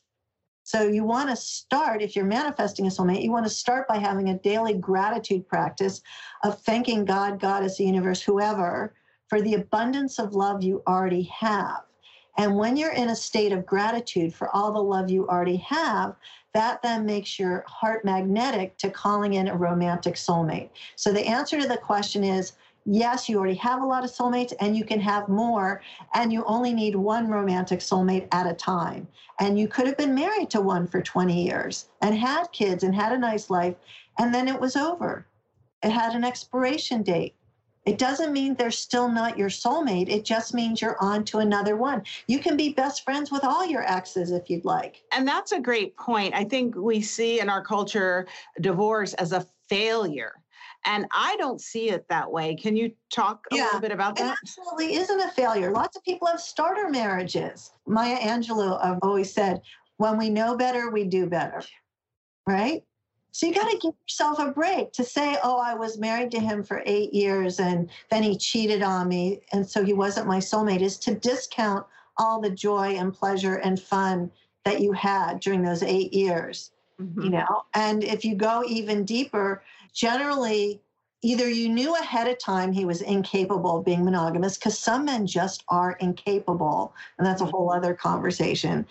So 0.63 0.81
you 0.81 1.03
want 1.03 1.29
to 1.29 1.35
start, 1.35 2.01
if 2.01 2.15
you're 2.15 2.25
manifesting 2.25 2.87
a 2.87 2.89
soulmate, 2.89 3.21
you 3.21 3.31
want 3.31 3.45
to 3.45 3.51
start 3.51 3.87
by 3.87 3.99
having 3.99 4.29
a 4.29 4.39
daily 4.39 4.73
gratitude 4.73 5.47
practice 5.47 6.01
of 6.43 6.59
thanking 6.61 7.05
God, 7.05 7.39
Goddess, 7.39 7.77
the 7.77 7.85
universe, 7.85 8.23
whoever, 8.23 8.95
for 9.27 9.43
the 9.43 9.53
abundance 9.53 10.17
of 10.17 10.33
love 10.33 10.63
you 10.63 10.81
already 10.87 11.29
have. 11.39 11.86
And 12.37 12.55
when 12.55 12.77
you're 12.77 12.93
in 12.93 13.09
a 13.09 13.15
state 13.15 13.51
of 13.51 13.65
gratitude 13.65 14.33
for 14.33 14.55
all 14.55 14.71
the 14.71 14.81
love 14.81 15.09
you 15.09 15.27
already 15.27 15.57
have, 15.57 16.15
that 16.53 16.81
then 16.81 17.05
makes 17.05 17.37
your 17.37 17.63
heart 17.67 18.05
magnetic 18.05 18.77
to 18.77 18.89
calling 18.89 19.33
in 19.33 19.47
a 19.47 19.57
romantic 19.57 20.15
soulmate. 20.15 20.69
So 20.95 21.11
the 21.11 21.25
answer 21.25 21.59
to 21.59 21.67
the 21.67 21.77
question 21.77 22.23
is 22.23 22.53
yes, 22.87 23.27
you 23.27 23.37
already 23.37 23.55
have 23.55 23.81
a 23.81 23.85
lot 23.85 24.03
of 24.03 24.09
soulmates 24.09 24.53
and 24.59 24.75
you 24.75 24.85
can 24.85 24.99
have 24.99 25.27
more, 25.27 25.81
and 26.13 26.31
you 26.31 26.43
only 26.45 26.73
need 26.73 26.95
one 26.95 27.27
romantic 27.27 27.79
soulmate 27.79 28.27
at 28.31 28.47
a 28.47 28.53
time. 28.53 29.07
And 29.39 29.59
you 29.59 29.67
could 29.67 29.87
have 29.87 29.97
been 29.97 30.15
married 30.15 30.49
to 30.51 30.61
one 30.61 30.87
for 30.87 31.01
20 31.01 31.43
years 31.43 31.89
and 32.01 32.17
had 32.17 32.51
kids 32.53 32.83
and 32.83 32.95
had 32.95 33.11
a 33.11 33.17
nice 33.17 33.49
life, 33.49 33.75
and 34.17 34.33
then 34.33 34.47
it 34.47 34.59
was 34.59 34.75
over. 34.75 35.27
It 35.83 35.91
had 35.91 36.15
an 36.15 36.23
expiration 36.23 37.03
date. 37.03 37.35
It 37.87 37.97
doesn't 37.97 38.33
mean 38.33 38.53
they're 38.53 38.69
still 38.69 39.09
not 39.09 39.37
your 39.37 39.47
soulmate. 39.47 40.09
It 40.09 40.25
just 40.25 40.53
means 40.53 40.81
you're 40.81 41.01
on 41.01 41.23
to 41.25 41.37
another 41.37 41.77
one. 41.77 42.03
You 42.27 42.39
can 42.39 42.57
be 42.57 42.73
best 42.73 43.05
friends 43.05 43.31
with 43.31 43.45
all 43.45 43.65
your 43.65 43.89
exes 43.89 44.31
if 44.31 44.49
you'd 44.49 44.65
like. 44.65 45.03
And 45.13 45.25
that's 45.25 45.53
a 45.53 45.59
great 45.61 45.95
point. 45.95 46.33
I 46.35 46.43
think 46.43 46.75
we 46.75 47.01
see 47.01 47.39
in 47.39 47.49
our 47.49 47.63
culture 47.63 48.27
divorce 48.59 49.13
as 49.13 49.31
a 49.31 49.45
failure. 49.69 50.33
And 50.85 51.05
I 51.13 51.37
don't 51.37 51.61
see 51.61 51.89
it 51.89 52.05
that 52.09 52.29
way. 52.29 52.55
Can 52.55 52.75
you 52.75 52.91
talk 53.09 53.45
a 53.51 53.55
Yeah, 53.55 53.63
little 53.63 53.79
bit 53.79 53.93
about 53.93 54.17
that? 54.17 54.33
It 54.33 54.37
absolutely 54.43 54.95
isn't 54.95 55.21
a 55.21 55.29
failure. 55.31 55.71
Lots 55.71 55.95
of 55.95 56.03
people 56.03 56.27
have 56.27 56.41
starter 56.41 56.89
marriages. 56.89 57.71
Maya 57.87 58.17
Angelou 58.17 58.99
always 59.01 59.33
said, 59.33 59.61
when 59.95 60.17
we 60.17 60.29
know 60.29 60.57
better, 60.57 60.91
we 60.91 61.05
do 61.05 61.25
better. 61.25 61.61
Right? 62.45 62.83
So 63.37 63.45
you 63.45 63.53
got 63.53 63.69
to 63.69 63.77
give 63.77 63.93
yourself 64.07 64.39
a 64.39 64.49
break 64.49 64.93
to 64.93 65.03
say, 65.03 65.37
oh, 65.43 65.59
I 65.59 65.75
was 65.75 65.99
married 65.99 66.31
to 66.31 66.39
him 66.39 66.63
for 66.63 66.81
eight 66.87 67.13
years 67.13 67.59
and 67.59 67.87
then 68.09 68.23
he 68.23 68.35
cheated 68.35 68.81
on 68.81 69.07
me. 69.07 69.41
And 69.53 69.69
so 69.69 69.85
he 69.85 69.93
wasn't 69.93 70.25
my 70.25 70.39
soulmate, 70.39 70.81
is 70.81 70.97
to 71.01 71.13
discount 71.13 71.85
all 72.17 72.41
the 72.41 72.49
joy 72.49 72.95
and 72.95 73.13
pleasure 73.13 73.57
and 73.57 73.79
fun 73.79 74.31
that 74.65 74.81
you 74.81 74.91
had 74.91 75.39
during 75.39 75.61
those 75.61 75.83
eight 75.83 76.11
years 76.15 76.71
Mhm. 76.99 77.25
you 77.25 77.29
know 77.29 77.63
and 77.75 78.03
if 78.03 78.25
you 78.25 78.33
go 78.33 78.63
even 78.65 79.05
deeper 79.05 79.61
generally 79.93 80.81
either 81.21 81.47
you 81.47 81.69
knew 81.69 81.95
ahead 81.95 82.27
of 82.27 82.39
time 82.39 82.71
he 82.71 82.85
was 82.85 83.03
incapable 83.03 83.77
of 83.77 83.85
being 83.85 84.03
monogamous 84.03 84.57
because 84.57 84.79
some 84.79 85.05
men 85.05 85.27
just 85.27 85.63
are 85.69 85.91
incapable 85.99 86.91
and 87.19 87.27
that's 87.27 87.41
a 87.41 87.45
whole 87.45 87.71
other 87.71 87.93
conversation 87.93 88.83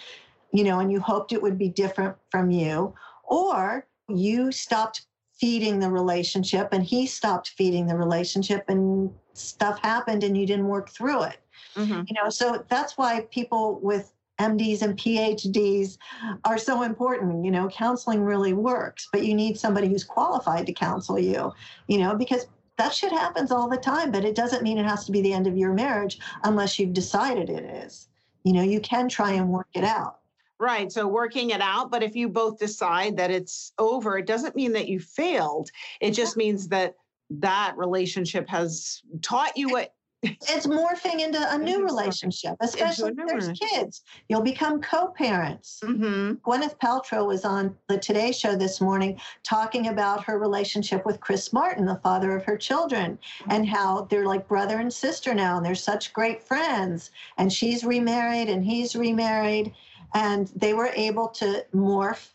you 0.52 0.62
know 0.62 0.78
and 0.78 0.92
you 0.92 1.00
hoped 1.00 1.32
it 1.32 1.42
would 1.42 1.58
be 1.58 1.68
different 1.68 2.14
from 2.30 2.52
you 2.52 2.94
or 3.24 3.84
you 4.08 4.52
stopped 4.52 5.06
feeding 5.38 5.78
the 5.78 5.90
relationship 5.90 6.68
and 6.72 6.82
he 6.82 7.06
stopped 7.06 7.50
feeding 7.58 7.86
the 7.86 7.96
relationship 7.96 8.64
and 8.68 9.10
stuff 9.34 9.78
happened 9.82 10.24
and 10.24 10.36
you 10.36 10.46
didn't 10.46 10.66
work 10.68 10.88
through 10.90 11.22
it. 11.24 11.38
Mhm. 11.74 12.08
you 12.08 12.14
know 12.14 12.30
so 12.30 12.64
that's 12.68 12.96
why 12.98 13.26
people 13.30 13.78
with 13.82 14.12
mds 14.38 14.82
and 14.82 14.96
phds 14.98 15.96
are 16.44 16.58
so 16.58 16.82
important. 16.82 17.44
You 17.44 17.50
know 17.50 17.68
counseling 17.68 18.22
really 18.22 18.52
works 18.52 19.08
but 19.12 19.24
you 19.24 19.34
need 19.34 19.58
somebody 19.58 19.88
who's 19.88 20.04
qualified 20.04 20.66
to 20.66 20.72
counsel 20.72 21.18
you 21.18 21.52
you 21.88 21.98
know 21.98 22.14
because 22.14 22.46
that 22.76 22.92
shit 22.94 23.10
happens 23.12 23.50
all 23.50 23.68
the 23.68 23.76
time 23.78 24.10
but 24.10 24.24
it 24.24 24.34
doesn't 24.34 24.62
mean 24.62 24.76
it 24.78 24.84
has 24.84 25.04
to 25.06 25.12
be 25.12 25.22
the 25.22 25.32
end 25.32 25.46
of 25.46 25.56
your 25.56 25.72
marriage 25.72 26.18
unless 26.44 26.78
you've 26.78 26.92
decided 26.92 27.48
it 27.50 27.64
is. 27.64 28.08
You 28.44 28.52
know 28.52 28.62
you 28.62 28.80
can 28.80 29.08
try 29.08 29.32
and 29.32 29.48
work 29.48 29.68
it 29.74 29.84
out 29.84 30.20
Right. 30.58 30.90
So 30.90 31.06
working 31.06 31.50
it 31.50 31.60
out. 31.60 31.90
But 31.90 32.02
if 32.02 32.16
you 32.16 32.28
both 32.28 32.58
decide 32.58 33.16
that 33.18 33.30
it's 33.30 33.72
over, 33.78 34.18
it 34.18 34.26
doesn't 34.26 34.56
mean 34.56 34.72
that 34.72 34.88
you 34.88 35.00
failed. 35.00 35.70
It 36.00 36.12
just 36.12 36.36
means 36.36 36.68
that 36.68 36.94
that 37.30 37.74
relationship 37.76 38.48
has 38.48 39.02
taught 39.22 39.56
you 39.56 39.68
what. 39.70 39.92
it's 40.22 40.66
morphing 40.66 41.20
into 41.20 41.38
a 41.54 41.58
new 41.58 41.84
relationship 41.84 42.56
especially 42.60 43.10
if 43.10 43.26
there's 43.28 43.50
kids 43.50 44.02
you'll 44.28 44.40
become 44.40 44.80
co-parents 44.80 45.80
hmm 45.84 46.26
Gwyneth 46.44 46.78
Paltrow 46.78 47.26
was 47.26 47.44
on 47.44 47.76
the 47.88 47.98
Today 47.98 48.30
Show 48.32 48.56
this 48.56 48.80
morning 48.80 49.20
talking 49.42 49.88
about 49.88 50.22
her 50.24 50.38
relationship 50.38 51.04
with 51.04 51.20
Chris 51.20 51.52
Martin, 51.52 51.84
the 51.84 52.00
father 52.02 52.36
of 52.36 52.44
her 52.44 52.56
children, 52.56 53.18
and 53.48 53.68
how 53.68 54.06
they're 54.10 54.26
like 54.26 54.46
brother 54.46 54.78
and 54.78 54.92
sister 54.92 55.34
now, 55.34 55.56
and 55.56 55.66
they're 55.66 55.74
such 55.74 56.12
great 56.12 56.42
friends. 56.42 57.10
And 57.38 57.52
she's 57.52 57.84
remarried 57.84 58.48
and 58.48 58.64
he's 58.64 58.94
remarried, 58.94 59.72
and 60.16 60.50
they 60.56 60.72
were 60.72 60.90
able 60.96 61.28
to 61.28 61.64
morph 61.74 62.28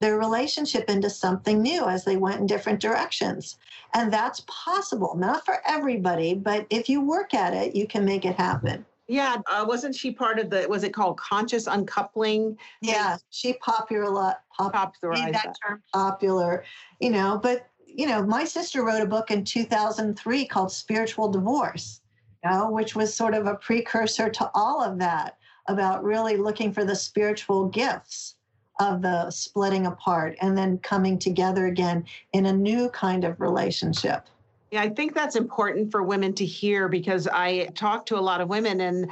their 0.00 0.18
relationship 0.18 0.90
into 0.90 1.08
something 1.08 1.62
new 1.62 1.86
as 1.86 2.04
they 2.04 2.16
went 2.16 2.40
in 2.40 2.46
different 2.46 2.80
directions. 2.80 3.58
And 3.94 4.12
that's 4.12 4.42
possible, 4.48 5.14
not 5.16 5.44
for 5.46 5.62
everybody, 5.64 6.34
but 6.34 6.66
if 6.68 6.88
you 6.88 7.00
work 7.00 7.32
at 7.32 7.54
it, 7.54 7.76
you 7.76 7.86
can 7.86 8.04
make 8.04 8.24
it 8.24 8.34
happen. 8.34 8.84
Yeah, 9.06 9.36
uh, 9.48 9.64
wasn't 9.68 9.94
she 9.94 10.10
part 10.10 10.40
of 10.40 10.50
the? 10.50 10.66
Was 10.68 10.82
it 10.82 10.92
called 10.94 11.16
conscious 11.18 11.68
uncoupling? 11.68 12.58
Yeah, 12.80 13.18
she 13.30 13.52
popular 13.54 14.34
pop, 14.56 14.72
popularized 14.72 15.34
that, 15.34 15.44
that. 15.44 15.56
term 15.64 15.82
popular. 15.92 16.64
You 16.98 17.10
know, 17.10 17.38
but 17.40 17.68
you 17.86 18.06
know, 18.06 18.24
my 18.24 18.44
sister 18.44 18.84
wrote 18.84 19.02
a 19.02 19.06
book 19.06 19.30
in 19.30 19.44
2003 19.44 20.46
called 20.46 20.72
Spiritual 20.72 21.28
Divorce, 21.28 22.00
you 22.42 22.50
know, 22.50 22.70
which 22.70 22.96
was 22.96 23.14
sort 23.14 23.34
of 23.34 23.46
a 23.46 23.56
precursor 23.56 24.30
to 24.30 24.50
all 24.54 24.82
of 24.82 24.98
that 24.98 25.36
about 25.66 26.02
really 26.02 26.36
looking 26.36 26.72
for 26.72 26.84
the 26.84 26.96
spiritual 26.96 27.66
gifts 27.66 28.36
of 28.80 29.02
the 29.02 29.30
splitting 29.30 29.86
apart 29.86 30.36
and 30.40 30.56
then 30.56 30.78
coming 30.78 31.18
together 31.18 31.66
again 31.66 32.04
in 32.32 32.46
a 32.46 32.52
new 32.52 32.88
kind 32.90 33.24
of 33.24 33.40
relationship. 33.40 34.26
Yeah, 34.70 34.80
I 34.80 34.88
think 34.88 35.14
that's 35.14 35.36
important 35.36 35.90
for 35.90 36.02
women 36.02 36.32
to 36.34 36.46
hear 36.46 36.88
because 36.88 37.28
I 37.28 37.66
talk 37.74 38.06
to 38.06 38.18
a 38.18 38.20
lot 38.20 38.40
of 38.40 38.48
women 38.48 38.80
and 38.80 39.10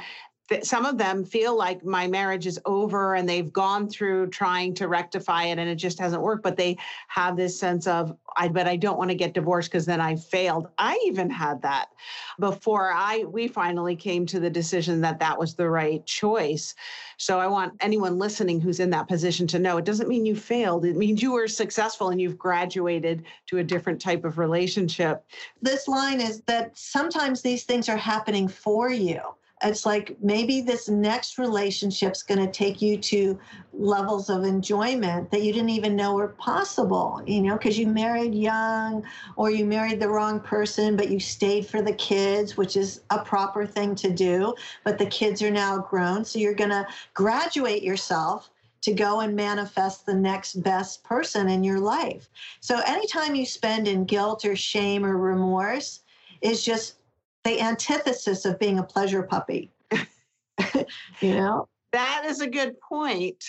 some 0.61 0.85
of 0.85 0.97
them 0.97 1.23
feel 1.23 1.57
like 1.57 1.83
my 1.83 2.07
marriage 2.07 2.45
is 2.45 2.59
over 2.65 3.15
and 3.15 3.27
they've 3.27 3.51
gone 3.51 3.87
through 3.87 4.27
trying 4.27 4.73
to 4.75 4.87
rectify 4.87 5.45
it 5.45 5.57
and 5.57 5.69
it 5.69 5.75
just 5.75 5.99
hasn't 5.99 6.21
worked 6.21 6.43
but 6.43 6.57
they 6.57 6.77
have 7.07 7.37
this 7.37 7.57
sense 7.57 7.87
of 7.87 8.15
I 8.35 8.47
but 8.47 8.67
I 8.67 8.75
don't 8.75 8.97
want 8.97 9.09
to 9.09 9.15
get 9.15 9.33
divorced 9.33 9.71
because 9.71 9.85
then 9.85 10.01
I 10.01 10.15
failed. 10.15 10.67
I 10.77 11.01
even 11.05 11.29
had 11.29 11.61
that 11.61 11.89
before 12.39 12.91
I 12.93 13.25
we 13.27 13.47
finally 13.47 13.95
came 13.95 14.25
to 14.27 14.39
the 14.39 14.49
decision 14.49 15.01
that 15.01 15.19
that 15.19 15.37
was 15.37 15.55
the 15.55 15.69
right 15.69 16.05
choice. 16.05 16.75
So 17.17 17.39
I 17.39 17.47
want 17.47 17.73
anyone 17.81 18.17
listening 18.17 18.59
who's 18.59 18.79
in 18.79 18.89
that 18.91 19.07
position 19.07 19.47
to 19.47 19.59
know 19.59 19.77
it 19.77 19.85
doesn't 19.85 20.09
mean 20.09 20.25
you 20.25 20.35
failed. 20.35 20.85
It 20.85 20.95
means 20.95 21.21
you 21.21 21.33
were 21.33 21.47
successful 21.47 22.09
and 22.09 22.21
you've 22.21 22.37
graduated 22.37 23.23
to 23.47 23.59
a 23.59 23.63
different 23.63 24.01
type 24.01 24.25
of 24.25 24.37
relationship. 24.37 25.23
This 25.61 25.87
line 25.87 26.21
is 26.21 26.41
that 26.47 26.77
sometimes 26.77 27.41
these 27.41 27.63
things 27.63 27.89
are 27.89 27.97
happening 27.97 28.47
for 28.47 28.89
you 28.89 29.21
it's 29.63 29.85
like 29.85 30.15
maybe 30.21 30.61
this 30.61 30.89
next 30.89 31.37
relationship's 31.37 32.23
going 32.23 32.39
to 32.39 32.51
take 32.51 32.81
you 32.81 32.97
to 32.97 33.39
levels 33.73 34.29
of 34.29 34.43
enjoyment 34.43 35.29
that 35.31 35.43
you 35.43 35.53
didn't 35.53 35.69
even 35.69 35.95
know 35.95 36.15
were 36.15 36.29
possible 36.29 37.21
you 37.25 37.41
know 37.41 37.53
because 37.57 37.77
you 37.77 37.87
married 37.87 38.33
young 38.33 39.03
or 39.35 39.49
you 39.49 39.65
married 39.65 39.99
the 39.99 40.09
wrong 40.09 40.39
person 40.39 40.95
but 40.95 41.09
you 41.09 41.19
stayed 41.19 41.65
for 41.65 41.81
the 41.81 41.93
kids 41.93 42.57
which 42.57 42.75
is 42.75 43.01
a 43.11 43.23
proper 43.23 43.65
thing 43.65 43.95
to 43.95 44.11
do 44.11 44.53
but 44.83 44.97
the 44.97 45.05
kids 45.05 45.41
are 45.41 45.51
now 45.51 45.77
grown 45.77 46.25
so 46.25 46.39
you're 46.39 46.53
going 46.53 46.69
to 46.69 46.85
graduate 47.13 47.83
yourself 47.83 48.49
to 48.81 48.93
go 48.93 49.19
and 49.19 49.35
manifest 49.35 50.05
the 50.05 50.13
next 50.13 50.55
best 50.63 51.03
person 51.03 51.47
in 51.49 51.63
your 51.63 51.79
life. 51.79 52.29
So 52.61 52.81
anytime 52.87 53.35
you 53.35 53.45
spend 53.45 53.87
in 53.87 54.05
guilt 54.05 54.43
or 54.43 54.55
shame 54.55 55.05
or 55.05 55.17
remorse 55.17 56.01
is 56.41 56.63
just 56.63 56.95
the 57.43 57.59
antithesis 57.59 58.45
of 58.45 58.59
being 58.59 58.79
a 58.79 58.83
pleasure 58.83 59.23
puppy. 59.23 59.71
you 61.19 61.35
know? 61.35 61.67
That 61.91 62.23
is 62.25 62.41
a 62.41 62.47
good 62.47 62.79
point. 62.79 63.43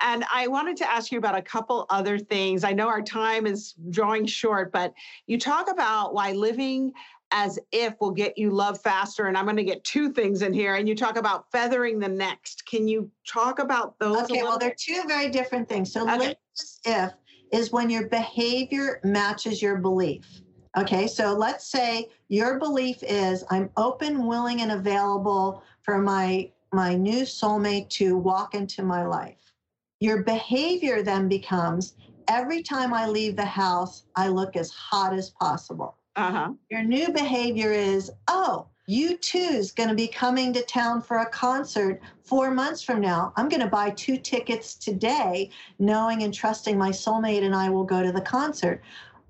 And 0.00 0.24
I 0.32 0.46
wanted 0.46 0.76
to 0.78 0.90
ask 0.90 1.10
you 1.10 1.18
about 1.18 1.36
a 1.36 1.42
couple 1.42 1.86
other 1.90 2.18
things. 2.18 2.64
I 2.64 2.72
know 2.72 2.88
our 2.88 3.02
time 3.02 3.46
is 3.46 3.74
drawing 3.90 4.26
short, 4.26 4.72
but 4.72 4.94
you 5.26 5.38
talk 5.38 5.70
about 5.70 6.14
why 6.14 6.32
living 6.32 6.92
as 7.30 7.58
if 7.72 7.94
will 8.00 8.10
get 8.10 8.38
you 8.38 8.50
love 8.50 8.80
faster. 8.80 9.26
And 9.26 9.36
I'm 9.36 9.44
going 9.44 9.56
to 9.56 9.64
get 9.64 9.84
two 9.84 10.12
things 10.12 10.42
in 10.42 10.52
here. 10.52 10.76
And 10.76 10.88
you 10.88 10.94
talk 10.94 11.18
about 11.18 11.50
feathering 11.52 11.98
the 11.98 12.08
next. 12.08 12.64
Can 12.66 12.88
you 12.88 13.10
talk 13.26 13.58
about 13.58 13.98
those? 13.98 14.22
Okay, 14.22 14.42
well, 14.42 14.58
they're 14.58 14.74
two 14.78 15.02
very 15.06 15.28
different 15.28 15.68
things. 15.68 15.92
So, 15.92 16.02
okay. 16.02 16.18
live 16.18 16.36
as 16.58 16.80
if 16.84 17.12
is 17.52 17.72
when 17.72 17.90
your 17.90 18.08
behavior 18.08 19.00
matches 19.04 19.60
your 19.60 19.76
belief. 19.76 20.42
Okay, 20.76 21.06
so 21.06 21.32
let's 21.32 21.66
say 21.66 22.08
your 22.28 22.58
belief 22.58 23.02
is 23.02 23.44
I'm 23.50 23.70
open, 23.76 24.26
willing, 24.26 24.60
and 24.60 24.72
available 24.72 25.62
for 25.82 25.98
my 25.98 26.50
my 26.72 26.94
new 26.94 27.22
soulmate 27.22 27.88
to 27.88 28.16
walk 28.16 28.54
into 28.54 28.82
my 28.82 29.06
life. 29.06 29.54
Your 30.00 30.22
behavior 30.22 31.02
then 31.02 31.28
becomes 31.28 31.94
every 32.28 32.62
time 32.62 32.92
I 32.92 33.06
leave 33.06 33.36
the 33.36 33.44
house, 33.44 34.04
I 34.14 34.28
look 34.28 34.54
as 34.54 34.70
hot 34.70 35.14
as 35.14 35.30
possible. 35.30 35.96
Uh-huh. 36.16 36.52
Your 36.70 36.82
new 36.82 37.10
behavior 37.12 37.72
is, 37.72 38.10
oh, 38.28 38.66
you 38.86 39.18
too 39.18 39.38
is 39.38 39.70
going 39.70 39.90
to 39.90 39.94
be 39.94 40.08
coming 40.08 40.52
to 40.54 40.62
town 40.62 41.02
for 41.02 41.18
a 41.18 41.28
concert 41.28 42.00
four 42.24 42.50
months 42.50 42.82
from 42.82 43.00
now. 43.00 43.32
I'm 43.36 43.48
going 43.48 43.60
to 43.60 43.68
buy 43.68 43.90
two 43.90 44.16
tickets 44.16 44.74
today, 44.74 45.50
knowing 45.78 46.22
and 46.22 46.32
trusting 46.32 46.76
my 46.76 46.90
soulmate 46.90 47.44
and 47.44 47.54
I 47.54 47.68
will 47.68 47.84
go 47.84 48.02
to 48.02 48.12
the 48.12 48.20
concert 48.20 48.82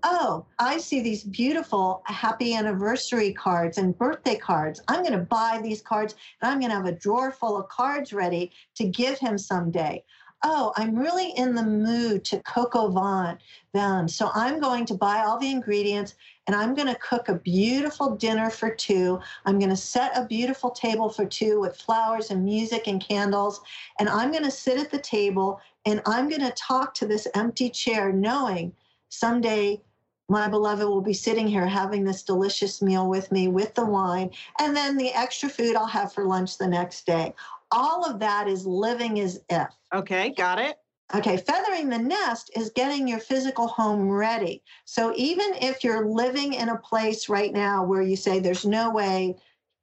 oh, 0.02 0.46
I 0.58 0.78
see 0.78 1.00
these 1.00 1.24
beautiful 1.24 2.02
happy 2.06 2.54
anniversary 2.54 3.32
cards 3.32 3.78
and 3.78 3.96
birthday 3.96 4.36
cards. 4.36 4.80
I'm 4.88 5.02
going 5.02 5.18
to 5.18 5.24
buy 5.24 5.60
these 5.62 5.82
cards 5.82 6.14
and 6.40 6.50
I'm 6.50 6.60
going 6.60 6.70
to 6.70 6.76
have 6.76 6.86
a 6.86 6.92
drawer 6.92 7.32
full 7.32 7.56
of 7.56 7.68
cards 7.68 8.12
ready 8.12 8.52
to 8.76 8.86
give 8.86 9.18
him 9.18 9.38
someday. 9.38 10.04
Oh, 10.44 10.72
I'm 10.76 10.94
really 10.94 11.30
in 11.30 11.56
the 11.56 11.64
mood 11.64 12.24
to 12.26 12.40
coq 12.42 12.76
au 12.76 12.88
vin 12.90 13.38
them. 13.72 14.06
So 14.06 14.30
I'm 14.34 14.60
going 14.60 14.86
to 14.86 14.94
buy 14.94 15.24
all 15.24 15.36
the 15.36 15.50
ingredients 15.50 16.14
and 16.46 16.54
I'm 16.54 16.74
going 16.74 16.86
to 16.86 16.94
cook 17.00 17.28
a 17.28 17.34
beautiful 17.34 18.14
dinner 18.14 18.48
for 18.48 18.72
two. 18.72 19.18
I'm 19.46 19.58
going 19.58 19.70
to 19.70 19.76
set 19.76 20.16
a 20.16 20.26
beautiful 20.26 20.70
table 20.70 21.10
for 21.10 21.26
two 21.26 21.60
with 21.60 21.76
flowers 21.76 22.30
and 22.30 22.44
music 22.44 22.86
and 22.86 23.04
candles. 23.04 23.60
And 23.98 24.08
I'm 24.08 24.30
going 24.30 24.44
to 24.44 24.50
sit 24.50 24.78
at 24.78 24.92
the 24.92 25.00
table 25.00 25.60
and 25.86 26.00
I'm 26.06 26.28
going 26.28 26.42
to 26.42 26.52
talk 26.52 26.94
to 26.94 27.06
this 27.06 27.26
empty 27.34 27.68
chair 27.68 28.12
knowing 28.12 28.72
someday 29.08 29.80
my 30.28 30.48
beloved 30.48 30.84
will 30.84 31.00
be 31.00 31.14
sitting 31.14 31.48
here 31.48 31.66
having 31.66 32.04
this 32.04 32.22
delicious 32.22 32.82
meal 32.82 33.08
with 33.08 33.32
me 33.32 33.48
with 33.48 33.74
the 33.74 33.84
wine, 33.84 34.30
and 34.60 34.76
then 34.76 34.96
the 34.96 35.12
extra 35.12 35.48
food 35.48 35.74
I'll 35.74 35.86
have 35.86 36.12
for 36.12 36.24
lunch 36.24 36.58
the 36.58 36.66
next 36.66 37.06
day. 37.06 37.34
All 37.70 38.04
of 38.04 38.18
that 38.20 38.48
is 38.48 38.66
living 38.66 39.20
as 39.20 39.40
if. 39.48 39.68
Okay, 39.92 40.30
got 40.30 40.58
it. 40.58 40.78
Okay, 41.14 41.38
feathering 41.38 41.88
the 41.88 41.98
nest 41.98 42.50
is 42.54 42.70
getting 42.70 43.08
your 43.08 43.18
physical 43.18 43.66
home 43.66 44.10
ready. 44.10 44.62
So 44.84 45.14
even 45.16 45.54
if 45.54 45.82
you're 45.82 46.06
living 46.06 46.52
in 46.52 46.68
a 46.68 46.76
place 46.76 47.30
right 47.30 47.52
now 47.52 47.82
where 47.82 48.02
you 48.02 48.14
say 48.14 48.40
there's 48.40 48.66
no 48.66 48.90
way 48.90 49.36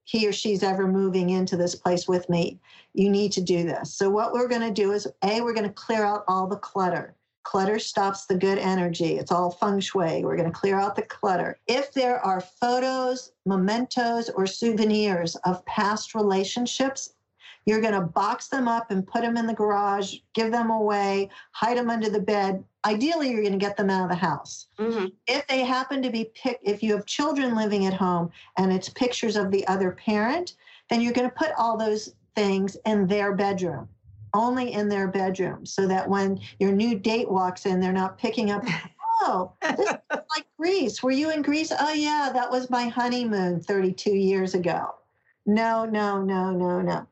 he 0.04 0.28
or 0.28 0.32
she's 0.32 0.62
ever 0.62 0.88
moving 0.88 1.32
into 1.32 1.58
this 1.58 1.74
place 1.74 2.08
with 2.08 2.30
me, 2.30 2.60
you 2.94 3.10
need 3.10 3.32
to 3.32 3.42
do 3.42 3.64
this. 3.64 3.96
So 3.96 4.08
what 4.08 4.34
we're 4.34 4.48
going 4.48 4.62
to 4.62 4.72
do 4.72 4.92
is 4.92 5.08
A, 5.24 5.42
we're 5.42 5.56
going 5.56 5.68
to 5.68 5.74
clear 5.74 6.06
out 6.06 6.24
all 6.28 6.46
the 6.46 6.58
clutter. 6.58 7.16
Clutter 7.46 7.78
stops 7.78 8.26
the 8.26 8.36
good 8.36 8.58
energy. 8.58 9.18
It's 9.18 9.32
all 9.32 9.52
feng 9.52 9.80
shui. 9.80 10.26
We're 10.26 10.36
going 10.36 10.52
to 10.52 10.60
clear 10.60 10.80
out 10.80 10.96
the 10.96 11.04
clutter. 11.04 11.60
If 11.68 11.94
there 11.94 12.20
are 12.20 12.42
photos, 12.42 13.32
mementos, 13.46 14.30
or 14.30 14.48
souvenirs 14.48 15.36
of 15.46 15.64
past 15.66 16.16
relationships, 16.16 17.14
you're 17.66 17.82
going 17.82 17.94
to 17.94 18.02
box 18.02 18.48
them 18.48 18.68
up 18.68 18.90
and 18.90 19.06
put 19.08 19.22
them 19.22 19.38
in 19.38 19.46
the 19.46 19.54
garage, 19.54 20.16
give 20.34 20.52
them 20.52 20.72
away, 20.72 21.30
hide 21.52 21.78
them 21.78 21.90
under 21.90 22.10
the 22.10 22.20
bed. 22.20 22.64
Ideally, 22.84 23.30
you're 23.30 23.42
going 23.42 23.54
to 23.54 23.60
get 23.60 23.78
them 23.78 23.92
out 23.92 24.04
of 24.04 24.10
the 24.10 24.16
house. 24.16 24.68
Mm-hmm. 24.80 25.08
If 25.28 25.48
they 25.48 25.64
happen 25.64 26.02
to 26.02 26.10
be 26.10 26.32
picked, 26.36 26.68
if 26.68 26.82
you 26.82 26.94
have 26.96 27.06
children 27.06 27.56
living 27.56 27.86
at 27.86 27.94
home 27.94 28.32
and 28.58 28.74
it's 28.74 28.90
pictures 28.90 29.36
of 29.36 29.52
the 29.52 29.66
other 29.68 29.92
parent, 29.92 30.56
then 30.90 31.00
you're 31.00 31.14
going 31.14 31.30
to 31.30 31.36
put 31.36 31.52
all 31.58 31.78
those 31.78 32.14
things 32.36 32.76
in 32.86 33.08
their 33.08 33.34
bedroom 33.34 33.88
only 34.36 34.74
in 34.74 34.90
their 34.90 35.08
bedroom 35.08 35.66
so 35.66 35.88
that 35.88 36.08
when 36.08 36.40
your 36.60 36.72
new 36.72 36.98
date 36.98 37.30
walks 37.30 37.66
in, 37.66 37.80
they're 37.80 37.94
not 37.94 38.18
picking 38.18 38.52
up, 38.52 38.64
oh, 39.22 39.54
this 39.62 39.80
is 39.80 39.98
like 40.36 40.46
Greece. 40.58 41.02
Were 41.02 41.12
you 41.12 41.32
in 41.32 41.42
Greece? 41.42 41.72
Oh, 41.78 41.94
yeah, 41.94 42.32
that 42.34 42.52
was 42.52 42.70
my 42.70 42.88
honeymoon 42.88 43.62
32 43.62 44.12
years 44.12 44.54
ago. 44.54 44.96
No, 45.46 45.86
no, 45.86 46.22
no, 46.22 46.52
no, 46.52 46.82
no. 46.82 47.08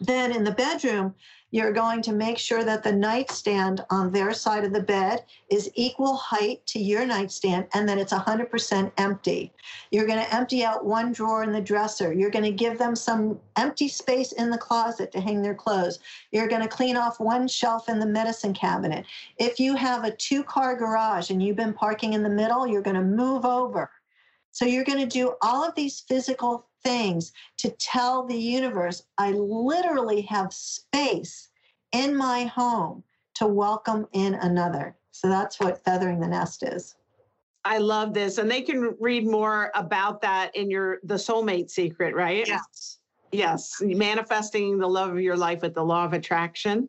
Then 0.00 0.32
in 0.32 0.44
the 0.44 0.52
bedroom, 0.52 1.14
you're 1.50 1.72
going 1.72 2.00
to 2.02 2.12
make 2.12 2.38
sure 2.38 2.62
that 2.64 2.82
the 2.82 2.92
nightstand 2.92 3.84
on 3.90 4.12
their 4.12 4.32
side 4.32 4.64
of 4.64 4.72
the 4.72 4.82
bed 4.82 5.24
is 5.50 5.70
equal 5.74 6.14
height 6.14 6.64
to 6.68 6.78
your 6.78 7.04
nightstand 7.04 7.66
and 7.74 7.88
that 7.88 7.98
it's 7.98 8.12
100% 8.12 8.92
empty. 8.96 9.52
You're 9.90 10.06
going 10.06 10.24
to 10.24 10.34
empty 10.34 10.64
out 10.64 10.84
one 10.84 11.12
drawer 11.12 11.42
in 11.42 11.52
the 11.52 11.60
dresser. 11.60 12.12
You're 12.12 12.30
going 12.30 12.44
to 12.44 12.52
give 12.52 12.78
them 12.78 12.94
some 12.94 13.38
empty 13.56 13.88
space 13.88 14.32
in 14.32 14.48
the 14.48 14.58
closet 14.58 15.10
to 15.12 15.20
hang 15.20 15.42
their 15.42 15.54
clothes. 15.54 15.98
You're 16.30 16.48
going 16.48 16.62
to 16.62 16.68
clean 16.68 16.96
off 16.96 17.20
one 17.20 17.48
shelf 17.48 17.88
in 17.88 17.98
the 17.98 18.06
medicine 18.06 18.54
cabinet. 18.54 19.04
If 19.38 19.58
you 19.58 19.74
have 19.74 20.04
a 20.04 20.16
two 20.16 20.44
car 20.44 20.76
garage 20.76 21.30
and 21.30 21.42
you've 21.42 21.56
been 21.56 21.74
parking 21.74 22.12
in 22.12 22.22
the 22.22 22.30
middle, 22.30 22.66
you're 22.66 22.80
going 22.80 22.96
to 22.96 23.02
move 23.02 23.44
over. 23.44 23.90
So 24.52 24.64
you're 24.64 24.84
going 24.84 24.98
to 24.98 25.06
do 25.06 25.34
all 25.42 25.64
of 25.64 25.74
these 25.74 26.00
physical 26.00 26.69
things 26.82 27.32
to 27.58 27.70
tell 27.78 28.26
the 28.26 28.36
universe 28.36 29.02
I 29.18 29.32
literally 29.32 30.22
have 30.22 30.52
space 30.52 31.48
in 31.92 32.16
my 32.16 32.44
home 32.44 33.02
to 33.34 33.46
welcome 33.46 34.06
in 34.12 34.34
another. 34.34 34.96
So 35.12 35.28
that's 35.28 35.58
what 35.60 35.82
feathering 35.84 36.20
the 36.20 36.28
nest 36.28 36.62
is. 36.62 36.96
I 37.64 37.78
love 37.78 38.14
this. 38.14 38.38
And 38.38 38.50
they 38.50 38.62
can 38.62 38.94
read 39.00 39.26
more 39.26 39.70
about 39.74 40.20
that 40.22 40.54
in 40.56 40.70
your 40.70 40.98
The 41.04 41.14
Soulmate 41.14 41.70
Secret, 41.70 42.14
right? 42.14 42.46
Yes. 42.46 42.98
Yes, 43.32 43.76
manifesting 43.80 44.78
the 44.78 44.88
love 44.88 45.10
of 45.10 45.20
your 45.20 45.36
life 45.36 45.62
with 45.62 45.74
the 45.74 45.84
law 45.84 46.04
of 46.04 46.14
attraction. 46.14 46.88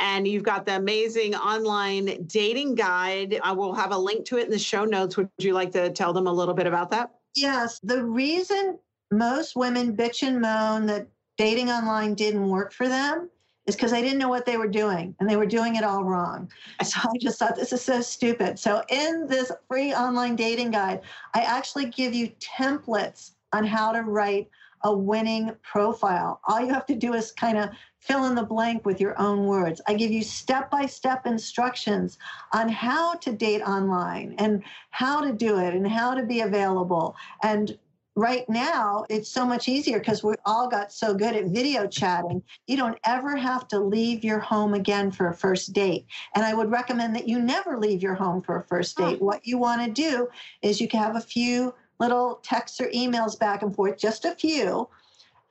And 0.00 0.26
you've 0.26 0.42
got 0.42 0.66
the 0.66 0.74
amazing 0.74 1.36
online 1.36 2.24
dating 2.26 2.74
guide. 2.74 3.38
I 3.44 3.52
will 3.52 3.72
have 3.72 3.92
a 3.92 3.98
link 3.98 4.24
to 4.26 4.38
it 4.38 4.46
in 4.46 4.50
the 4.50 4.58
show 4.58 4.84
notes. 4.84 5.16
Would 5.16 5.30
you 5.38 5.52
like 5.52 5.70
to 5.72 5.90
tell 5.90 6.12
them 6.12 6.26
a 6.26 6.32
little 6.32 6.54
bit 6.54 6.66
about 6.66 6.90
that? 6.90 7.10
Yes. 7.36 7.78
The 7.84 8.04
reason 8.04 8.80
most 9.10 9.56
women 9.56 9.96
bitch 9.96 10.26
and 10.26 10.40
moan 10.40 10.86
that 10.86 11.06
dating 11.36 11.70
online 11.70 12.14
didn't 12.14 12.48
work 12.48 12.72
for 12.72 12.88
them 12.88 13.28
is 13.66 13.74
because 13.74 13.90
they 13.90 14.02
didn't 14.02 14.18
know 14.18 14.28
what 14.28 14.46
they 14.46 14.56
were 14.56 14.68
doing 14.68 15.14
and 15.18 15.28
they 15.28 15.36
were 15.36 15.46
doing 15.46 15.76
it 15.76 15.84
all 15.84 16.04
wrong. 16.04 16.50
So 16.84 17.00
I 17.02 17.16
just 17.18 17.38
thought 17.38 17.56
this 17.56 17.72
is 17.72 17.82
so 17.82 18.00
stupid. 18.00 18.58
So 18.58 18.82
in 18.88 19.26
this 19.26 19.50
free 19.68 19.92
online 19.92 20.36
dating 20.36 20.70
guide, 20.70 21.00
I 21.34 21.40
actually 21.40 21.86
give 21.86 22.14
you 22.14 22.30
templates 22.38 23.32
on 23.52 23.64
how 23.64 23.92
to 23.92 24.02
write 24.02 24.48
a 24.82 24.92
winning 24.94 25.50
profile. 25.62 26.40
All 26.46 26.60
you 26.60 26.72
have 26.72 26.86
to 26.86 26.94
do 26.94 27.14
is 27.14 27.32
kind 27.32 27.58
of 27.58 27.70
fill 27.98 28.26
in 28.26 28.34
the 28.34 28.42
blank 28.42 28.86
with 28.86 29.00
your 29.00 29.20
own 29.20 29.46
words. 29.46 29.80
I 29.88 29.94
give 29.94 30.12
you 30.12 30.22
step 30.22 30.70
by 30.70 30.86
step 30.86 31.26
instructions 31.26 32.18
on 32.52 32.68
how 32.68 33.14
to 33.14 33.32
date 33.32 33.62
online 33.62 34.36
and 34.38 34.62
how 34.90 35.20
to 35.22 35.32
do 35.32 35.58
it 35.58 35.74
and 35.74 35.88
how 35.88 36.14
to 36.14 36.22
be 36.22 36.42
available. 36.42 37.16
And 37.42 37.76
right 38.16 38.48
now 38.48 39.04
it's 39.10 39.28
so 39.28 39.44
much 39.44 39.68
easier 39.68 39.98
because 39.98 40.24
we 40.24 40.34
all 40.46 40.68
got 40.68 40.90
so 40.90 41.14
good 41.14 41.36
at 41.36 41.46
video 41.46 41.86
chatting. 41.86 42.42
You 42.66 42.78
don't 42.78 42.98
ever 43.04 43.36
have 43.36 43.68
to 43.68 43.78
leave 43.78 44.24
your 44.24 44.40
home 44.40 44.72
again 44.72 45.10
for 45.10 45.28
a 45.28 45.34
first 45.34 45.74
date. 45.74 46.06
And 46.34 46.44
i 46.44 46.54
would 46.54 46.70
recommend 46.70 47.14
that 47.14 47.28
you 47.28 47.38
never 47.38 47.78
leave 47.78 48.02
your 48.02 48.14
home 48.14 48.40
for 48.42 48.56
a 48.56 48.64
first 48.64 48.96
date. 48.96 49.20
What 49.20 49.46
you 49.46 49.58
want 49.58 49.84
to 49.84 49.90
do 49.90 50.28
is 50.62 50.80
you 50.80 50.88
can 50.88 51.02
have 51.02 51.16
a 51.16 51.20
few 51.20 51.74
little 52.00 52.40
texts 52.42 52.80
or 52.80 52.88
emails 52.88 53.38
back 53.38 53.62
and 53.62 53.74
forth 53.74 53.98
just 53.98 54.24
a 54.24 54.34
few 54.34 54.88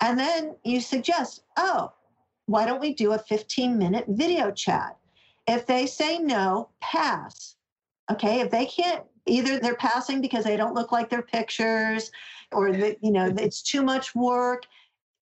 and 0.02 0.20
then 0.20 0.56
you 0.64 0.82
suggest 0.82 1.44
oh 1.58 1.92
why 2.48 2.66
don't 2.66 2.82
we 2.82 2.94
do 2.94 3.14
a 3.14 3.20
15 3.20 3.78
minute 3.78 4.06
video 4.08 4.52
chat? 4.52 4.98
If 5.48 5.68
they 5.68 5.86
say 5.86 6.18
no 6.18 6.70
pass 6.82 7.56
okay? 8.12 8.40
If 8.40 8.52
they 8.52 8.66
can't 8.66 9.04
either 9.28 9.60
they're 9.60 9.76
passing 9.76 10.22
because 10.22 10.44
they 10.44 10.58
don't 10.58 10.76
look 10.76 10.92
like 10.92 11.10
their 11.10 11.22
pictures 11.22 12.12
or 12.52 12.72
that 12.72 12.98
you 13.02 13.12
know 13.12 13.30
mm-hmm. 13.30 13.40
it's 13.40 13.62
too 13.62 13.82
much 13.82 14.16
work 14.16 14.66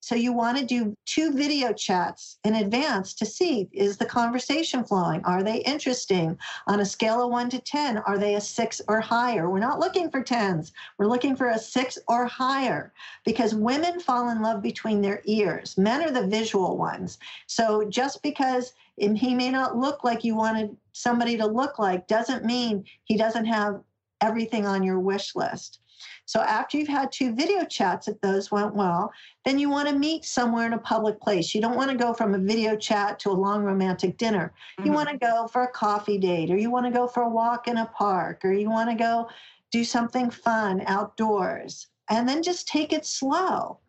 so 0.04 0.16
you 0.16 0.34
want 0.34 0.58
to 0.58 0.66
do 0.66 0.98
two 1.06 1.32
video 1.32 1.72
chats 1.72 2.38
in 2.44 2.56
advance 2.56 3.14
to 3.14 3.26
see 3.26 3.70
is 3.72 3.96
the 3.96 4.06
conversation 4.06 4.84
flowing? 4.84 5.24
Are 5.24 5.44
they 5.44 5.60
interesting? 5.60 6.38
On 6.68 6.82
a 6.82 6.86
scale 6.86 7.24
of 7.24 7.32
one 7.32 7.50
to 7.52 7.60
10, 7.60 8.00
are 8.00 8.18
they 8.18 8.36
a 8.36 8.42
six 8.42 8.82
or 8.90 9.00
higher? 9.00 9.50
We're 9.50 9.60
not 9.60 9.80
looking 9.80 10.12
for 10.12 10.22
10s. 10.22 10.74
We're 10.98 11.08
looking 11.08 11.38
for 11.38 11.52
a 11.52 11.58
six 11.58 11.98
or 12.10 12.26
higher 12.26 12.92
because 13.24 13.56
women 13.56 14.02
fall 14.02 14.28
in 14.28 14.42
love 14.42 14.62
between 14.62 15.02
their 15.02 15.22
ears. 15.24 15.78
Men 15.78 16.04
are 16.04 16.12
the 16.12 16.28
visual 16.28 16.76
ones. 16.76 17.18
So 17.48 17.86
just 17.86 18.22
because 18.22 18.74
he 18.98 19.34
may 19.34 19.52
not 19.52 19.78
look 19.78 20.04
like 20.04 20.26
you 20.26 20.36
wanted 20.36 20.76
somebody 20.92 21.38
to 21.38 21.48
look 21.48 21.80
like 21.80 22.08
doesn't 22.08 22.44
mean 22.44 22.84
he 23.06 23.16
doesn't 23.16 23.46
have 23.46 23.82
everything 24.20 24.66
on 24.66 24.84
your 24.84 25.00
wish 25.00 25.34
list. 25.34 25.80
So 26.26 26.40
after 26.40 26.78
you've 26.78 26.88
had 26.88 27.12
two 27.12 27.36
video 27.36 27.66
chats, 27.66 28.08
if 28.08 28.20
those 28.22 28.52
went 28.52 28.76
well, 28.76 29.12
then 29.46 29.60
you 29.60 29.70
want 29.70 29.90
to 29.90 29.96
meet 29.96 30.26
somewhere 30.26 30.66
in 30.66 30.74
a 30.74 30.80
public 30.80 31.20
place. 31.20 31.54
You 31.54 31.62
don't 31.62 31.76
want 31.76 31.92
to 31.92 31.98
go 31.98 32.14
from 32.14 32.34
a 32.34 32.40
video 32.40 32.76
chat 32.76 33.20
to 33.20 33.30
a 33.30 33.34
long 33.34 33.64
romantic 33.64 34.18
dinner. 34.18 34.54
Mm-hmm. 34.80 34.88
You 34.88 34.94
want 34.94 35.10
to 35.10 35.18
go 35.18 35.48
for 35.48 35.64
a 35.64 35.72
coffee 35.72 36.18
date, 36.18 36.50
or 36.50 36.58
you 36.58 36.72
want 36.72 36.86
to 36.86 36.92
go 36.92 37.08
for 37.08 37.24
a 37.24 37.30
walk 37.30 37.68
in 37.68 37.78
a 37.78 37.86
park, 37.88 38.46
or 38.46 38.54
you 38.54 38.70
want 38.70 38.90
to 38.90 38.96
go 38.96 39.30
do 39.72 39.84
something 39.84 40.30
fun 40.30 40.82
outdoors. 40.88 41.88
And 42.10 42.28
then 42.28 42.42
just 42.42 42.68
take 42.68 42.94
it 42.94 43.06
slow. 43.06 43.80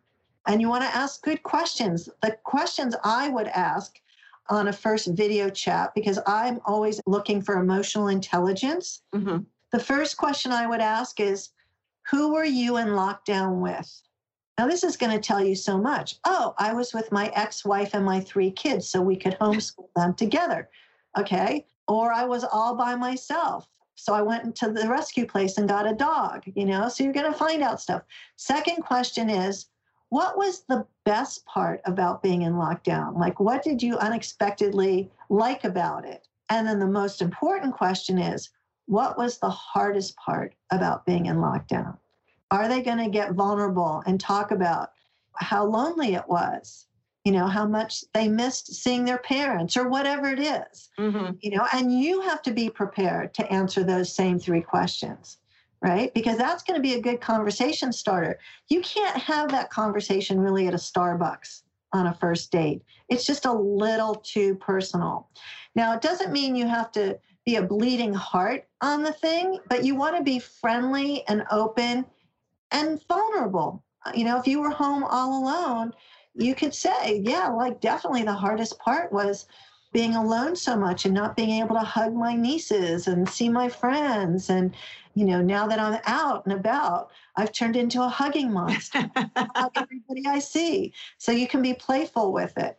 And 0.47 0.61
you 0.61 0.69
want 0.69 0.83
to 0.83 0.95
ask 0.95 1.23
good 1.23 1.41
questions. 1.43 2.09
The 2.21 2.37
questions 2.43 2.95
I 3.03 3.29
would 3.29 3.47
ask 3.47 3.99
on 4.49 4.67
a 4.67 4.73
first 4.73 5.07
video 5.07 5.49
chat, 5.49 5.93
because 5.95 6.19
I'm 6.27 6.59
always 6.65 7.01
looking 7.07 7.41
for 7.41 7.57
emotional 7.57 8.09
intelligence. 8.09 9.01
Mm-hmm. 9.13 9.39
The 9.71 9.79
first 9.79 10.17
question 10.17 10.51
I 10.51 10.67
would 10.67 10.81
ask 10.81 11.19
is, 11.19 11.49
who 12.09 12.33
were 12.33 12.45
you 12.45 12.77
in 12.77 12.89
lockdown 12.89 13.59
with? 13.59 14.01
Now, 14.57 14.67
this 14.67 14.83
is 14.83 14.95
going 14.95 15.11
to 15.11 15.19
tell 15.19 15.43
you 15.43 15.55
so 15.55 15.77
much. 15.77 16.15
Oh, 16.23 16.53
I 16.57 16.73
was 16.73 16.93
with 16.93 17.11
my 17.11 17.27
ex 17.35 17.65
wife 17.65 17.93
and 17.93 18.05
my 18.05 18.21
three 18.21 18.51
kids, 18.51 18.89
so 18.89 19.01
we 19.01 19.17
could 19.17 19.37
homeschool 19.39 19.89
them 19.95 20.13
together. 20.13 20.69
Okay. 21.17 21.65
Or 21.87 22.13
I 22.13 22.23
was 22.23 22.43
all 22.43 22.75
by 22.75 22.95
myself. 22.95 23.67
So 23.95 24.13
I 24.13 24.21
went 24.21 24.55
to 24.57 24.71
the 24.71 24.87
rescue 24.87 25.25
place 25.25 25.57
and 25.57 25.67
got 25.67 25.89
a 25.89 25.93
dog, 25.93 26.43
you 26.53 26.65
know? 26.65 26.89
So 26.89 27.03
you're 27.03 27.13
going 27.13 27.31
to 27.31 27.37
find 27.37 27.61
out 27.61 27.81
stuff. 27.81 28.03
Second 28.35 28.83
question 28.83 29.29
is, 29.29 29.67
what 30.09 30.37
was 30.37 30.63
the 30.67 30.85
best 31.03 31.45
part 31.45 31.81
about 31.85 32.21
being 32.21 32.43
in 32.43 32.53
lockdown? 32.53 33.17
Like, 33.17 33.39
what 33.39 33.63
did 33.63 33.81
you 33.81 33.97
unexpectedly 33.97 35.09
like 35.29 35.63
about 35.63 36.05
it? 36.05 36.27
And 36.49 36.67
then 36.67 36.79
the 36.79 36.87
most 36.87 37.21
important 37.21 37.73
question 37.73 38.19
is, 38.19 38.49
what 38.87 39.17
was 39.17 39.37
the 39.37 39.49
hardest 39.49 40.15
part 40.17 40.53
about 40.71 41.05
being 41.05 41.25
in 41.25 41.37
lockdown? 41.37 41.97
Are 42.51 42.67
they 42.67 42.81
going 42.81 42.99
to 42.99 43.09
get 43.09 43.33
vulnerable 43.33 44.03
and 44.05 44.19
talk 44.19 44.51
about 44.51 44.91
how 45.35 45.65
lonely 45.65 46.13
it 46.13 46.27
was? 46.27 46.87
You 47.23 47.31
know, 47.31 47.47
how 47.47 47.65
much 47.65 48.03
they 48.13 48.27
missed 48.27 48.75
seeing 48.75 49.03
their 49.03 49.17
parents 49.17 49.75
or 49.75 49.89
whatever 49.89 50.27
it 50.27 50.39
is, 50.39 50.89
mm-hmm. 50.99 51.33
You 51.41 51.57
know, 51.57 51.65
and 51.73 51.91
you 51.91 52.21
have 52.21 52.43
to 52.43 52.51
be 52.51 52.69
prepared 52.69 53.33
to 53.33 53.51
answer 53.51 53.83
those 53.83 54.15
same 54.15 54.37
three 54.37 54.61
questions, 54.61 55.37
right? 55.81 56.13
Because 56.13 56.37
that's 56.37 56.61
going 56.61 56.77
to 56.77 56.87
be 56.87 56.93
a 56.93 57.01
good 57.01 57.21
conversation 57.21 57.91
starter. 57.91 58.37
You 58.69 58.81
can't 58.81 59.17
have 59.17 59.49
that 59.49 59.71
conversation 59.71 60.39
really 60.39 60.67
at 60.67 60.75
a 60.75 60.77
Starbucks 60.77 61.63
on 61.93 62.05
a 62.05 62.13
first 62.13 62.51
date. 62.51 62.83
It's 63.09 63.25
just 63.25 63.45
a 63.45 63.53
little 63.53 64.15
too 64.15 64.53
personal. 64.55 65.27
Now, 65.73 65.95
it 65.95 66.01
doesn't 66.01 66.31
mean 66.31 66.55
you 66.55 66.67
have 66.67 66.91
to 66.91 67.17
be 67.45 67.57
a 67.57 67.61
bleeding 67.61 68.13
heart 68.13 68.65
on 68.81 69.03
the 69.03 69.13
thing, 69.13 69.59
but 69.69 69.83
you 69.83 69.95
want 69.95 70.17
to 70.17 70.23
be 70.23 70.39
friendly 70.39 71.23
and 71.27 71.43
open 71.51 72.05
and 72.71 73.01
vulnerable. 73.07 73.83
Uh, 74.05 74.11
you 74.15 74.25
know, 74.25 74.37
if 74.37 74.47
you 74.47 74.59
were 74.59 74.71
home 74.71 75.03
all 75.03 75.43
alone, 75.43 75.93
you 76.33 76.55
could 76.55 76.73
say, 76.73 77.21
yeah, 77.23 77.47
like 77.47 77.79
definitely 77.79 78.23
the 78.23 78.33
hardest 78.33 78.77
part 78.79 79.11
was 79.13 79.45
being 79.93 80.15
alone 80.15 80.55
so 80.55 80.75
much 80.75 81.05
and 81.05 81.13
not 81.13 81.37
being 81.37 81.51
able 81.51 81.75
to 81.75 81.81
hug 81.81 82.13
my 82.13 82.35
nieces 82.35 83.07
and 83.07 83.29
see 83.29 83.47
my 83.47 83.69
friends. 83.69 84.49
And, 84.49 84.75
you 85.13 85.23
know, 85.23 85.41
now 85.41 85.67
that 85.67 85.79
I'm 85.79 86.01
out 86.05 86.45
and 86.45 86.53
about, 86.53 87.11
I've 87.37 87.53
turned 87.53 87.77
into 87.77 88.03
a 88.03 88.09
hugging 88.09 88.51
monster. 88.51 89.09
hug 89.37 89.71
everybody 89.75 90.25
I 90.27 90.39
see. 90.39 90.93
So 91.17 91.31
you 91.31 91.47
can 91.47 91.61
be 91.61 91.75
playful 91.75 92.33
with 92.33 92.57
it. 92.57 92.77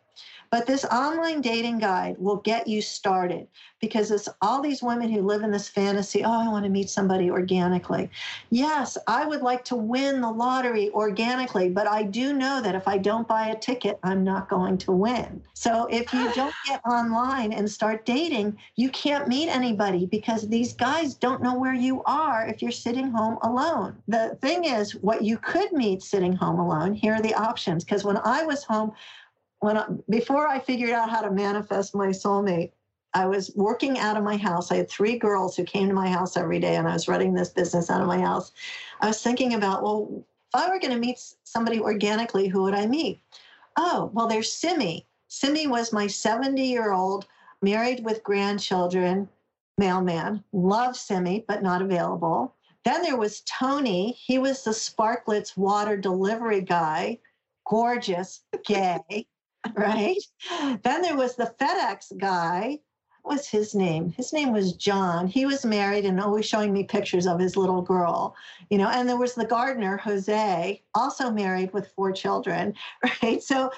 But 0.51 0.67
this 0.67 0.85
online 0.85 1.41
dating 1.41 1.79
guide 1.79 2.17
will 2.19 2.37
get 2.37 2.67
you 2.67 2.81
started 2.83 3.49
because 3.81 4.11
it's 4.11 4.29
all 4.41 4.63
these 4.63 4.83
women 4.83 5.11
who 5.11 5.23
live 5.23 5.43
in 5.43 5.51
this 5.51 5.69
fantasy 5.69 6.25
oh, 6.25 6.33
I 6.33 6.49
want 6.49 6.65
to 6.65 6.71
meet 6.71 6.91
somebody 6.91 7.31
organically. 7.31 8.11
Yes, 8.51 8.97
I 9.07 9.27
would 9.27 9.43
like 9.43 9.65
to 9.67 9.77
win 9.77 10.21
the 10.21 10.31
lottery 10.31 10.91
organically, 10.91 11.69
but 11.69 11.87
I 11.87 12.03
do 12.03 12.33
know 12.33 12.61
that 12.63 12.75
if 12.75 12.89
I 12.89 12.99
don't 12.99 13.29
buy 13.29 13.49
a 13.49 13.59
ticket, 13.59 13.99
I'm 14.03 14.25
not 14.25 14.49
going 14.49 14.79
to 14.79 14.93
win. 14.93 15.43
So 15.55 15.87
if 15.91 16.13
you 16.13 16.33
don't 16.35 16.55
get 16.67 16.81
online 16.85 17.53
and 17.53 17.71
start 17.71 18.05
dating, 18.07 18.59
you 18.77 18.91
can't 18.91 19.29
meet 19.29 19.49
anybody 19.49 20.07
because 20.07 20.49
these 20.49 20.73
guys 20.73 21.15
don't 21.15 21.43
know 21.43 21.59
where 21.59 21.75
you 21.75 22.03
are 22.05 22.47
if 22.47 22.63
you're 22.63 22.71
sitting 22.71 23.11
home 23.11 23.39
alone. 23.43 23.97
The 24.09 24.37
thing 24.41 24.65
is, 24.65 24.95
what 24.97 25.23
you 25.23 25.39
could 25.39 25.73
meet 25.73 26.03
sitting 26.03 26.35
home 26.35 26.59
alone, 26.59 26.95
here 26.95 27.15
are 27.15 27.23
the 27.23 27.35
options. 27.35 27.85
Because 27.85 28.05
when 28.05 28.19
I 28.19 28.43
was 28.43 28.65
home, 28.65 28.93
when 29.61 29.79
I, 29.79 29.87
before 30.09 30.47
I 30.47 30.59
figured 30.59 30.91
out 30.91 31.11
how 31.11 31.23
to 31.23 31.31
manifest 31.31 31.95
my 31.95 32.09
soulmate, 32.09 32.73
I 33.15 33.27
was 33.27 33.51
working 33.57 33.99
out 33.99 34.17
of 34.17 34.25
my 34.25 34.37
house. 34.37 34.71
I 34.71 34.77
had 34.77 34.91
three 34.91 35.19
girls 35.19 35.57
who 35.57 35.65
came 35.65 35.89
to 35.89 35.95
my 35.95 36.09
house 36.09 36.37
every 36.37 36.59
day, 36.59 36.77
and 36.77 36.87
I 36.87 36.93
was 36.93 37.09
running 37.09 37.33
this 37.33 37.49
business 37.49 37.91
out 37.91 38.03
of 38.03 38.07
my 38.07 38.21
house. 38.21 38.53
I 39.01 39.09
was 39.09 39.23
thinking 39.23 39.55
about, 39.55 39.83
well, 39.83 40.25
if 40.55 40.61
I 40.61 40.69
were 40.69 40.79
going 40.79 40.93
to 40.93 40.99
meet 40.99 41.19
somebody 41.45 41.81
organically, 41.81 42.49
who 42.49 42.63
would 42.65 42.75
I 42.75 42.87
meet? 42.87 43.21
Oh, 43.77 44.11
well, 44.13 44.27
there's 44.27 44.53
Simi. 44.53 45.07
Simi 45.29 45.67
was 45.67 45.93
my 45.93 46.07
70 46.07 46.63
year 46.63 46.93
old, 46.93 47.27
married 47.63 48.05
with 48.05 48.23
grandchildren, 48.23 49.29
mailman. 49.79 50.45
Love 50.53 50.97
Simi, 50.97 51.45
but 51.49 51.63
not 51.63 51.83
available. 51.83 52.55
Then 52.85 53.03
there 53.03 53.17
was 53.17 53.43
Tony. 53.47 54.13
He 54.13 54.39
was 54.39 54.63
the 54.63 54.71
Sparkletts 54.73 55.57
water 55.57 55.97
delivery 55.97 56.61
guy, 56.61 57.19
gorgeous, 57.65 58.43
gay 58.65 59.27
right? 59.75 60.17
Then 60.83 61.03
there 61.03 61.17
was 61.17 61.37
the 61.37 61.53
FedEx 61.61 62.17
guy. 62.19 62.79
What 63.23 63.39
was 63.39 63.49
his 63.49 63.75
name? 63.75 64.11
His 64.11 64.33
name 64.33 64.53
was 64.53 64.75
John. 64.75 65.27
He 65.27 65.47
was 65.47 65.65
married 65.65 66.05
and 66.05 66.21
always 66.21 66.47
showing 66.47 66.73
me 66.73 66.85
pictures 66.85 67.27
of 67.27 67.41
his 67.41 67.57
little 67.57 67.83
girl, 67.83 68.37
you 68.71 68.79
know. 68.79 68.89
And 68.89 69.09
there 69.09 69.17
was 69.17 69.35
the 69.35 69.45
gardener, 69.45 69.97
Jose, 69.97 70.83
also 70.95 71.31
married 71.31 71.73
with 71.73 71.91
four 71.97 72.13
children, 72.13 72.75
right? 73.23 73.43
So 73.43 73.71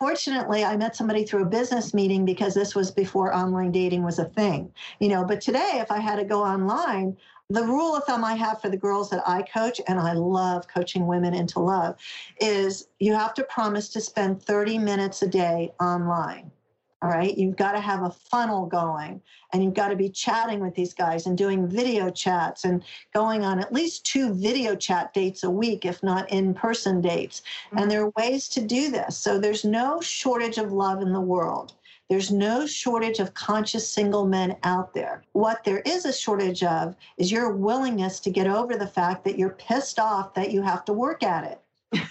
fortunately 0.00 0.64
i 0.64 0.76
met 0.76 0.96
somebody 0.96 1.24
through 1.24 1.42
a 1.42 1.48
business 1.48 1.92
meeting 1.92 2.24
because 2.24 2.54
this 2.54 2.74
was 2.74 2.90
before 2.90 3.34
online 3.36 3.70
dating 3.70 4.02
was 4.02 4.18
a 4.18 4.24
thing 4.24 4.72
you 4.98 5.08
know 5.08 5.24
but 5.24 5.40
today 5.40 5.72
if 5.74 5.90
i 5.92 5.98
had 6.00 6.16
to 6.16 6.24
go 6.24 6.42
online 6.42 7.14
the 7.50 7.64
rule 7.64 7.96
of 7.96 8.04
thumb 8.04 8.24
I 8.24 8.34
have 8.34 8.60
for 8.60 8.68
the 8.68 8.76
girls 8.76 9.10
that 9.10 9.22
I 9.26 9.42
coach, 9.42 9.80
and 9.88 9.98
I 9.98 10.12
love 10.12 10.68
coaching 10.68 11.06
women 11.06 11.34
into 11.34 11.58
love, 11.58 11.96
is 12.40 12.88
you 13.00 13.12
have 13.14 13.34
to 13.34 13.44
promise 13.44 13.88
to 13.90 14.00
spend 14.00 14.42
30 14.42 14.78
minutes 14.78 15.22
a 15.22 15.26
day 15.26 15.72
online. 15.80 16.52
All 17.02 17.08
right. 17.08 17.36
You've 17.36 17.56
got 17.56 17.72
to 17.72 17.80
have 17.80 18.02
a 18.02 18.10
funnel 18.10 18.66
going 18.66 19.22
and 19.54 19.64
you've 19.64 19.72
got 19.72 19.88
to 19.88 19.96
be 19.96 20.10
chatting 20.10 20.60
with 20.60 20.74
these 20.74 20.92
guys 20.92 21.26
and 21.26 21.36
doing 21.36 21.66
video 21.66 22.10
chats 22.10 22.64
and 22.64 22.84
going 23.14 23.42
on 23.42 23.58
at 23.58 23.72
least 23.72 24.04
two 24.04 24.34
video 24.34 24.76
chat 24.76 25.14
dates 25.14 25.42
a 25.42 25.50
week, 25.50 25.86
if 25.86 26.02
not 26.02 26.30
in 26.30 26.52
person 26.52 27.00
dates. 27.00 27.40
Mm-hmm. 27.40 27.78
And 27.78 27.90
there 27.90 28.02
are 28.02 28.12
ways 28.18 28.50
to 28.50 28.60
do 28.60 28.90
this. 28.90 29.16
So 29.16 29.38
there's 29.38 29.64
no 29.64 30.02
shortage 30.02 30.58
of 30.58 30.72
love 30.72 31.00
in 31.00 31.14
the 31.14 31.20
world. 31.20 31.72
There's 32.10 32.32
no 32.32 32.66
shortage 32.66 33.20
of 33.20 33.34
conscious 33.34 33.88
single 33.88 34.26
men 34.26 34.56
out 34.64 34.92
there. 34.92 35.22
What 35.30 35.62
there 35.62 35.78
is 35.86 36.04
a 36.04 36.12
shortage 36.12 36.64
of 36.64 36.96
is 37.16 37.30
your 37.30 37.52
willingness 37.52 38.18
to 38.20 38.30
get 38.30 38.48
over 38.48 38.76
the 38.76 38.88
fact 38.88 39.24
that 39.24 39.38
you're 39.38 39.50
pissed 39.50 40.00
off 40.00 40.34
that 40.34 40.50
you 40.50 40.60
have 40.60 40.84
to 40.86 40.92
work 40.92 41.22
at 41.22 41.44
it. 41.44 41.60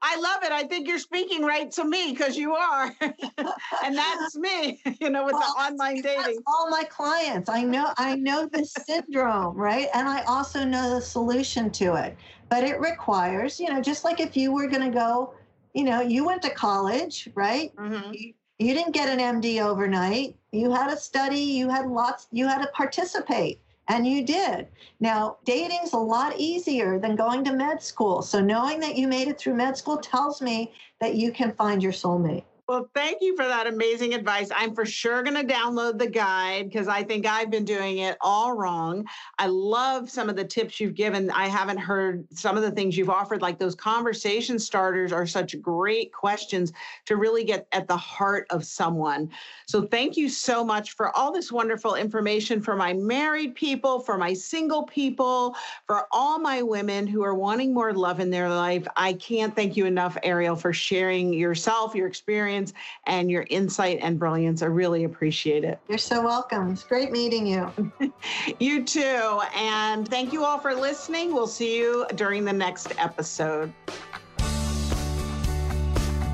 I 0.00 0.16
love 0.20 0.44
it. 0.44 0.52
I 0.52 0.62
think 0.62 0.86
you're 0.86 1.00
speaking 1.00 1.42
right 1.42 1.68
to 1.72 1.84
me 1.84 2.12
because 2.12 2.36
you 2.36 2.54
are. 2.54 2.94
and 3.00 3.96
that's 3.96 4.36
me, 4.36 4.80
you 5.00 5.10
know, 5.10 5.24
with 5.24 5.32
well, 5.32 5.52
the 5.56 5.60
online 5.60 6.00
dating. 6.00 6.38
all 6.46 6.70
my 6.70 6.84
clients. 6.84 7.50
I 7.50 7.64
know 7.64 7.92
I 7.98 8.14
know 8.14 8.46
the 8.46 8.64
syndrome, 8.64 9.56
right? 9.56 9.88
And 9.92 10.08
I 10.08 10.22
also 10.22 10.62
know 10.62 10.94
the 10.94 11.00
solution 11.00 11.68
to 11.72 11.94
it. 11.94 12.16
But 12.48 12.62
it 12.62 12.78
requires, 12.78 13.58
you 13.58 13.72
know, 13.72 13.82
just 13.82 14.04
like 14.04 14.20
if 14.20 14.36
you 14.36 14.52
were 14.52 14.68
going 14.68 14.92
to 14.92 14.96
go, 14.96 15.34
you 15.74 15.84
know, 15.84 16.00
you 16.00 16.24
went 16.24 16.40
to 16.42 16.50
college, 16.50 17.28
right? 17.34 17.74
Mm-hmm. 17.76 18.12
You, 18.12 18.34
you 18.58 18.74
didn't 18.74 18.94
get 18.94 19.08
an 19.08 19.40
MD 19.40 19.60
overnight. 19.60 20.36
You 20.52 20.70
had 20.70 20.88
to 20.90 20.96
study, 20.96 21.40
you 21.40 21.68
had 21.68 21.86
lots, 21.86 22.28
you 22.30 22.46
had 22.46 22.62
to 22.62 22.68
participate. 22.68 23.60
And 23.88 24.06
you 24.06 24.24
did. 24.24 24.68
Now, 25.00 25.36
dating's 25.44 25.92
a 25.92 25.98
lot 25.98 26.38
easier 26.38 26.98
than 26.98 27.16
going 27.16 27.44
to 27.44 27.52
med 27.52 27.82
school. 27.82 28.22
So 28.22 28.40
knowing 28.40 28.80
that 28.80 28.96
you 28.96 29.06
made 29.06 29.28
it 29.28 29.38
through 29.38 29.56
med 29.56 29.76
school 29.76 29.98
tells 29.98 30.40
me 30.40 30.72
that 31.00 31.16
you 31.16 31.30
can 31.32 31.52
find 31.52 31.82
your 31.82 31.92
soulmate. 31.92 32.44
Well, 32.66 32.88
thank 32.94 33.18
you 33.20 33.36
for 33.36 33.44
that 33.44 33.66
amazing 33.66 34.14
advice. 34.14 34.48
I'm 34.50 34.74
for 34.74 34.86
sure 34.86 35.22
going 35.22 35.36
to 35.36 35.54
download 35.54 35.98
the 35.98 36.06
guide 36.06 36.70
because 36.70 36.88
I 36.88 37.02
think 37.02 37.26
I've 37.26 37.50
been 37.50 37.66
doing 37.66 37.98
it 37.98 38.16
all 38.22 38.56
wrong. 38.56 39.06
I 39.38 39.48
love 39.48 40.08
some 40.08 40.30
of 40.30 40.36
the 40.36 40.46
tips 40.46 40.80
you've 40.80 40.94
given. 40.94 41.30
I 41.30 41.46
haven't 41.48 41.76
heard 41.76 42.26
some 42.32 42.56
of 42.56 42.62
the 42.62 42.70
things 42.70 42.96
you've 42.96 43.10
offered, 43.10 43.42
like 43.42 43.58
those 43.58 43.74
conversation 43.74 44.58
starters 44.58 45.12
are 45.12 45.26
such 45.26 45.60
great 45.60 46.10
questions 46.14 46.72
to 47.04 47.16
really 47.16 47.44
get 47.44 47.66
at 47.72 47.86
the 47.86 47.98
heart 47.98 48.46
of 48.48 48.64
someone. 48.64 49.28
So, 49.66 49.82
thank 49.82 50.16
you 50.16 50.30
so 50.30 50.64
much 50.64 50.92
for 50.92 51.14
all 51.14 51.32
this 51.32 51.52
wonderful 51.52 51.96
information 51.96 52.62
for 52.62 52.76
my 52.76 52.94
married 52.94 53.54
people, 53.56 54.00
for 54.00 54.16
my 54.16 54.32
single 54.32 54.84
people, 54.84 55.54
for 55.86 56.06
all 56.12 56.38
my 56.38 56.62
women 56.62 57.06
who 57.06 57.22
are 57.24 57.34
wanting 57.34 57.74
more 57.74 57.92
love 57.92 58.20
in 58.20 58.30
their 58.30 58.48
life. 58.48 58.86
I 58.96 59.12
can't 59.12 59.54
thank 59.54 59.76
you 59.76 59.84
enough, 59.84 60.16
Arielle, 60.24 60.58
for 60.58 60.72
sharing 60.72 61.34
yourself, 61.34 61.94
your 61.94 62.06
experience 62.06 62.53
experience 62.54 62.72
and 63.06 63.30
your 63.30 63.46
insight 63.50 63.98
and 64.00 64.18
brilliance. 64.18 64.62
I 64.62 64.66
really 64.66 65.04
appreciate 65.04 65.64
it. 65.64 65.78
You're 65.88 65.98
so 65.98 66.22
welcome. 66.22 66.70
It's 66.70 66.84
great 66.84 67.10
meeting 67.10 67.46
you. 67.46 67.70
you 68.58 68.84
too. 68.84 69.40
And 69.54 70.08
thank 70.08 70.32
you 70.32 70.44
all 70.44 70.58
for 70.58 70.74
listening. 70.74 71.32
We'll 71.32 71.46
see 71.46 71.76
you 71.78 72.06
during 72.14 72.44
the 72.44 72.52
next 72.52 72.92
episode. 72.98 73.72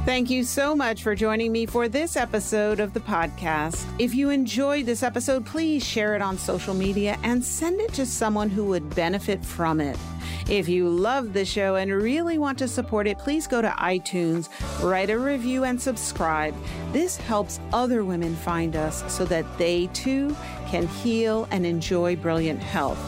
Thank 0.07 0.31
you 0.31 0.45
so 0.45 0.75
much 0.75 1.03
for 1.03 1.15
joining 1.15 1.53
me 1.53 1.67
for 1.67 1.87
this 1.87 2.17
episode 2.17 2.81
of 2.81 2.95
the 2.95 3.01
podcast. 3.01 3.85
If 3.99 4.15
you 4.15 4.31
enjoyed 4.31 4.87
this 4.87 5.03
episode, 5.03 5.45
please 5.45 5.87
share 5.87 6.17
it 6.17 6.23
on 6.23 6.39
social 6.39 6.75
media 6.75 7.19
and 7.23 7.45
send 7.45 7.81
it 7.81 7.93
to 7.95 8.07
someone 8.07 8.49
who 8.49 8.65
would 8.65 8.95
benefit 8.95 9.45
from 9.45 9.79
it. 9.79 9.99
If 10.51 10.69
you 10.69 10.89
love 10.89 11.33
the 11.33 11.45
show 11.45 11.77
and 11.77 11.93
really 11.93 12.37
want 12.37 12.59
to 12.59 12.67
support 12.67 13.07
it, 13.07 13.19
please 13.19 13.47
go 13.47 13.63
to 13.63 13.69
iTunes, 13.69 14.49
write 14.83 15.09
a 15.09 15.17
review, 15.17 15.63
and 15.63 15.81
subscribe. 15.81 16.57
This 16.91 17.17
helps 17.17 17.61
other 17.73 18.05
women 18.05 18.35
find 18.35 18.75
us 18.75 19.05
so 19.07 19.25
that 19.27 19.47
they 19.59 19.87
too 19.93 20.35
can 20.67 20.89
heal 20.89 21.47
and 21.53 21.65
enjoy 21.65 22.17
brilliant 22.17 22.59
health. 22.59 22.99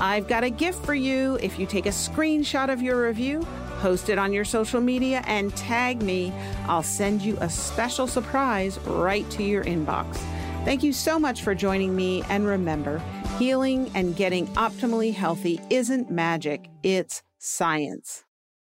I've 0.00 0.26
got 0.26 0.42
a 0.42 0.50
gift 0.50 0.84
for 0.84 0.94
you. 0.94 1.38
If 1.40 1.60
you 1.60 1.66
take 1.66 1.86
a 1.86 1.90
screenshot 1.90 2.72
of 2.72 2.82
your 2.82 3.06
review, 3.06 3.46
post 3.78 4.08
it 4.08 4.18
on 4.18 4.32
your 4.32 4.44
social 4.44 4.80
media, 4.80 5.22
and 5.26 5.54
tag 5.54 6.02
me, 6.02 6.32
I'll 6.66 6.82
send 6.82 7.22
you 7.22 7.38
a 7.40 7.48
special 7.48 8.08
surprise 8.08 8.80
right 8.80 9.30
to 9.30 9.44
your 9.44 9.62
inbox. 9.62 10.20
Thank 10.64 10.82
you 10.82 10.92
so 10.92 11.18
much 11.18 11.42
for 11.42 11.54
joining 11.54 11.96
me, 11.96 12.22
and 12.28 12.46
remember, 12.46 13.02
Healing 13.40 13.90
and 13.94 14.14
getting 14.14 14.46
optimally 14.48 15.14
healthy 15.14 15.58
isn't 15.70 16.10
magic, 16.10 16.68
it's 16.82 17.22
science. 17.38 18.22